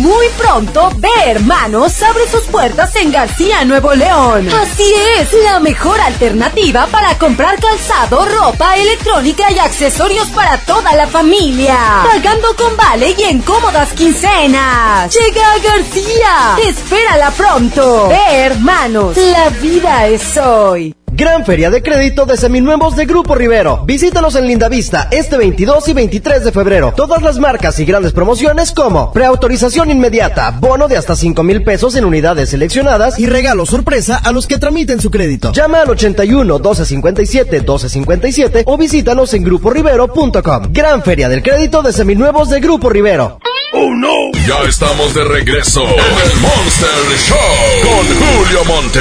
Muy 0.00 0.28
pronto, 0.38 0.90
Ve 0.96 1.10
Hermanos 1.26 2.02
abre 2.02 2.26
sus 2.26 2.44
puertas 2.44 2.96
en 2.96 3.12
García, 3.12 3.66
Nuevo 3.66 3.92
León. 3.92 4.48
Así 4.48 4.94
es, 5.18 5.30
la 5.44 5.60
mejor 5.60 6.00
alternativa 6.00 6.86
para 6.86 7.18
comprar 7.18 7.60
calzado, 7.60 8.24
ropa, 8.24 8.76
electrónica 8.76 9.52
y 9.52 9.58
accesorios 9.58 10.26
para 10.28 10.56
toda 10.56 10.94
la 10.94 11.06
familia. 11.06 11.76
Pagando 12.10 12.56
con 12.56 12.74
vale 12.78 13.14
y 13.18 13.24
en 13.24 13.42
cómodas 13.42 13.92
quincenas. 13.92 15.14
Llega 15.14 15.52
a 15.52 15.58
García. 15.58 16.56
Espérala 16.66 17.30
pronto. 17.32 18.08
Ve 18.08 18.36
Hermanos, 18.38 19.18
la 19.18 19.50
vida 19.50 20.06
es 20.06 20.34
hoy. 20.38 20.94
Gran 21.20 21.44
Feria 21.44 21.68
de 21.68 21.82
Crédito 21.82 22.24
de 22.24 22.38
Seminuevos 22.38 22.96
de 22.96 23.04
Grupo 23.04 23.34
Rivero. 23.34 23.84
Visítanos 23.84 24.36
en 24.36 24.46
Lindavista 24.46 25.08
este 25.10 25.36
22 25.36 25.86
y 25.88 25.92
23 25.92 26.44
de 26.44 26.50
febrero. 26.50 26.94
Todas 26.96 27.20
las 27.20 27.38
marcas 27.38 27.78
y 27.78 27.84
grandes 27.84 28.12
promociones 28.12 28.72
como 28.72 29.12
preautorización 29.12 29.90
inmediata, 29.90 30.56
bono 30.58 30.88
de 30.88 30.96
hasta 30.96 31.14
5 31.14 31.42
mil 31.42 31.62
pesos 31.62 31.94
en 31.96 32.06
unidades 32.06 32.48
seleccionadas 32.48 33.18
y 33.18 33.26
regalo 33.26 33.66
sorpresa 33.66 34.16
a 34.16 34.32
los 34.32 34.46
que 34.46 34.56
tramiten 34.56 34.98
su 34.98 35.10
crédito. 35.10 35.52
Llama 35.52 35.82
al 35.82 35.90
81 35.90 36.54
1257 36.54 37.50
1257 37.58 38.62
o 38.64 38.78
visítanos 38.78 39.34
en 39.34 39.44
gruporivero.com. 39.44 40.62
Gran 40.70 41.02
Feria 41.02 41.28
del 41.28 41.42
Crédito 41.42 41.82
de 41.82 41.92
Seminuevos 41.92 42.48
de 42.48 42.60
Grupo 42.60 42.88
Rivero. 42.88 43.40
Oh 43.74 43.94
no. 43.94 44.32
Ya 44.48 44.66
estamos 44.66 45.12
de 45.12 45.24
regreso 45.24 45.82
en 45.82 46.30
el 46.30 46.40
Monster 46.40 46.88
Show 47.18 47.36
con 47.82 48.06
Julio 48.16 48.64
Monte. 48.64 49.00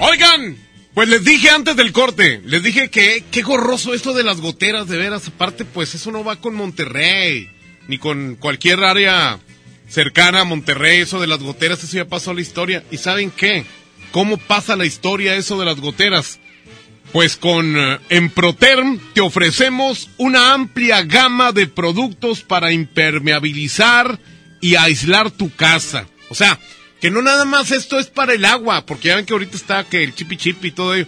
Oigan, 0.00 0.56
pues 0.94 1.08
les 1.08 1.24
dije 1.24 1.50
antes 1.50 1.76
del 1.76 1.92
corte, 1.92 2.40
les 2.44 2.62
dije 2.62 2.90
que 2.90 3.24
qué 3.30 3.42
gorroso 3.42 3.94
esto 3.94 4.14
de 4.14 4.24
las 4.24 4.40
goteras, 4.40 4.88
de 4.88 4.96
veras. 4.96 5.28
Aparte, 5.28 5.64
pues 5.64 5.94
eso 5.94 6.10
no 6.10 6.24
va 6.24 6.36
con 6.36 6.54
Monterrey, 6.54 7.50
ni 7.88 7.98
con 7.98 8.36
cualquier 8.36 8.84
área 8.84 9.38
cercana 9.88 10.40
a 10.40 10.44
Monterrey, 10.44 11.00
eso 11.00 11.20
de 11.20 11.26
las 11.26 11.40
goteras, 11.40 11.82
eso 11.82 11.96
ya 11.96 12.04
pasó 12.04 12.30
a 12.30 12.34
la 12.34 12.40
historia. 12.40 12.84
¿Y 12.90 12.98
saben 12.98 13.30
qué? 13.30 13.64
¿Cómo 14.12 14.36
pasa 14.36 14.76
la 14.76 14.86
historia 14.86 15.34
eso 15.34 15.58
de 15.58 15.66
las 15.66 15.80
goteras? 15.80 16.38
Pues 17.12 17.36
con 17.36 17.76
eh, 17.76 17.98
Emproterm 18.10 19.00
te 19.14 19.20
ofrecemos 19.20 20.10
una 20.18 20.52
amplia 20.52 21.02
gama 21.02 21.52
de 21.52 21.66
productos 21.66 22.42
para 22.42 22.72
impermeabilizar 22.72 24.18
y 24.60 24.76
aislar 24.76 25.30
tu 25.30 25.54
casa. 25.54 26.06
O 26.28 26.34
sea, 26.34 26.58
que 27.00 27.10
no 27.10 27.22
nada 27.22 27.44
más 27.44 27.70
esto 27.70 27.98
es 27.98 28.08
para 28.08 28.34
el 28.34 28.44
agua, 28.44 28.84
porque 28.84 29.08
ya 29.08 29.16
ven 29.16 29.24
que 29.24 29.32
ahorita 29.32 29.56
está 29.56 29.84
que 29.84 30.02
el 30.02 30.14
chipi 30.14 30.36
chip 30.36 30.64
y 30.64 30.72
todo 30.72 30.94
ello, 30.94 31.06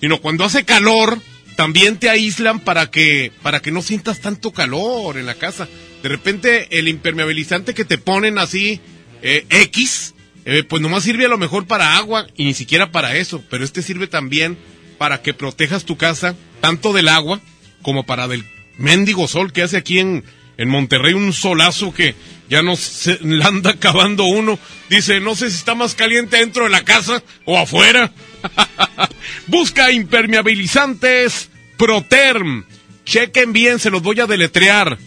sino 0.00 0.20
cuando 0.20 0.44
hace 0.44 0.64
calor 0.64 1.20
también 1.56 1.98
te 1.98 2.08
aíslan 2.08 2.60
para 2.60 2.90
que 2.90 3.32
para 3.42 3.60
que 3.60 3.70
no 3.70 3.82
sientas 3.82 4.20
tanto 4.20 4.52
calor 4.52 5.18
en 5.18 5.26
la 5.26 5.34
casa. 5.34 5.68
De 6.02 6.08
repente 6.08 6.78
el 6.78 6.88
impermeabilizante 6.88 7.74
que 7.74 7.84
te 7.84 7.98
ponen 7.98 8.38
así 8.38 8.80
eh, 9.22 9.46
X, 9.48 10.14
eh, 10.44 10.64
pues 10.64 10.82
nomás 10.82 11.02
sirve 11.02 11.26
a 11.26 11.28
lo 11.28 11.38
mejor 11.38 11.66
para 11.66 11.96
agua 11.96 12.26
y 12.36 12.44
ni 12.44 12.54
siquiera 12.54 12.92
para 12.92 13.16
eso, 13.16 13.42
pero 13.50 13.64
este 13.64 13.82
sirve 13.82 14.06
también 14.06 14.58
para 14.98 15.22
que 15.22 15.34
protejas 15.34 15.84
tu 15.84 15.96
casa 15.96 16.34
tanto 16.60 16.92
del 16.92 17.08
agua 17.08 17.40
como 17.82 18.04
para 18.04 18.28
del 18.28 18.44
mendigo 18.78 19.28
sol 19.28 19.52
que 19.52 19.62
hace 19.62 19.76
aquí 19.76 19.98
en, 19.98 20.24
en 20.56 20.68
Monterrey 20.68 21.14
un 21.14 21.32
solazo 21.32 21.92
que 21.92 22.14
ya 22.48 22.62
nos 22.62 22.80
se, 22.80 23.18
la 23.22 23.46
anda 23.46 23.70
acabando 23.70 24.24
uno. 24.24 24.58
Dice, 24.88 25.20
no 25.20 25.34
sé 25.34 25.50
si 25.50 25.56
está 25.56 25.74
más 25.74 25.94
caliente 25.94 26.38
dentro 26.38 26.64
de 26.64 26.70
la 26.70 26.84
casa 26.84 27.22
o 27.44 27.58
afuera. 27.58 28.12
Busca 29.46 29.92
impermeabilizantes 29.92 31.50
Proterm. 31.76 32.64
Chequen 33.04 33.52
bien, 33.52 33.78
se 33.78 33.90
los 33.90 34.02
voy 34.02 34.20
a 34.20 34.26
deletrear. 34.26 34.98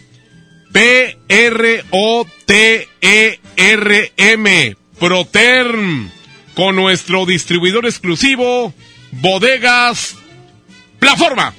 P-R-O-T-E-R-M. 0.72 1.16
Proterm. 4.98 6.10
Con 6.54 6.76
nuestro 6.76 7.24
distribuidor 7.24 7.86
exclusivo, 7.86 8.74
Bodegas 9.12 10.16
Plaforma. 10.98 11.54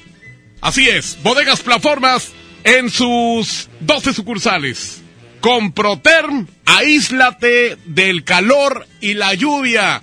Así 0.61 0.88
es, 0.89 1.17
Bodegas 1.23 1.61
Plaformas 1.61 2.31
en 2.63 2.89
sus 2.89 3.69
12 3.80 4.13
sucursales. 4.13 5.01
Con 5.41 5.71
Proterm, 5.71 6.47
aíslate 6.65 7.77
del 7.85 8.23
calor 8.26 8.85
y 8.99 9.13
la 9.13 9.34
lluvia. 9.34 10.01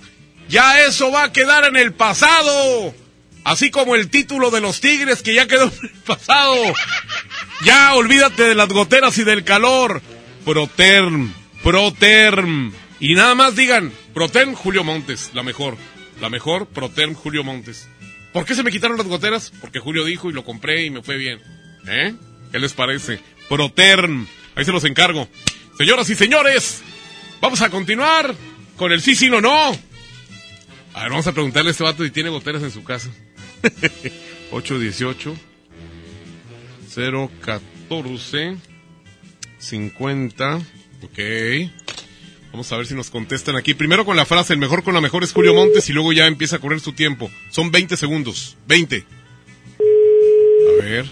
Ya 0.49 0.81
eso 0.81 1.11
va 1.11 1.25
a 1.25 1.31
quedar 1.31 1.65
en 1.65 1.77
el 1.77 1.93
pasado. 1.93 2.93
Así 3.43 3.69
como 3.69 3.95
el 3.95 4.09
título 4.09 4.49
de 4.49 4.61
los 4.61 4.81
Tigres 4.81 5.21
que 5.21 5.33
ya 5.33 5.47
quedó 5.47 5.65
en 5.65 5.89
el 5.89 6.01
pasado. 6.05 6.55
Ya 7.63 7.93
olvídate 7.93 8.43
de 8.43 8.55
las 8.55 8.67
goteras 8.69 9.17
y 9.19 9.23
del 9.23 9.43
calor. 9.43 10.01
Proterm, 10.43 11.33
Proterm. 11.63 12.73
Y 12.99 13.13
nada 13.13 13.35
más 13.35 13.55
digan, 13.55 13.93
Proterm 14.13 14.53
Julio 14.55 14.83
Montes, 14.83 15.31
la 15.33 15.43
mejor. 15.43 15.77
La 16.21 16.29
mejor, 16.29 16.67
Proterm 16.67 17.13
Julio 17.13 17.43
Montes. 17.43 17.87
¿Por 18.33 18.45
qué 18.45 18.55
se 18.55 18.63
me 18.63 18.71
quitaron 18.71 18.97
las 18.97 19.07
goteras? 19.07 19.51
Porque 19.61 19.79
Julio 19.79 20.05
dijo 20.05 20.29
y 20.29 20.33
lo 20.33 20.43
compré 20.43 20.85
y 20.85 20.89
me 20.89 21.01
fue 21.03 21.17
bien. 21.17 21.39
¿Eh? 21.87 22.13
¿Qué 22.51 22.59
les 22.59 22.73
parece? 22.73 23.19
Proterm. 23.49 24.27
Ahí 24.55 24.65
se 24.65 24.71
los 24.71 24.83
encargo. 24.83 25.27
Señoras 25.77 26.09
y 26.09 26.15
señores, 26.15 26.81
vamos 27.39 27.61
a 27.61 27.69
continuar 27.69 28.33
con 28.75 28.91
el 28.91 29.01
sí, 29.01 29.15
sí, 29.15 29.29
no, 29.29 29.41
no. 29.41 29.71
A 30.93 31.01
ver, 31.01 31.09
vamos 31.09 31.27
a 31.27 31.33
preguntarle 31.33 31.69
a 31.69 31.71
este 31.71 31.83
vato 31.83 32.03
si 32.03 32.09
tiene 32.09 32.29
goteras 32.29 32.63
en 32.63 32.71
su 32.71 32.83
casa. 32.83 33.09
818 34.51 35.35
014 36.95 38.57
50. 39.59 40.55
Ok. 41.03 41.19
Vamos 42.51 42.71
a 42.71 42.77
ver 42.77 42.87
si 42.87 42.95
nos 42.95 43.09
contestan 43.09 43.55
aquí. 43.55 43.73
Primero 43.73 44.05
con 44.05 44.15
la 44.15 44.25
frase, 44.25 44.53
el 44.53 44.59
mejor 44.59 44.83
con 44.83 44.93
la 44.93 45.01
mejor 45.01 45.23
es 45.23 45.33
Julio 45.33 45.53
Montes 45.53 45.89
y 45.89 45.93
luego 45.93 46.13
ya 46.13 46.25
empieza 46.25 46.55
a 46.55 46.59
correr 46.59 46.79
su 46.79 46.93
tiempo. 46.93 47.29
Son 47.51 47.71
20 47.71 47.97
segundos. 47.97 48.57
20. 48.67 49.05
A 50.79 50.83
ver. 50.83 51.05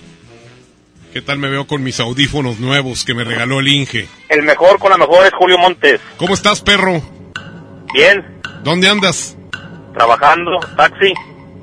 ¿Qué 1.14 1.22
tal 1.22 1.38
me 1.38 1.50
veo 1.50 1.66
con 1.66 1.82
mis 1.82 2.00
audífonos 2.00 2.60
nuevos 2.60 3.06
que 3.06 3.14
me 3.14 3.24
regaló 3.24 3.60
el 3.60 3.68
Inge? 3.70 4.08
El 4.28 4.44
mejor 4.44 4.80
con 4.80 4.90
la 4.90 4.98
mejor 4.98 5.26
es 5.26 5.32
Julio 5.34 5.58
Montes. 5.58 6.02
¿Cómo 6.18 6.34
estás, 6.34 6.62
perro? 6.62 7.02
Bien. 7.94 8.42
¿Dónde 8.64 8.90
andas? 8.90 9.38
Trabajando, 9.94 10.60
taxi. 10.76 11.14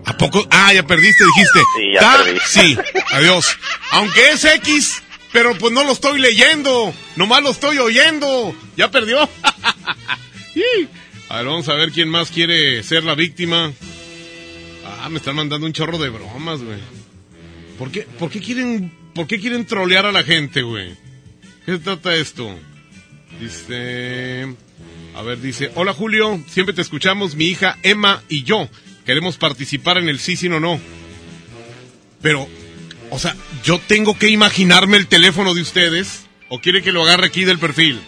¿A 0.06 0.16
poco? 0.16 0.42
Ah, 0.50 0.72
ya 0.72 0.82
perdiste, 0.84 1.24
dijiste. 1.24 1.58
Sí, 1.76 1.92
ya 1.92 2.00
taxi. 2.00 2.78
Adiós. 3.12 3.58
Aunque 3.90 4.30
es 4.30 4.44
X, 4.44 5.01
pero 5.32 5.56
pues 5.59 5.72
no 5.72 5.84
lo 5.84 5.92
estoy 5.92 6.20
leyendo. 6.20 6.92
Nomás 7.16 7.42
lo 7.42 7.50
estoy 7.50 7.78
oyendo. 7.78 8.54
Ya 8.76 8.90
perdió. 8.90 9.22
a 11.28 11.36
ver, 11.36 11.46
vamos 11.46 11.68
a 11.68 11.74
ver 11.74 11.92
quién 11.92 12.09
más 12.09 12.30
quiere 12.30 12.82
ser 12.82 13.04
la 13.04 13.14
víctima. 13.14 13.72
Ah, 14.84 15.09
me 15.09 15.18
están 15.18 15.36
mandando 15.36 15.66
un 15.66 15.72
chorro 15.72 15.98
de 15.98 16.10
bromas, 16.10 16.62
güey. 16.62 16.78
¿Por 17.78 17.90
qué, 17.90 18.02
¿Por 18.02 18.30
qué 18.30 18.40
quieren 18.40 18.92
¿Por 19.14 19.26
qué 19.26 19.38
quieren 19.38 19.66
trolear 19.66 20.06
a 20.06 20.12
la 20.12 20.22
gente, 20.22 20.62
güey? 20.62 20.94
¿Qué 21.66 21.78
trata 21.78 22.14
esto? 22.14 22.59
Dice... 23.40 24.54
A 25.14 25.20
ver, 25.20 25.42
dice, 25.42 25.70
hola 25.74 25.92
Julio, 25.92 26.42
siempre 26.48 26.74
te 26.74 26.80
escuchamos, 26.80 27.34
mi 27.34 27.44
hija 27.44 27.76
Emma 27.82 28.22
y 28.30 28.44
yo. 28.44 28.66
Queremos 29.04 29.36
participar 29.36 29.98
en 29.98 30.09
el 30.09 30.18
sí, 30.18 30.36
sí, 30.36 30.48
no, 30.48 30.59
no. 30.59 30.80
Pero, 32.22 32.48
o 33.12 33.18
sea, 33.18 33.36
¿yo 33.62 33.78
tengo 33.78 34.18
que 34.18 34.30
imaginarme 34.30 34.97
el 34.97 35.06
teléfono 35.06 35.52
de 35.52 35.60
ustedes? 35.60 36.24
¿O 36.48 36.60
quiere 36.60 36.82
que 36.82 36.93
lo 36.93 37.02
agarre 37.02 37.26
aquí 37.26 37.44
del 37.44 37.59
perfil? 37.59 38.01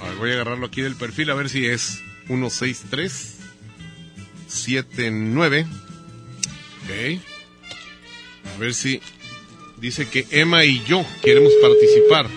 A 0.00 0.06
ver, 0.06 0.14
voy 0.14 0.30
a 0.30 0.34
agarrarlo 0.34 0.66
aquí 0.66 0.80
del 0.80 0.94
perfil 0.94 1.28
a 1.30 1.34
ver 1.34 1.48
si 1.48 1.66
es 1.66 2.00
163 2.28 3.36
79. 4.46 5.66
Ok. 6.84 7.20
A 8.54 8.58
ver 8.60 8.74
si 8.74 9.02
dice 9.78 10.08
que 10.08 10.24
Emma 10.30 10.64
y 10.64 10.84
yo 10.84 11.04
queremos 11.20 11.52
participar. 11.60 12.28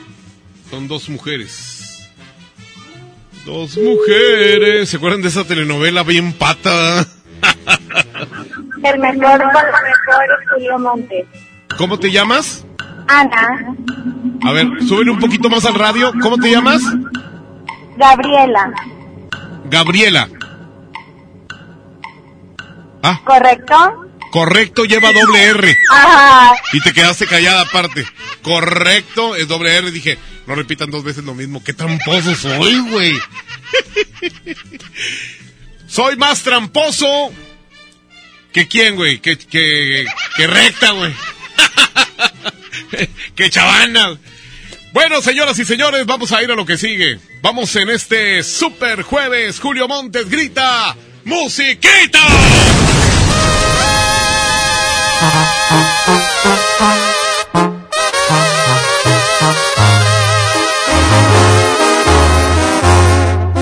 Son 0.72 0.88
dos 0.88 1.08
mujeres. 1.08 2.10
Dos 3.46 3.78
mujeres. 3.78 4.90
¿Se 4.90 4.98
acuerdan 4.98 5.22
de 5.22 5.28
esa 5.28 5.44
telenovela 5.44 6.02
bien 6.02 6.34
pata? 6.34 7.08
El 8.84 9.00
mejor 9.00 9.40
lo 9.40 9.48
mejor 9.48 10.46
Julio 10.52 10.80
Montes. 10.80 11.28
¿Cómo 11.80 11.98
te 11.98 12.12
llamas? 12.12 12.66
Ana. 13.08 13.74
A 14.44 14.52
ver, 14.52 14.68
súbele 14.86 15.12
un 15.12 15.20
poquito 15.20 15.50
más 15.50 15.64
al 15.64 15.76
radio. 15.76 16.12
¿Cómo 16.22 16.38
te 16.38 16.52
llamas? 16.52 16.82
Gabriela. 17.96 18.74
Gabriela. 19.64 20.30
Ah. 23.02 23.22
¿Correcto? 23.24 24.12
Correcto 24.30 24.84
lleva 24.84 25.14
doble 25.14 25.42
R. 25.42 25.78
Ajá. 25.90 26.54
Y 26.74 26.82
te 26.82 26.92
quedaste 26.92 27.28
callada 27.28 27.62
aparte. 27.62 28.06
Correcto 28.42 29.38
es 29.38 29.48
doble 29.48 29.74
R. 29.78 29.90
Dije, 29.92 30.18
no 30.48 30.56
repitan 30.56 30.92
dos 30.92 31.06
veces 31.06 31.24
lo 31.24 31.34
mismo. 31.34 31.64
Qué 31.64 31.72
tramposo 31.72 32.36
soy, 32.36 32.78
güey. 32.90 33.18
soy 35.88 36.18
más 36.18 36.44
tramposo 36.44 37.32
que 38.52 38.68
quién, 38.68 38.98
güey. 38.98 39.20
Que, 39.20 39.38
que, 39.38 40.06
que 40.36 40.46
recta, 40.46 40.92
güey. 40.92 41.16
que 43.36 43.50
chavana. 43.50 44.18
Bueno, 44.92 45.22
señoras 45.22 45.58
y 45.60 45.66
señores, 45.66 46.06
vamos 46.06 46.32
a 46.32 46.42
ir 46.42 46.52
a 46.52 46.56
lo 46.56 46.66
que 46.66 46.78
sigue. 46.78 47.20
Vamos 47.42 47.76
en 47.76 47.90
este 47.90 48.42
super 48.44 49.04
jueves. 49.04 49.60
Julio 49.60 49.88
Montes 49.88 50.30
grita, 50.30 50.96
¡Musiquita! 51.26 52.20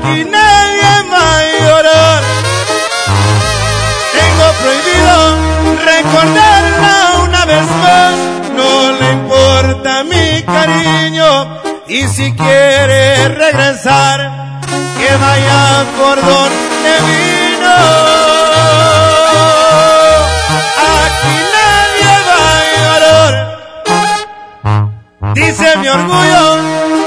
Aquí 0.00 0.24
nadie 0.24 0.82
a 0.82 1.42
llorar. 1.60 2.22
Tengo 4.12 4.46
prohibido 4.60 5.16
recordarla 5.84 6.94
una 7.24 7.44
vez 7.44 7.66
más. 7.82 8.14
No 8.56 8.92
le 8.92 9.12
importa 9.12 10.04
mi 10.04 10.42
cariño 10.42 11.60
y 11.88 12.06
si 12.08 12.32
quiere 12.32 13.28
regresar, 13.28 14.60
que 14.98 15.16
vaya 15.16 15.84
por 15.98 16.16
donde 16.16 16.92
vino. 17.08 17.76
Aquí 21.02 21.36
nadie 21.56 22.12
va 22.28 22.40
a 22.54 22.62
llorar. 22.82 23.34
Dice 25.34 25.76
mi 25.78 25.88
orgullo, 25.88 26.44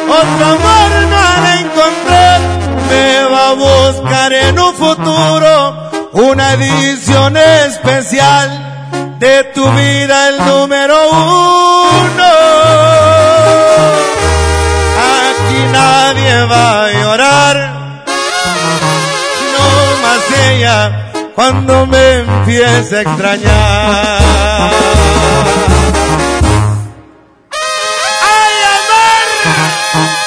otro 0.09 0.45
amor 0.45 0.91
no 1.09 1.30
futuro 5.03 5.89
una 6.13 6.53
edición 6.53 7.35
especial 7.37 9.17
de 9.19 9.43
tu 9.55 9.63
vida, 9.71 10.29
el 10.29 10.37
número 10.45 10.95
uno. 11.09 12.31
Aquí 15.29 15.63
nadie 15.71 16.43
va 16.45 16.85
a 16.85 16.91
llorar, 16.91 18.03
no 19.53 19.67
más 20.03 20.21
ella 20.49 21.11
cuando 21.35 21.85
me 21.87 22.19
empiece 22.19 22.97
a 22.97 23.01
extrañar. 23.01 24.71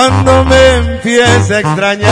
cuando 0.07 0.45
me 0.45 0.75
empiece 0.75 1.55
a 1.55 1.59
extrañar. 1.59 2.11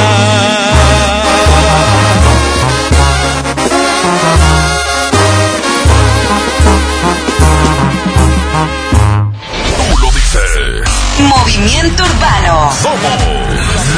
Tú 9.77 9.97
lo 9.99 10.11
dices. 10.11 10.89
Movimiento 11.19 12.03
Urbano. 12.03 12.71
Somos 12.81 12.99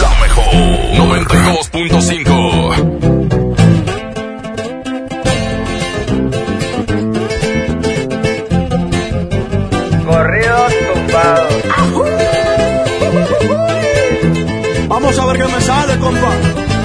la 0.02 0.10
mejor. 0.22 0.54
92.5. 0.54 2.35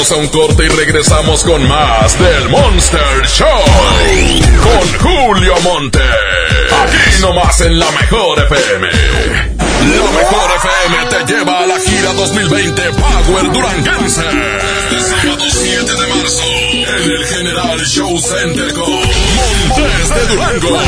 Vamos 0.00 0.12
a 0.12 0.16
un 0.16 0.28
corte 0.28 0.64
y 0.64 0.68
regresamos 0.68 1.44
con 1.44 1.68
más 1.68 2.18
del 2.18 2.48
Monster 2.48 3.26
Show. 3.26 3.46
Con 4.62 4.98
Julio 4.98 5.54
Monte. 5.60 6.00
Aquí 6.00 7.20
nomás 7.20 7.60
en 7.60 7.78
la 7.78 7.84
mejor 7.90 8.38
FM. 8.38 8.88
La 8.88 10.10
mejor 10.10 10.50
FM 10.56 11.04
te 11.10 11.34
lleva 11.34 11.58
a 11.58 11.66
la 11.66 11.78
gira 11.80 12.14
2020 12.14 12.82
Power 12.92 13.52
Duranguense. 13.52 14.22
Este 14.24 15.00
sábado 15.02 15.44
7 15.50 15.92
de 15.92 16.06
marzo. 16.14 16.44
En 16.72 17.10
el 17.10 17.26
General 17.26 17.84
Show 17.84 18.18
Center 18.18 18.72
con 18.72 18.90
Montes 18.90 20.08
de 20.08 20.26
Durango. 20.28 20.80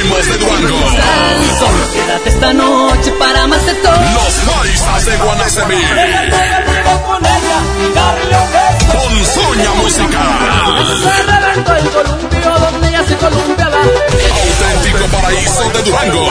Primos 0.00 0.26
de 0.26 0.38
Durango. 0.38 0.78
Quédate 1.92 2.28
esta 2.30 2.52
noche 2.54 3.12
para 3.18 3.46
más 3.46 3.66
de 3.66 3.74
todo. 3.74 3.92
Los 3.92 4.34
paisas 4.50 5.04
de 5.04 5.16
Guanacemí. 5.18 5.74
Con 8.92 9.24
Soña 9.26 9.74
Musical. 9.74 10.16
el 11.76 11.90
columpio 11.90 12.58
donde 12.60 12.88
ella 12.88 13.04
se 13.06 13.16
columpiaba. 13.16 13.76
Auténtico 13.76 15.06
paraíso 15.18 15.70
de 15.70 15.82
Durango. 15.82 16.30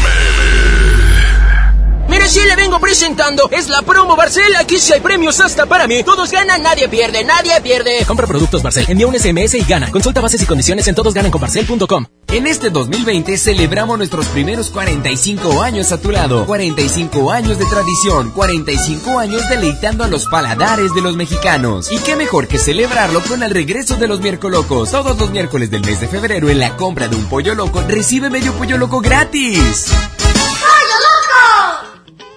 Mire, 2.21 2.33
si 2.33 2.45
le 2.45 2.55
vengo 2.55 2.79
presentando, 2.79 3.49
es 3.49 3.67
la 3.67 3.81
promo 3.81 4.15
Barcel. 4.15 4.55
Aquí 4.55 4.77
sí 4.77 4.93
hay 4.93 4.99
premios 4.99 5.39
hasta 5.39 5.65
para 5.65 5.87
mí. 5.87 6.03
Todos 6.03 6.29
ganan, 6.29 6.61
nadie 6.61 6.87
pierde, 6.87 7.23
nadie 7.23 7.59
pierde. 7.61 8.05
Compra 8.05 8.27
productos 8.27 8.61
Barcel, 8.61 8.85
envía 8.89 9.07
un 9.07 9.17
SMS 9.17 9.55
y 9.55 9.63
gana. 9.63 9.89
Consulta 9.89 10.21
bases 10.21 10.39
y 10.39 10.45
condiciones 10.45 10.87
en 10.87 10.93
todosgananconbarcel.com. 10.93 12.05
En 12.27 12.45
este 12.45 12.69
2020 12.69 13.37
celebramos 13.37 13.97
nuestros 13.97 14.27
primeros 14.27 14.69
45 14.69 15.63
años 15.63 15.91
a 15.91 15.99
tu 15.99 16.11
lado. 16.11 16.45
45 16.45 17.31
años 17.31 17.57
de 17.57 17.65
tradición, 17.65 18.29
45 18.29 19.17
años 19.17 19.49
deleitando 19.49 20.03
a 20.03 20.07
los 20.07 20.27
paladares 20.27 20.93
de 20.93 21.01
los 21.01 21.15
mexicanos. 21.15 21.91
Y 21.91 21.97
qué 21.97 22.15
mejor 22.15 22.47
que 22.47 22.59
celebrarlo 22.59 23.21
con 23.23 23.41
el 23.41 23.49
regreso 23.49 23.95
de 23.95 24.07
los 24.07 24.21
miércolocos. 24.21 24.91
Todos 24.91 25.17
los 25.17 25.31
miércoles 25.31 25.71
del 25.71 25.81
mes 25.81 25.99
de 25.99 26.07
febrero 26.07 26.49
en 26.49 26.59
la 26.59 26.77
compra 26.77 27.07
de 27.07 27.15
un 27.15 27.25
pollo 27.25 27.55
loco 27.55 27.81
recibe 27.87 28.29
medio 28.29 28.53
pollo 28.53 28.77
loco 28.77 29.01
gratis. 29.01 29.91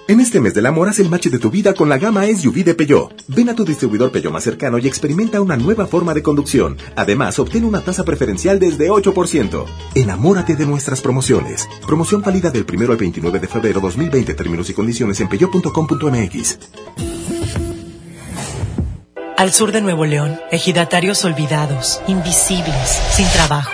En 0.07 0.19
este 0.19 0.39
mes 0.39 0.53
del 0.53 0.67
amor 0.67 0.87
haz 0.87 0.99
el 0.99 1.09
match 1.09 1.29
de 1.29 1.39
tu 1.39 1.49
vida 1.49 1.73
con 1.73 1.89
la 1.89 1.97
gama 1.97 2.25
SUV 2.27 2.63
de 2.63 2.75
Peugeot. 2.75 3.23
Ven 3.27 3.49
a 3.49 3.55
tu 3.55 3.65
distribuidor 3.65 4.11
Peugeot 4.11 4.31
más 4.31 4.43
cercano 4.43 4.77
y 4.77 4.87
experimenta 4.87 5.41
una 5.41 5.57
nueva 5.57 5.87
forma 5.87 6.13
de 6.13 6.21
conducción. 6.21 6.77
Además, 6.95 7.39
obtén 7.39 7.65
una 7.65 7.81
tasa 7.81 8.03
preferencial 8.03 8.59
desde 8.59 8.91
8%. 8.91 9.65
Enamórate 9.95 10.55
de 10.55 10.67
nuestras 10.67 11.01
promociones. 11.01 11.67
Promoción 11.87 12.21
válida 12.21 12.51
del 12.51 12.67
1 12.71 12.91
al 12.91 12.97
29 12.97 13.39
de 13.39 13.47
febrero 13.47 13.79
2020. 13.79 14.35
Términos 14.35 14.69
y 14.69 14.75
condiciones 14.75 15.19
en 15.21 15.27
peugeot.com.mx. 15.27 16.59
Al 19.37 19.51
sur 19.53 19.71
de 19.71 19.81
Nuevo 19.81 20.05
León, 20.05 20.39
ejidatarios 20.51 21.25
olvidados, 21.25 21.99
invisibles, 22.07 23.01
sin 23.11 23.27
trabajo. 23.29 23.73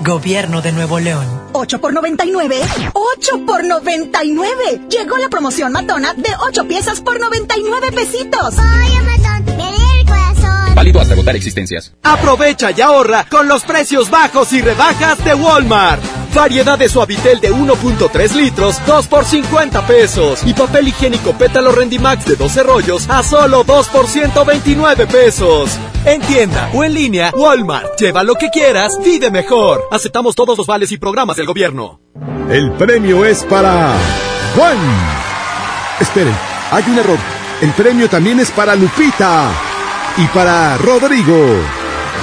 Gobierno 0.00 0.62
de 0.62 0.72
Nuevo 0.72 1.00
León. 1.00 1.26
8 1.52 1.80
por 1.80 1.92
99. 1.92 2.60
8 2.92 3.46
por 3.46 3.64
99. 3.64 4.82
Llegó 4.88 5.16
la 5.18 5.28
promoción 5.28 5.72
matona 5.72 6.14
de 6.14 6.30
8 6.48 6.68
piezas 6.68 7.00
por 7.00 7.18
99 7.18 7.92
pesitos. 7.92 8.54
Oye, 8.54 9.00
matón, 9.02 9.56
me 9.56 9.70
lee 9.72 10.00
el 10.00 10.06
corazón. 10.06 10.74
Válido 10.74 11.00
hasta 11.00 11.14
agotar 11.14 11.34
existencias. 11.36 11.92
Aprovecha 12.02 12.70
y 12.70 12.80
ahorra 12.80 13.26
con 13.28 13.48
los 13.48 13.64
precios 13.64 14.08
bajos 14.10 14.52
y 14.52 14.62
rebajas 14.62 15.24
de 15.24 15.34
Walmart. 15.34 16.02
Variedad 16.38 16.78
de 16.78 16.88
suavitel 16.88 17.40
de 17.40 17.52
1.3 17.52 18.34
litros, 18.36 18.80
2 18.86 19.08
por 19.08 19.24
50 19.24 19.84
pesos. 19.88 20.40
Y 20.46 20.54
papel 20.54 20.86
higiénico 20.86 21.32
pétalo 21.32 21.72
Rendimax 21.72 22.26
de 22.26 22.36
12 22.36 22.62
rollos 22.62 23.10
a 23.10 23.24
solo 23.24 23.64
2 23.64 23.88
por 23.88 24.06
129 24.06 25.08
pesos. 25.08 25.76
En 26.04 26.20
tienda 26.20 26.70
o 26.72 26.84
en 26.84 26.94
línea, 26.94 27.32
Walmart. 27.36 27.98
Lleva 27.98 28.22
lo 28.22 28.36
que 28.36 28.50
quieras, 28.50 29.00
vive 29.04 29.32
mejor. 29.32 29.88
Aceptamos 29.90 30.36
todos 30.36 30.56
los 30.56 30.68
vales 30.68 30.92
y 30.92 30.98
programas 30.98 31.36
del 31.36 31.46
gobierno. 31.46 32.00
El 32.48 32.70
premio 32.70 33.24
es 33.24 33.42
para 33.42 33.94
Juan. 34.54 34.78
Esperen, 35.98 36.36
hay 36.70 36.84
un 36.86 36.98
error. 37.00 37.18
El 37.62 37.72
premio 37.72 38.08
también 38.08 38.38
es 38.38 38.52
para 38.52 38.76
Lupita 38.76 39.50
y 40.16 40.24
para 40.28 40.78
Rodrigo. 40.78 41.36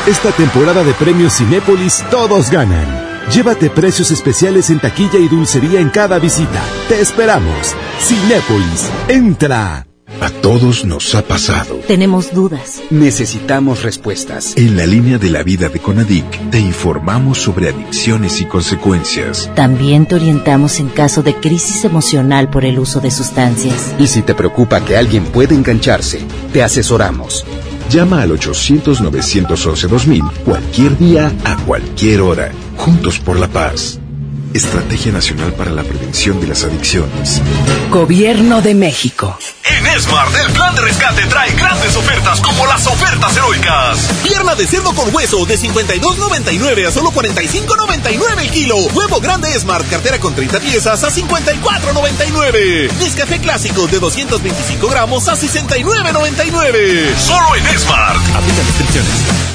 Esta 0.08 0.32
temporada 0.32 0.86
de 0.86 0.94
premios 0.94 1.34
Cinépolis 1.34 2.02
todos 2.10 2.50
ganan. 2.50 3.05
Llévate 3.32 3.70
precios 3.70 4.12
especiales 4.12 4.70
en 4.70 4.80
taquilla 4.80 5.20
y 5.20 5.28
dulcería 5.28 5.80
en 5.80 5.90
cada 5.90 6.20
visita. 6.20 6.62
Te 6.88 7.02
esperamos. 7.02 7.76
Cinépolis, 8.00 8.90
entra. 9.08 9.88
A 10.22 10.30
todos 10.30 10.86
nos 10.86 11.14
ha 11.16 11.24
pasado. 11.24 11.76
Tenemos 11.88 12.34
dudas. 12.34 12.82
Necesitamos 12.90 13.84
respuestas. 13.84 14.56
En 14.56 14.78
la 14.78 14.86
línea 14.86 15.18
de 15.18 15.30
la 15.30 15.44
vida 15.44 15.68
de 15.68 15.80
Conadic 15.80 16.50
te 16.52 16.60
informamos 16.60 17.40
sobre 17.40 17.70
adicciones 17.70 18.40
y 18.40 18.46
consecuencias. 18.46 19.50
También 19.56 20.06
te 20.06 20.16
orientamos 20.16 20.80
en 20.80 20.90
caso 20.90 21.22
de 21.22 21.36
crisis 21.36 21.84
emocional 21.84 22.50
por 22.50 22.64
el 22.64 22.80
uso 22.80 23.02
de 23.02 23.12
sustancias. 23.12 23.94
Y 24.00 24.08
si 24.08 24.22
te 24.22 24.36
preocupa 24.36 24.86
que 24.86 24.96
alguien 24.96 25.26
pueda 25.26 25.54
engancharse, 25.54 26.22
te 26.54 26.64
asesoramos. 26.64 27.46
Llama 27.90 28.22
al 28.22 28.32
800-911-2000 28.32 30.32
cualquier 30.44 30.98
día, 30.98 31.32
a 31.44 31.58
cualquier 31.66 32.22
hora. 32.22 32.52
Juntos 32.78 33.20
por 33.20 33.40
la 33.40 33.48
paz. 33.48 34.00
Estrategia 34.56 35.12
Nacional 35.12 35.52
para 35.52 35.70
la 35.70 35.84
Prevención 35.84 36.40
de 36.40 36.48
las 36.48 36.64
Adicciones. 36.64 37.42
Gobierno 37.92 38.62
de 38.62 38.74
México. 38.74 39.38
En 39.66 40.00
Smart, 40.00 40.34
el 40.34 40.54
plan 40.54 40.74
de 40.74 40.82
rescate 40.82 41.26
trae 41.26 41.52
grandes 41.56 41.94
ofertas 41.98 42.40
como 42.40 42.66
las 42.66 42.88
ofertas 42.88 43.36
heroicas. 43.36 43.98
Pierna 44.24 44.56
de 44.56 44.66
cerdo 44.66 44.94
con 44.94 45.14
hueso 45.14 45.46
de 45.46 45.60
52.99 45.60 46.88
a 46.88 46.92
solo 46.92 47.12
45.99 47.12 48.42
el 48.42 48.50
kilo. 48.50 48.78
Huevo 48.78 49.20
grande 49.20 49.50
Smart, 49.60 49.90
cartera 49.90 50.20
con 50.20 50.34
30 50.34 50.62
piezas 50.62 51.04
a 51.04 51.12
54.99. 51.12 52.94
Nescafé 52.94 53.40
clásico 53.40 53.88
de 53.88 54.00
225 54.00 54.88
gramos 54.88 55.28
a 55.28 55.34
69.99. 55.36 57.14
Solo 57.18 57.56
en 57.58 57.78
Smart. 57.78 58.22
Aplica 58.34 58.64
descripciones. 58.64 59.55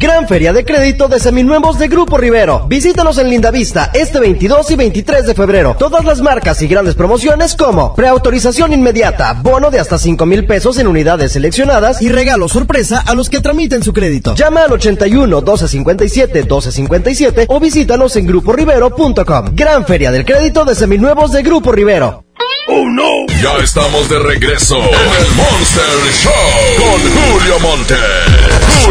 Gran 0.00 0.26
Feria 0.26 0.54
de 0.54 0.64
Crédito 0.64 1.08
de 1.08 1.20
Seminuevos 1.20 1.78
de 1.78 1.86
Grupo 1.86 2.16
Rivero. 2.16 2.64
Visítanos 2.66 3.18
en 3.18 3.28
Lindavista 3.28 3.90
este 3.92 4.18
22 4.18 4.70
y 4.70 4.76
23 4.76 5.26
de 5.26 5.34
febrero. 5.34 5.76
Todas 5.78 6.06
las 6.06 6.22
marcas 6.22 6.62
y 6.62 6.68
grandes 6.68 6.94
promociones 6.94 7.54
como 7.54 7.94
preautorización 7.94 8.72
inmediata, 8.72 9.34
bono 9.34 9.70
de 9.70 9.78
hasta 9.78 9.98
5 9.98 10.24
mil 10.24 10.46
pesos 10.46 10.78
en 10.78 10.86
unidades 10.86 11.32
seleccionadas 11.32 12.00
y 12.00 12.08
regalo 12.08 12.48
sorpresa 12.48 13.04
a 13.06 13.14
los 13.14 13.28
que 13.28 13.40
tramiten 13.40 13.82
su 13.82 13.92
crédito. 13.92 14.34
Llama 14.36 14.62
al 14.64 14.72
81 14.72 15.36
1257 15.36 16.44
1257 16.44 17.44
o 17.50 17.60
visítanos 17.60 18.16
en 18.16 18.26
gruporivero.com. 18.26 19.50
Gran 19.52 19.84
Feria 19.84 20.10
del 20.10 20.24
Crédito 20.24 20.64
de 20.64 20.76
Seminuevos 20.76 21.30
de 21.30 21.42
Grupo 21.42 21.72
Rivero. 21.72 22.24
¡Oh, 22.68 22.88
no! 22.88 23.26
Ya 23.42 23.62
estamos 23.62 24.08
de 24.08 24.18
regreso 24.18 24.76
en 24.76 24.84
el 24.84 25.30
Monster 25.34 25.84
Show 26.22 26.32
con 26.78 27.00
Julio 27.00 27.58
Monte. 27.60 27.94
Julio 27.94 28.86
Monte. 28.86 28.89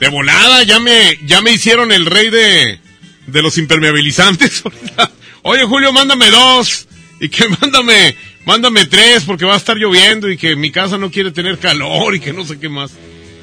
De 0.00 0.08
volada, 0.08 0.62
ya 0.62 0.80
me, 0.80 1.18
ya 1.26 1.42
me 1.42 1.52
hicieron 1.52 1.92
el 1.92 2.06
rey 2.06 2.30
de, 2.30 2.80
de 3.26 3.42
los 3.42 3.58
impermeabilizantes. 3.58 4.62
Oye, 5.42 5.64
Julio, 5.64 5.92
mándame 5.92 6.30
dos. 6.30 6.88
Y 7.20 7.28
que 7.28 7.46
mándame, 7.60 8.16
mándame 8.46 8.86
tres 8.86 9.24
porque 9.24 9.44
va 9.44 9.54
a 9.54 9.58
estar 9.58 9.76
lloviendo 9.76 10.30
y 10.30 10.38
que 10.38 10.56
mi 10.56 10.70
casa 10.72 10.96
no 10.96 11.10
quiere 11.10 11.30
tener 11.30 11.58
calor 11.58 12.14
y 12.14 12.20
que 12.20 12.32
no 12.32 12.44
sé 12.46 12.58
qué 12.58 12.70
más. 12.70 12.92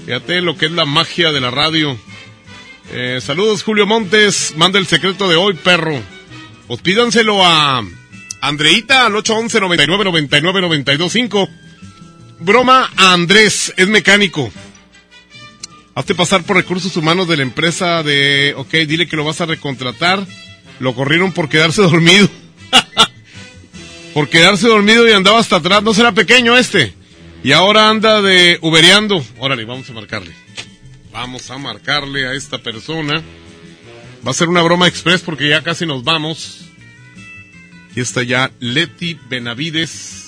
Fíjate 0.06 0.42
lo 0.42 0.58
que 0.58 0.66
es 0.66 0.72
la 0.72 0.86
magia 0.86 1.32
de 1.32 1.42
la 1.42 1.52
radio. 1.52 1.98
Eh, 2.92 3.20
saludos, 3.22 3.62
Julio 3.64 3.86
Montes. 3.86 4.54
Manda 4.56 4.80
el 4.80 4.88
secreto 4.88 5.30
de 5.30 5.36
hoy, 5.36 5.54
perro. 5.54 6.02
Pues 6.68 6.82
pídanselo 6.82 7.46
a 7.46 7.84
Andreita 8.42 9.06
al 9.06 9.16
811 9.16 9.60
99 9.60 10.04
99 10.06 10.62
925. 10.62 11.50
Broma 12.40 12.92
a 12.96 13.14
Andrés, 13.14 13.74
es 13.78 13.88
mecánico. 13.88 14.52
Hazte 15.98 16.14
pasar 16.14 16.44
por 16.44 16.56
recursos 16.56 16.96
humanos 16.96 17.28
de 17.28 17.38
la 17.38 17.42
empresa 17.42 18.04
de. 18.04 18.54
Ok, 18.56 18.72
dile 18.88 19.08
que 19.08 19.16
lo 19.16 19.24
vas 19.24 19.42
a 19.42 19.48
recontratar. 19.48 20.28
Lo 20.78 20.94
corrieron 20.94 21.32
por 21.32 21.50
quedarse 21.50 21.82
dormido. 21.90 22.30
por 24.14 24.30
quedarse 24.30 24.68
dormido 24.68 25.10
y 25.10 25.14
andaba 25.14 25.40
hasta 25.40 25.56
atrás. 25.56 25.82
No 25.82 25.96
será 25.96 26.12
pequeño 26.12 26.56
este. 26.56 26.94
Y 27.44 27.52
ahora 27.52 27.90
anda 27.90 28.22
de 28.22 28.60
ubereando. 28.62 29.26
Órale, 29.40 29.66
vamos 29.66 29.90
a 29.90 29.94
marcarle. 29.94 30.36
Vamos 31.12 31.50
a 31.50 31.58
marcarle 31.58 32.28
a 32.28 32.34
esta 32.34 32.60
persona. 32.60 33.24
Va 34.26 34.30
a 34.30 34.36
ser 34.36 34.50
una 34.50 34.62
broma 34.62 34.88
express 34.88 35.22
porque 35.22 35.50
ya 35.50 35.64
casi 35.64 35.88
nos 35.88 36.04
vamos. 36.04 36.66
Aquí 37.90 38.02
está 38.02 38.22
ya 38.22 38.52
Leti 38.60 39.18
Benavides 39.28 40.27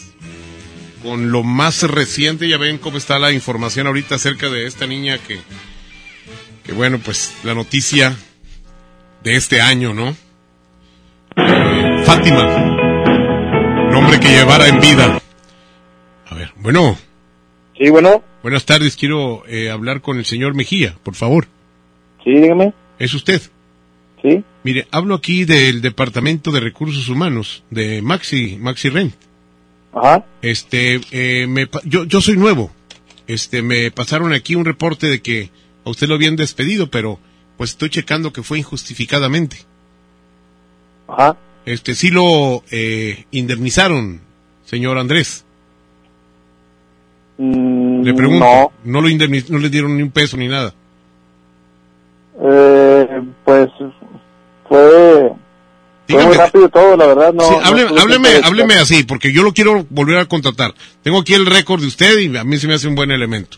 con 1.02 1.32
lo 1.32 1.44
más 1.44 1.84
reciente. 1.84 2.48
Ya 2.48 2.58
ven 2.58 2.78
cómo 2.78 2.98
está 2.98 3.20
la 3.20 3.32
información 3.32 3.88
ahorita 3.88 4.16
acerca 4.16 4.50
de 4.50 4.66
esta 4.66 4.88
niña 4.88 5.18
que, 5.18 5.40
que 6.64 6.74
bueno, 6.74 7.00
pues 7.00 7.36
la 7.44 7.54
noticia 7.54 8.16
de 9.24 9.36
este 9.36 9.62
año, 9.62 9.94
¿no? 9.94 10.16
Eh, 11.36 12.04
Fátima, 12.06 12.44
nombre 13.92 14.20
que 14.20 14.30
llevara 14.30 14.68
en 14.68 14.80
vida. 14.80 15.22
A 16.28 16.36
ver, 16.36 16.52
bueno. 16.58 16.98
Sí, 17.78 17.90
bueno. 17.90 18.24
Buenas 18.42 18.66
tardes, 18.66 18.96
quiero 18.96 19.44
eh, 19.48 19.70
hablar 19.70 20.02
con 20.02 20.18
el 20.18 20.26
señor 20.26 20.54
Mejía, 20.56 20.96
por 21.04 21.16
favor. 21.16 21.48
Sí, 22.24 22.32
dígame. 22.32 22.74
¿Es 22.98 23.14
usted? 23.14 23.42
Sí. 24.22 24.44
Mire, 24.64 24.88
hablo 24.92 25.16
aquí 25.16 25.46
del 25.46 25.82
Departamento 25.82 26.52
de 26.52 26.60
Recursos 26.60 27.08
Humanos, 27.08 27.64
de 27.70 28.02
Maxi, 28.02 28.58
Maxi 28.60 28.90
Rent. 28.90 29.29
Ajá. 29.94 30.24
Este, 30.41 31.02
eh, 31.11 31.48
me, 31.48 31.68
yo, 31.84 32.03
yo 32.06 32.22
soy 32.22 32.38
nuevo. 32.38 32.72
Este, 33.28 33.61
me 33.61 33.91
pasaron 33.91 34.34
aquí 34.34 34.56
un 34.56 34.66
reporte 34.66 35.07
de 35.07 35.22
que 35.22 35.49
a 35.86 35.90
usted 35.90 36.07
lo 36.07 36.16
habían 36.16 36.36
despedido, 36.36 36.90
pero 36.90 37.20
pues 37.57 37.72
estoy 37.72 37.90
checando 37.90 38.32
que 38.34 38.44
fue 38.44 38.60
injustificadamente. 38.60 39.57
Ajá. 41.07 41.36
Este, 41.66 41.94
sí 41.95 42.10
lo 42.10 42.64
eh, 42.72 43.26
indemnizaron, 43.32 44.22
señor 44.66 44.98
Andrés. 44.98 45.44
Mm, 47.38 48.02
Le 48.03 48.14
pregunto, 48.14 48.45
No. 48.45 48.72
no, 48.84 49.02
lo 49.02 49.10
indemni- 49.10 49.48
no 49.49 49.60
le 49.60 49.70
dieron 49.70 49.95
ni 49.95 50.03
un 50.03 50.11
peso 50.11 50.38
ni 50.38 50.48
nada. 50.48 50.74
Eh, 52.41 53.22
pues 53.44 53.70
fue, 54.68 55.32
fue 56.14 56.26
muy 56.26 56.36
rápido 56.36 56.69
todo, 56.69 56.98
la 56.98 57.06
verdad. 57.07 57.34
No, 57.34 57.44
Sí, 57.44 57.49
no 57.61 57.65
hábleme, 57.99 58.30
de 58.30 58.38
hábleme 58.44 58.69
checar. 58.73 58.84
así, 58.84 59.03
porque 59.03 59.31
yo 59.34 59.44
lo 59.44 59.53
quiero 59.53 59.86
volver 59.90 60.18
a 60.18 60.26
contratar. 60.26 60.73
Tengo 61.03 61.19
aquí 61.19 61.34
el 61.34 61.45
récord 61.45 61.81
de 61.81 61.88
usted 61.88 62.18
y 62.19 62.36
a 62.38 62.44
mí 62.44 62.57
se 62.57 62.68
me 62.68 62.73
hace 62.76 62.88
un 62.88 62.95
buen 62.95 63.11
elemento. 63.11 63.57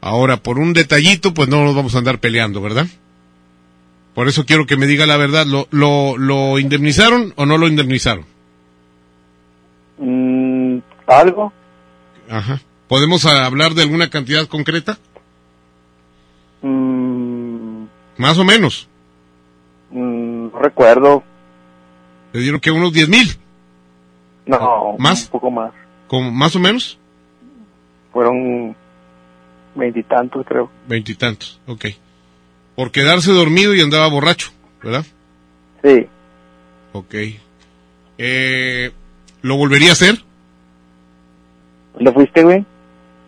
Ahora, 0.00 0.36
por 0.36 0.58
un 0.58 0.72
detallito, 0.72 1.34
pues 1.34 1.48
no 1.48 1.64
nos 1.64 1.74
vamos 1.74 1.94
a 1.94 1.98
andar 1.98 2.20
peleando, 2.20 2.60
¿verdad? 2.60 2.86
Por 4.14 4.28
eso 4.28 4.46
quiero 4.46 4.66
que 4.66 4.76
me 4.76 4.86
diga 4.86 5.04
la 5.06 5.16
verdad. 5.16 5.46
¿Lo, 5.46 5.66
lo, 5.70 6.16
lo 6.16 6.58
indemnizaron 6.58 7.32
o 7.36 7.44
no 7.46 7.58
lo 7.58 7.66
indemnizaron? 7.68 8.24
Mm, 9.98 10.78
¿Algo? 11.06 11.52
Ajá. 12.30 12.60
¿Podemos 12.88 13.24
hablar 13.26 13.74
de 13.74 13.82
alguna 13.82 14.08
cantidad 14.10 14.46
concreta? 14.46 14.98
Mm, 16.62 17.84
Más 18.18 18.38
o 18.38 18.44
menos. 18.44 18.88
mm, 19.90 20.48
no 20.52 20.58
recuerdo. 20.60 21.22
¿Le 22.36 22.42
dieron 22.42 22.60
que 22.60 22.70
unos 22.70 22.92
10 22.92 23.08
mil? 23.08 23.34
No, 24.44 24.94
¿Más? 24.98 25.22
un 25.22 25.28
poco 25.30 25.50
más. 25.50 25.72
¿Como 26.06 26.30
¿Más 26.30 26.54
o 26.54 26.58
menos? 26.60 26.98
Fueron 28.12 28.76
veintitantos, 29.74 30.44
creo. 30.46 30.70
Veintitantos, 30.86 31.58
ok. 31.66 31.86
Por 32.74 32.90
quedarse 32.92 33.32
dormido 33.32 33.74
y 33.74 33.80
andaba 33.80 34.06
borracho, 34.08 34.50
¿verdad? 34.82 35.06
Sí. 35.82 36.06
Ok. 36.92 37.14
Eh, 38.18 38.92
¿Lo 39.40 39.56
volvería 39.56 39.88
a 39.88 39.92
hacer? 39.92 40.22
¿Dónde 41.94 42.12
fuiste, 42.12 42.42
güey? 42.42 42.66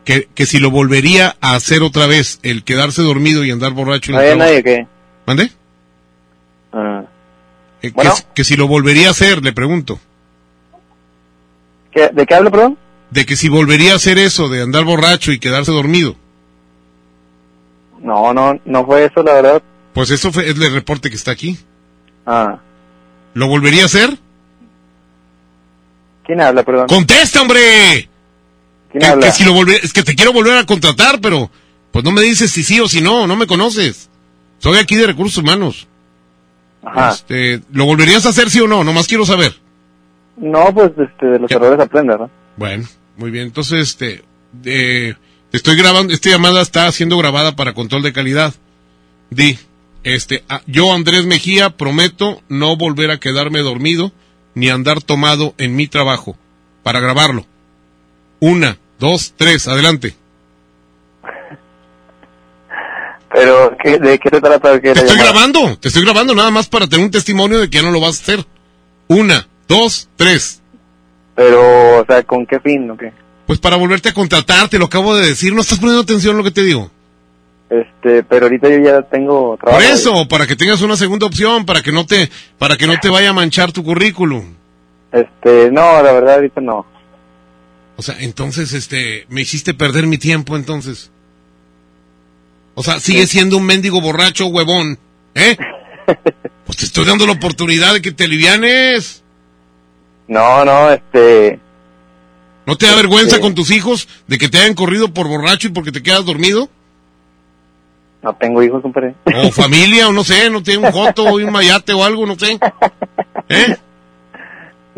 Que, 0.05 0.28
que 0.35 0.44
si 0.44 0.59
lo 0.59 0.70
volvería 0.70 1.35
a 1.40 1.55
hacer 1.55 1.80
otra 1.80 2.06
vez, 2.06 2.40
el 2.43 2.62
quedarse 2.62 3.01
dormido 3.01 3.43
y 3.43 3.52
andar 3.52 3.72
borracho. 3.72 4.12
¿No 4.12 4.18
había 4.18 4.36
nadie 4.36 4.62
que? 4.62 4.86
¿Mande? 5.26 5.51
Ah. 6.74 7.05
Eh, 7.82 7.90
Bueno. 7.94 8.10
que, 8.10 8.16
si- 8.16 8.24
que 8.34 8.44
si 8.44 8.56
lo 8.56 8.66
volvería 8.68 9.09
a 9.09 9.10
hacer, 9.12 9.42
le 9.42 9.52
pregunto. 9.52 9.98
¿Qué- 11.92 12.10
¿De 12.12 12.26
qué 12.26 12.34
hablo, 12.34 12.50
perdón? 12.50 12.78
De 13.10 13.24
que 13.24 13.36
si 13.36 13.48
volvería 13.48 13.92
a 13.92 13.96
hacer 13.96 14.18
eso, 14.18 14.48
de 14.48 14.62
andar 14.62 14.84
borracho 14.84 15.32
y 15.32 15.38
quedarse 15.38 15.72
dormido. 15.72 16.16
No, 18.02 18.32
no, 18.34 18.59
no 18.64 18.84
fue 18.86 19.05
eso, 19.06 19.22
la 19.22 19.32
verdad. 19.34 19.62
Pues 19.94 20.10
eso 20.10 20.30
fue, 20.32 20.48
es 20.48 20.56
el 20.59 20.72
reporte 20.72 21.09
que 21.10 21.16
está 21.16 21.30
aquí. 21.32 21.59
Ah. 22.26 22.59
¿Lo 23.34 23.48
volvería 23.48 23.84
a 23.84 23.86
hacer? 23.86 24.18
¿Quién 26.24 26.40
habla, 26.40 26.62
perdón? 26.62 26.86
¡Contesta, 26.88 27.40
hombre! 27.40 28.09
¿Quién 28.92 29.00
Que, 29.00 29.06
habla? 29.06 29.26
que 29.26 29.32
si 29.32 29.44
lo 29.44 29.55
volver- 29.55 29.80
es 29.82 29.92
que 29.92 30.02
te 30.02 30.14
quiero 30.14 30.32
volver 30.32 30.59
a 30.59 30.66
contratar, 30.66 31.20
pero 31.20 31.50
pues 31.90 32.05
no 32.05 32.12
me 32.12 32.20
dices 32.22 32.50
si 32.50 32.62
sí 32.62 32.78
o 32.80 32.88
si 32.88 33.00
no, 33.00 33.26
no 33.26 33.34
me 33.36 33.46
conoces. 33.46 34.10
Soy 34.59 34.76
aquí 34.78 34.94
de 34.96 35.06
recursos 35.06 35.38
humanos. 35.38 35.88
Ajá. 36.82 37.10
Este, 37.10 37.60
¿Lo 37.72 37.84
volverías 37.86 38.24
a 38.26 38.30
hacer 38.30 38.50
sí 38.50 38.60
o 38.60 38.68
no? 38.68 38.84
Nomás 38.84 39.06
quiero 39.06 39.24
saber. 39.26 39.55
No, 40.36 40.72
pues 40.72 40.92
este, 40.96 41.26
de 41.26 41.38
los 41.40 41.50
errores 41.50 41.80
aprende, 41.80 42.16
¿no? 42.16 42.30
Bueno, 42.56 42.86
muy 43.16 43.30
bien. 43.30 43.46
Entonces, 43.46 43.80
este, 43.80 44.24
eh, 44.64 45.14
te 45.50 45.56
estoy 45.56 45.76
grabando, 45.76 46.12
esta 46.12 46.30
llamada 46.30 46.62
está 46.62 46.90
siendo 46.92 47.18
grabada 47.18 47.56
para 47.56 47.74
control 47.74 48.02
de 48.02 48.12
calidad. 48.12 48.55
Di, 49.30 49.59
Este, 50.05 50.44
yo 50.66 50.92
Andrés 50.94 51.26
Mejía 51.26 51.70
prometo 51.70 52.40
no 52.48 52.76
volver 52.76 53.10
a 53.10 53.18
quedarme 53.18 53.60
dormido 53.60 54.12
ni 54.55 54.68
andar 54.70 55.02
tomado 55.02 55.55
en 55.59 55.76
mi 55.76 55.86
trabajo 55.88 56.36
para 56.82 57.00
grabarlo. 57.00 57.44
Una, 58.40 58.78
dos, 58.98 59.34
tres, 59.36 59.66
adelante. 59.68 60.14
Pero, 63.39 63.77
¿qué, 63.81 63.98
¿de 63.98 64.19
qué 64.19 64.31
se 64.31 64.40
trata? 64.40 64.81
¿Qué 64.81 64.93
Te 64.93 65.01
estoy 65.01 65.16
llamada? 65.16 65.31
grabando, 65.31 65.77
te 65.78 65.89
estoy 65.89 66.02
grabando 66.05 66.35
nada 66.35 66.51
más 66.51 66.69
para 66.69 66.89
tener 66.89 67.05
un 67.05 67.10
testimonio 67.12 67.60
de 67.60 67.70
que 67.70 67.77
ya 67.77 67.82
no 67.85 67.93
lo 67.93 68.01
vas 68.01 68.19
a 68.19 68.23
hacer. 68.23 68.44
Una, 69.06 69.47
dos, 69.69 70.09
tres. 70.16 70.60
Pero, 71.36 72.01
o 72.01 72.05
sea, 72.05 72.24
¿con 72.24 72.44
qué 72.47 72.59
fin 72.59 72.90
o 72.90 72.97
qué? 72.97 73.12
Pues 73.47 73.60
para 73.60 73.77
volverte 73.77 74.09
a 74.09 74.12
contratar, 74.15 74.69
te 74.69 74.78
lo 74.78 74.86
acabo 74.86 75.16
de 75.16 75.28
decir, 75.28 75.55
no 75.55 75.60
estás 75.60 75.78
poniendo 75.78 76.02
atención 76.02 76.35
a 76.35 76.39
lo 76.39 76.44
que 76.44 76.51
te 76.51 76.62
digo. 76.62 76.90
Este, 77.70 78.24
pero 78.24 78.47
ahorita 78.47 78.69
yo 78.70 78.78
ya 78.81 79.02
tengo 79.02 79.56
trabajo. 79.60 79.85
Por 79.85 79.94
eso, 79.94 80.27
para 80.27 80.47
que 80.47 80.56
tengas 80.56 80.81
una 80.82 80.97
segunda 80.97 81.27
opción, 81.27 81.65
para 81.65 81.81
que 81.82 81.93
no 81.93 82.06
te, 82.06 82.31
para 82.59 82.77
que 82.77 82.89
no 82.89 82.98
te 82.98 83.09
vaya 83.09 83.31
a 83.31 83.35
manchar 83.35 83.70
tu 83.70 83.85
currículum. 83.85 84.55
Este, 85.12 85.70
no, 85.70 86.02
la 86.02 86.12
verdad 86.12 86.35
ahorita 86.35 86.60
no. 86.60 86.85
O 87.97 88.02
sea, 88.02 88.16
entonces, 88.19 88.73
este, 88.73 89.27
me 89.28 89.43
hiciste 89.43 89.74
perder 89.74 90.06
mi 90.09 90.19
tiempo, 90.19 90.56
entonces. 90.56 91.12
O 92.78 92.82
sea, 92.84 93.00
sigue 93.00 93.26
siendo 93.26 93.56
un 93.56 93.66
mendigo 93.66 94.00
borracho 94.00 94.46
huevón, 94.46 95.00
¿eh? 95.34 95.56
Pues 96.64 96.78
te 96.78 96.84
estoy 96.84 97.06
dando 97.06 97.26
la 97.26 97.32
oportunidad 97.32 97.92
de 97.94 98.00
que 98.00 98.12
te 98.12 98.24
alivianes. 98.24 99.24
No, 100.28 100.64
no, 100.64 100.90
este, 100.90 101.59
¿No 102.66 102.76
te 102.76 102.86
da 102.86 102.94
vergüenza 102.94 103.40
con 103.40 103.55
tus 103.55 103.72
hijos 103.72 104.06
de 104.28 104.38
que 104.38 104.48
te 104.48 104.59
hayan 104.59 104.74
corrido 104.74 105.12
por 105.12 105.26
borracho 105.26 105.66
y 105.66 105.70
porque 105.70 105.90
te 105.90 106.05
quedas 106.05 106.24
dormido? 106.24 106.68
no 108.22 108.32
tengo 108.36 108.62
hijos, 108.62 108.80
compadre. 108.80 109.14
O 109.24 109.50
familia, 109.52 110.09
o 110.09 110.12
no 110.12 110.22
sé, 110.22 110.48
no 110.48 110.62
tiene 110.62 110.86
un 110.86 110.92
joto 110.92 111.24
o 111.24 111.34
un 111.34 111.50
mayate 111.50 111.94
o 111.94 112.05
algo, 112.05 112.26
no 112.26 112.38
sé. 112.38 112.60
¿Eh? 113.48 113.76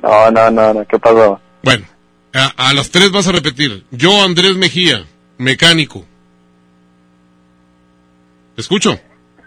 No, 0.03 0.31
no, 0.31 0.51
no, 0.51 0.75
no, 0.75 0.87
¿qué 0.87 0.99
pasó? 0.99 1.41
Bueno, 1.63 1.87
a, 2.35 2.69
a 2.69 2.75
las 2.75 2.91
tres 2.91 3.11
vas 3.11 3.27
a 3.27 3.33
repetir. 3.33 3.87
Yo, 3.91 4.23
Andrés 4.23 4.55
Mejía, 4.57 5.07
mecánico. 5.39 6.05
¿Te 8.55 8.61
escucho? 8.61 8.99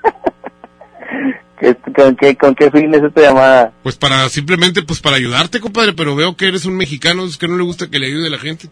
¿Qué, 1.60 1.76
con, 1.96 2.16
qué, 2.16 2.36
¿Con 2.36 2.56
qué 2.56 2.70
fin 2.72 2.94
es 2.94 3.04
esta 3.04 3.22
llamada? 3.22 3.74
Pues 3.84 3.96
para, 3.96 4.28
simplemente, 4.30 4.82
pues 4.84 5.00
para 5.00 5.16
ayudarte, 5.16 5.60
compadre, 5.60 5.94
pero 5.94 6.16
veo 6.16 6.36
que 6.36 6.48
eres 6.48 6.66
un 6.66 6.76
mexicano, 6.76 7.24
es 7.26 7.38
que 7.38 7.48
no 7.48 7.56
le 7.58 7.64
gusta 7.64 7.90
que 7.90 8.00
le 8.00 8.08
ayude 8.08 8.28
a 8.28 8.32
la 8.32 8.40
gente. 8.40 8.70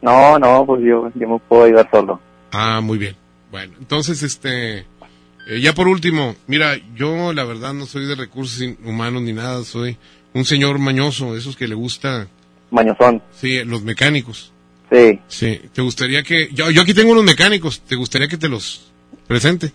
No, 0.00 0.38
no, 0.38 0.64
pues 0.64 0.82
yo, 0.84 1.10
yo 1.14 1.28
me 1.28 1.38
puedo 1.40 1.64
ayudar 1.64 1.88
solo. 1.90 2.20
Ah, 2.52 2.80
muy 2.80 2.98
bien. 2.98 3.16
Bueno, 3.50 3.74
entonces, 3.80 4.22
este, 4.22 4.78
eh, 4.78 5.60
ya 5.60 5.74
por 5.74 5.88
último, 5.88 6.36
mira, 6.46 6.76
yo 6.94 7.32
la 7.32 7.44
verdad 7.44 7.72
no 7.72 7.86
soy 7.86 8.06
de 8.06 8.14
recursos 8.14 8.62
humanos 8.84 9.22
ni 9.22 9.32
nada, 9.32 9.64
soy 9.64 9.96
un 10.34 10.44
señor 10.44 10.78
mañoso, 10.78 11.36
esos 11.36 11.56
que 11.56 11.66
le 11.66 11.74
gusta, 11.74 12.28
Mañozón. 12.70 13.22
sí, 13.32 13.64
los 13.64 13.82
mecánicos. 13.82 14.52
Sí. 14.92 15.20
Sí, 15.26 15.60
¿te 15.72 15.82
gustaría 15.82 16.22
que, 16.22 16.48
yo, 16.52 16.70
yo 16.70 16.82
aquí 16.82 16.94
tengo 16.94 17.12
unos 17.12 17.24
mecánicos, 17.24 17.80
¿te 17.80 17.96
gustaría 17.96 18.28
que 18.28 18.36
te 18.36 18.48
los 18.48 18.87
presente? 19.28 19.72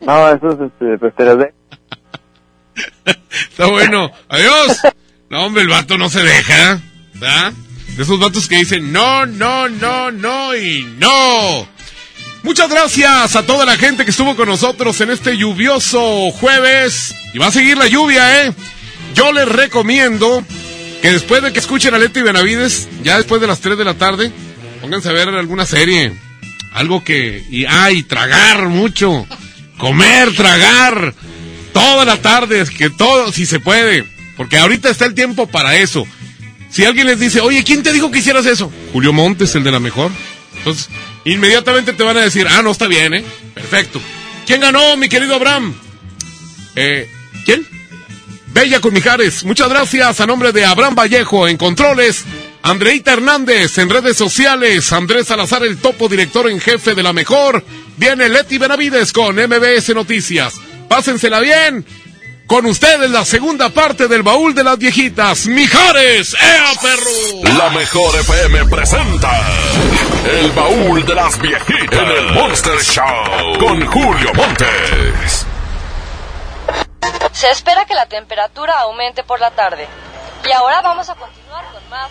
No, 0.00 0.28
eso 0.32 0.50
es, 0.50 0.60
este, 0.60 0.98
pues 0.98 1.14
te 1.14 1.24
las 1.24 1.38
de... 1.38 1.54
Está 3.50 3.66
bueno, 3.66 4.10
adiós. 4.28 4.78
No, 5.28 5.44
hombre, 5.44 5.62
el 5.62 5.68
vato 5.68 5.96
no 5.98 6.08
se 6.08 6.22
deja, 6.22 6.80
¿verdad? 7.14 7.52
De 7.96 8.02
esos 8.02 8.18
vatos 8.18 8.48
que 8.48 8.56
dicen 8.56 8.92
no, 8.92 9.26
no, 9.26 9.68
no, 9.68 10.10
no 10.10 10.56
y 10.56 10.82
no. 10.98 11.68
Muchas 12.42 12.70
gracias 12.70 13.36
a 13.36 13.44
toda 13.44 13.66
la 13.66 13.76
gente 13.76 14.04
que 14.04 14.10
estuvo 14.10 14.34
con 14.34 14.48
nosotros 14.48 14.98
en 15.02 15.10
este 15.10 15.36
lluvioso 15.36 16.30
jueves. 16.30 17.14
Y 17.34 17.38
va 17.38 17.48
a 17.48 17.52
seguir 17.52 17.76
la 17.76 17.86
lluvia, 17.86 18.44
¿eh? 18.44 18.54
Yo 19.14 19.32
les 19.32 19.46
recomiendo 19.46 20.42
que 21.02 21.12
después 21.12 21.42
de 21.42 21.52
que 21.52 21.58
escuchen 21.58 21.94
a 21.94 21.98
Leti 21.98 22.22
Benavides, 22.22 22.88
ya 23.02 23.18
después 23.18 23.40
de 23.40 23.46
las 23.46 23.60
3 23.60 23.76
de 23.76 23.84
la 23.84 23.94
tarde, 23.94 24.32
pónganse 24.80 25.10
a 25.10 25.12
ver 25.12 25.28
alguna 25.28 25.66
serie. 25.66 26.12
Algo 26.72 27.02
que... 27.02 27.44
Y, 27.50 27.64
ay, 27.64 28.02
tragar 28.02 28.68
mucho. 28.68 29.26
Comer, 29.76 30.34
tragar. 30.34 31.14
Toda 31.72 32.04
la 32.04 32.16
tarde, 32.18 32.60
es 32.60 32.70
que 32.70 32.90
todo, 32.90 33.32
si 33.32 33.46
se 33.46 33.60
puede. 33.60 34.04
Porque 34.36 34.58
ahorita 34.58 34.90
está 34.90 35.06
el 35.06 35.14
tiempo 35.14 35.46
para 35.46 35.76
eso. 35.76 36.06
Si 36.70 36.84
alguien 36.84 37.06
les 37.06 37.18
dice, 37.18 37.40
oye, 37.40 37.64
¿quién 37.64 37.82
te 37.82 37.92
dijo 37.92 38.10
que 38.10 38.20
hicieras 38.20 38.46
eso? 38.46 38.72
Julio 38.92 39.12
Montes, 39.12 39.54
el 39.54 39.64
de 39.64 39.72
la 39.72 39.80
mejor. 39.80 40.12
Entonces, 40.58 40.88
inmediatamente 41.24 41.92
te 41.92 42.02
van 42.02 42.16
a 42.16 42.20
decir, 42.20 42.46
ah, 42.48 42.62
no 42.62 42.70
está 42.70 42.86
bien, 42.86 43.14
¿eh? 43.14 43.24
Perfecto. 43.54 44.00
¿Quién 44.46 44.60
ganó, 44.60 44.96
mi 44.96 45.08
querido 45.08 45.34
Abraham? 45.34 45.74
Eh, 46.76 47.10
¿quién? 47.44 47.66
Bella 48.52 48.80
con 48.80 48.92
Mijares. 48.92 49.44
Muchas 49.44 49.68
gracias 49.68 50.20
a 50.20 50.26
nombre 50.26 50.52
de 50.52 50.64
Abraham 50.64 50.94
Vallejo 50.94 51.48
en 51.48 51.56
Controles. 51.56 52.24
Andreita 52.62 53.12
Hernández 53.12 53.78
en 53.78 53.90
redes 53.90 54.16
sociales. 54.16 54.92
Andrés 54.92 55.28
Salazar, 55.28 55.62
el 55.64 55.78
topo 55.78 56.08
director 56.08 56.48
en 56.48 56.60
jefe 56.60 56.94
de 56.94 57.02
la 57.02 57.12
mejor. 57.12 57.64
Viene 57.96 58.28
Leti 58.28 58.58
Benavides 58.58 59.12
con 59.12 59.36
MBS 59.36 59.94
Noticias. 59.94 60.54
Pásensela 60.88 61.40
bien. 61.40 61.84
Con 62.46 62.66
ustedes 62.66 63.08
la 63.10 63.24
segunda 63.24 63.68
parte 63.68 64.08
del 64.08 64.24
baúl 64.24 64.54
de 64.54 64.64
las 64.64 64.76
viejitas. 64.76 65.46
Mijares, 65.46 66.34
¡Ea, 66.34 66.72
perro! 66.82 67.56
La 67.56 67.70
mejor 67.70 68.12
FM 68.16 68.64
presenta 68.64 69.30
El 70.28 70.50
baúl 70.50 71.06
de 71.06 71.14
las 71.14 71.40
viejitas 71.40 72.00
en 72.00 72.08
el 72.08 72.32
Monster 72.32 72.80
Show 72.82 73.56
con 73.60 73.86
Julio 73.86 74.34
Montes. 74.34 75.46
Se 77.32 77.50
espera 77.50 77.84
que 77.86 77.94
la 77.94 78.06
temperatura 78.06 78.80
aumente 78.80 79.22
por 79.22 79.38
la 79.38 79.52
tarde. 79.52 79.86
Y 80.44 80.50
ahora 80.50 80.82
vamos 80.82 81.08
a 81.08 81.14
continuar 81.14 81.64
con 81.72 81.88
más. 81.88 82.10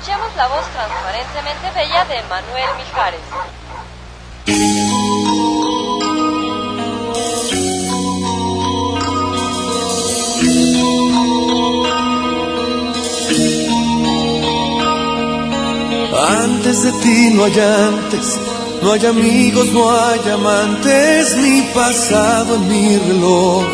Escuchemos 0.00 0.34
la 0.34 0.48
voz 0.48 0.64
transparentemente 0.72 1.70
bella 1.74 2.04
de 2.06 2.22
Manuel 2.30 2.70
Mijares. 2.78 3.20
Antes 16.42 16.82
de 16.82 16.92
ti 17.02 17.30
no 17.34 17.44
hay 17.44 17.60
antes, 17.60 18.40
no 18.82 18.92
hay 18.92 19.04
amigos, 19.04 19.66
no 19.66 19.90
hay 19.90 20.30
amantes, 20.30 21.36
ni 21.36 21.60
pasado 21.74 22.54
en 22.54 22.68
mi 22.68 22.96
reloj 22.96 23.64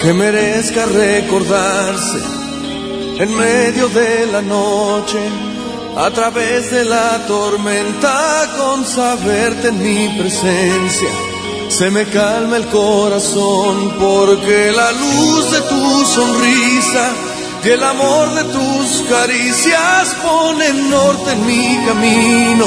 que 0.00 0.14
merezca 0.14 0.86
recordarse 0.86 2.47
en 3.18 3.36
medio 3.36 3.88
de 3.88 4.26
la 4.26 4.40
noche, 4.40 5.18
a 5.96 6.10
través 6.10 6.70
de 6.70 6.84
la 6.84 7.26
tormenta, 7.26 8.48
con 8.56 8.86
saberte 8.86 9.68
en 9.68 9.82
mi 9.82 10.08
presencia. 10.20 11.08
Se 11.68 11.90
me 11.90 12.04
calma 12.06 12.56
el 12.56 12.66
corazón 12.68 13.94
porque 13.98 14.72
la 14.72 14.92
luz 14.92 15.50
de 15.50 15.60
tu 15.62 16.04
sonrisa 16.06 17.10
y 17.64 17.68
el 17.70 17.82
amor 17.82 18.34
de 18.34 18.44
tus 18.44 19.02
caricias 19.10 20.16
ponen 20.22 20.88
norte 20.88 21.32
en 21.32 21.46
mi 21.46 21.78
camino 21.86 22.66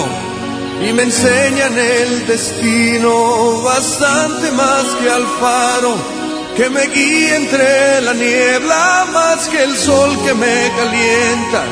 y 0.87 0.93
me 0.93 1.03
enseñan 1.03 1.77
el 1.77 2.27
destino 2.27 3.61
bastante 3.61 4.51
más 4.51 4.83
que 5.01 5.09
al 5.09 5.25
faro 5.39 6.20
que 6.55 6.69
me 6.69 6.87
guía 6.87 7.35
entre 7.37 8.01
la 8.01 8.13
niebla 8.13 9.07
más 9.13 9.47
que 9.49 9.63
el 9.63 9.75
sol 9.75 10.17
que 10.25 10.33
me 10.33 10.71
calienta. 10.77 11.63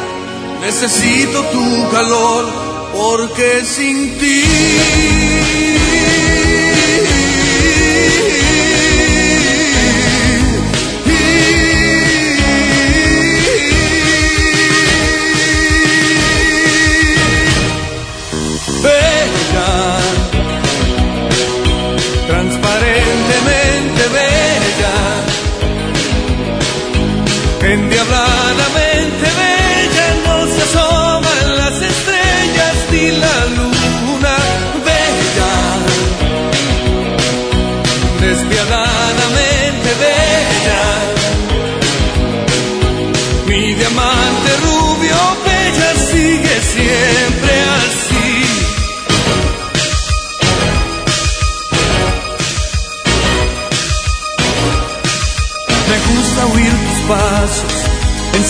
Necesito 0.62 1.44
tu 1.46 1.90
calor 1.92 2.46
porque 2.94 3.64
sin 3.66 4.18
ti 4.18 4.44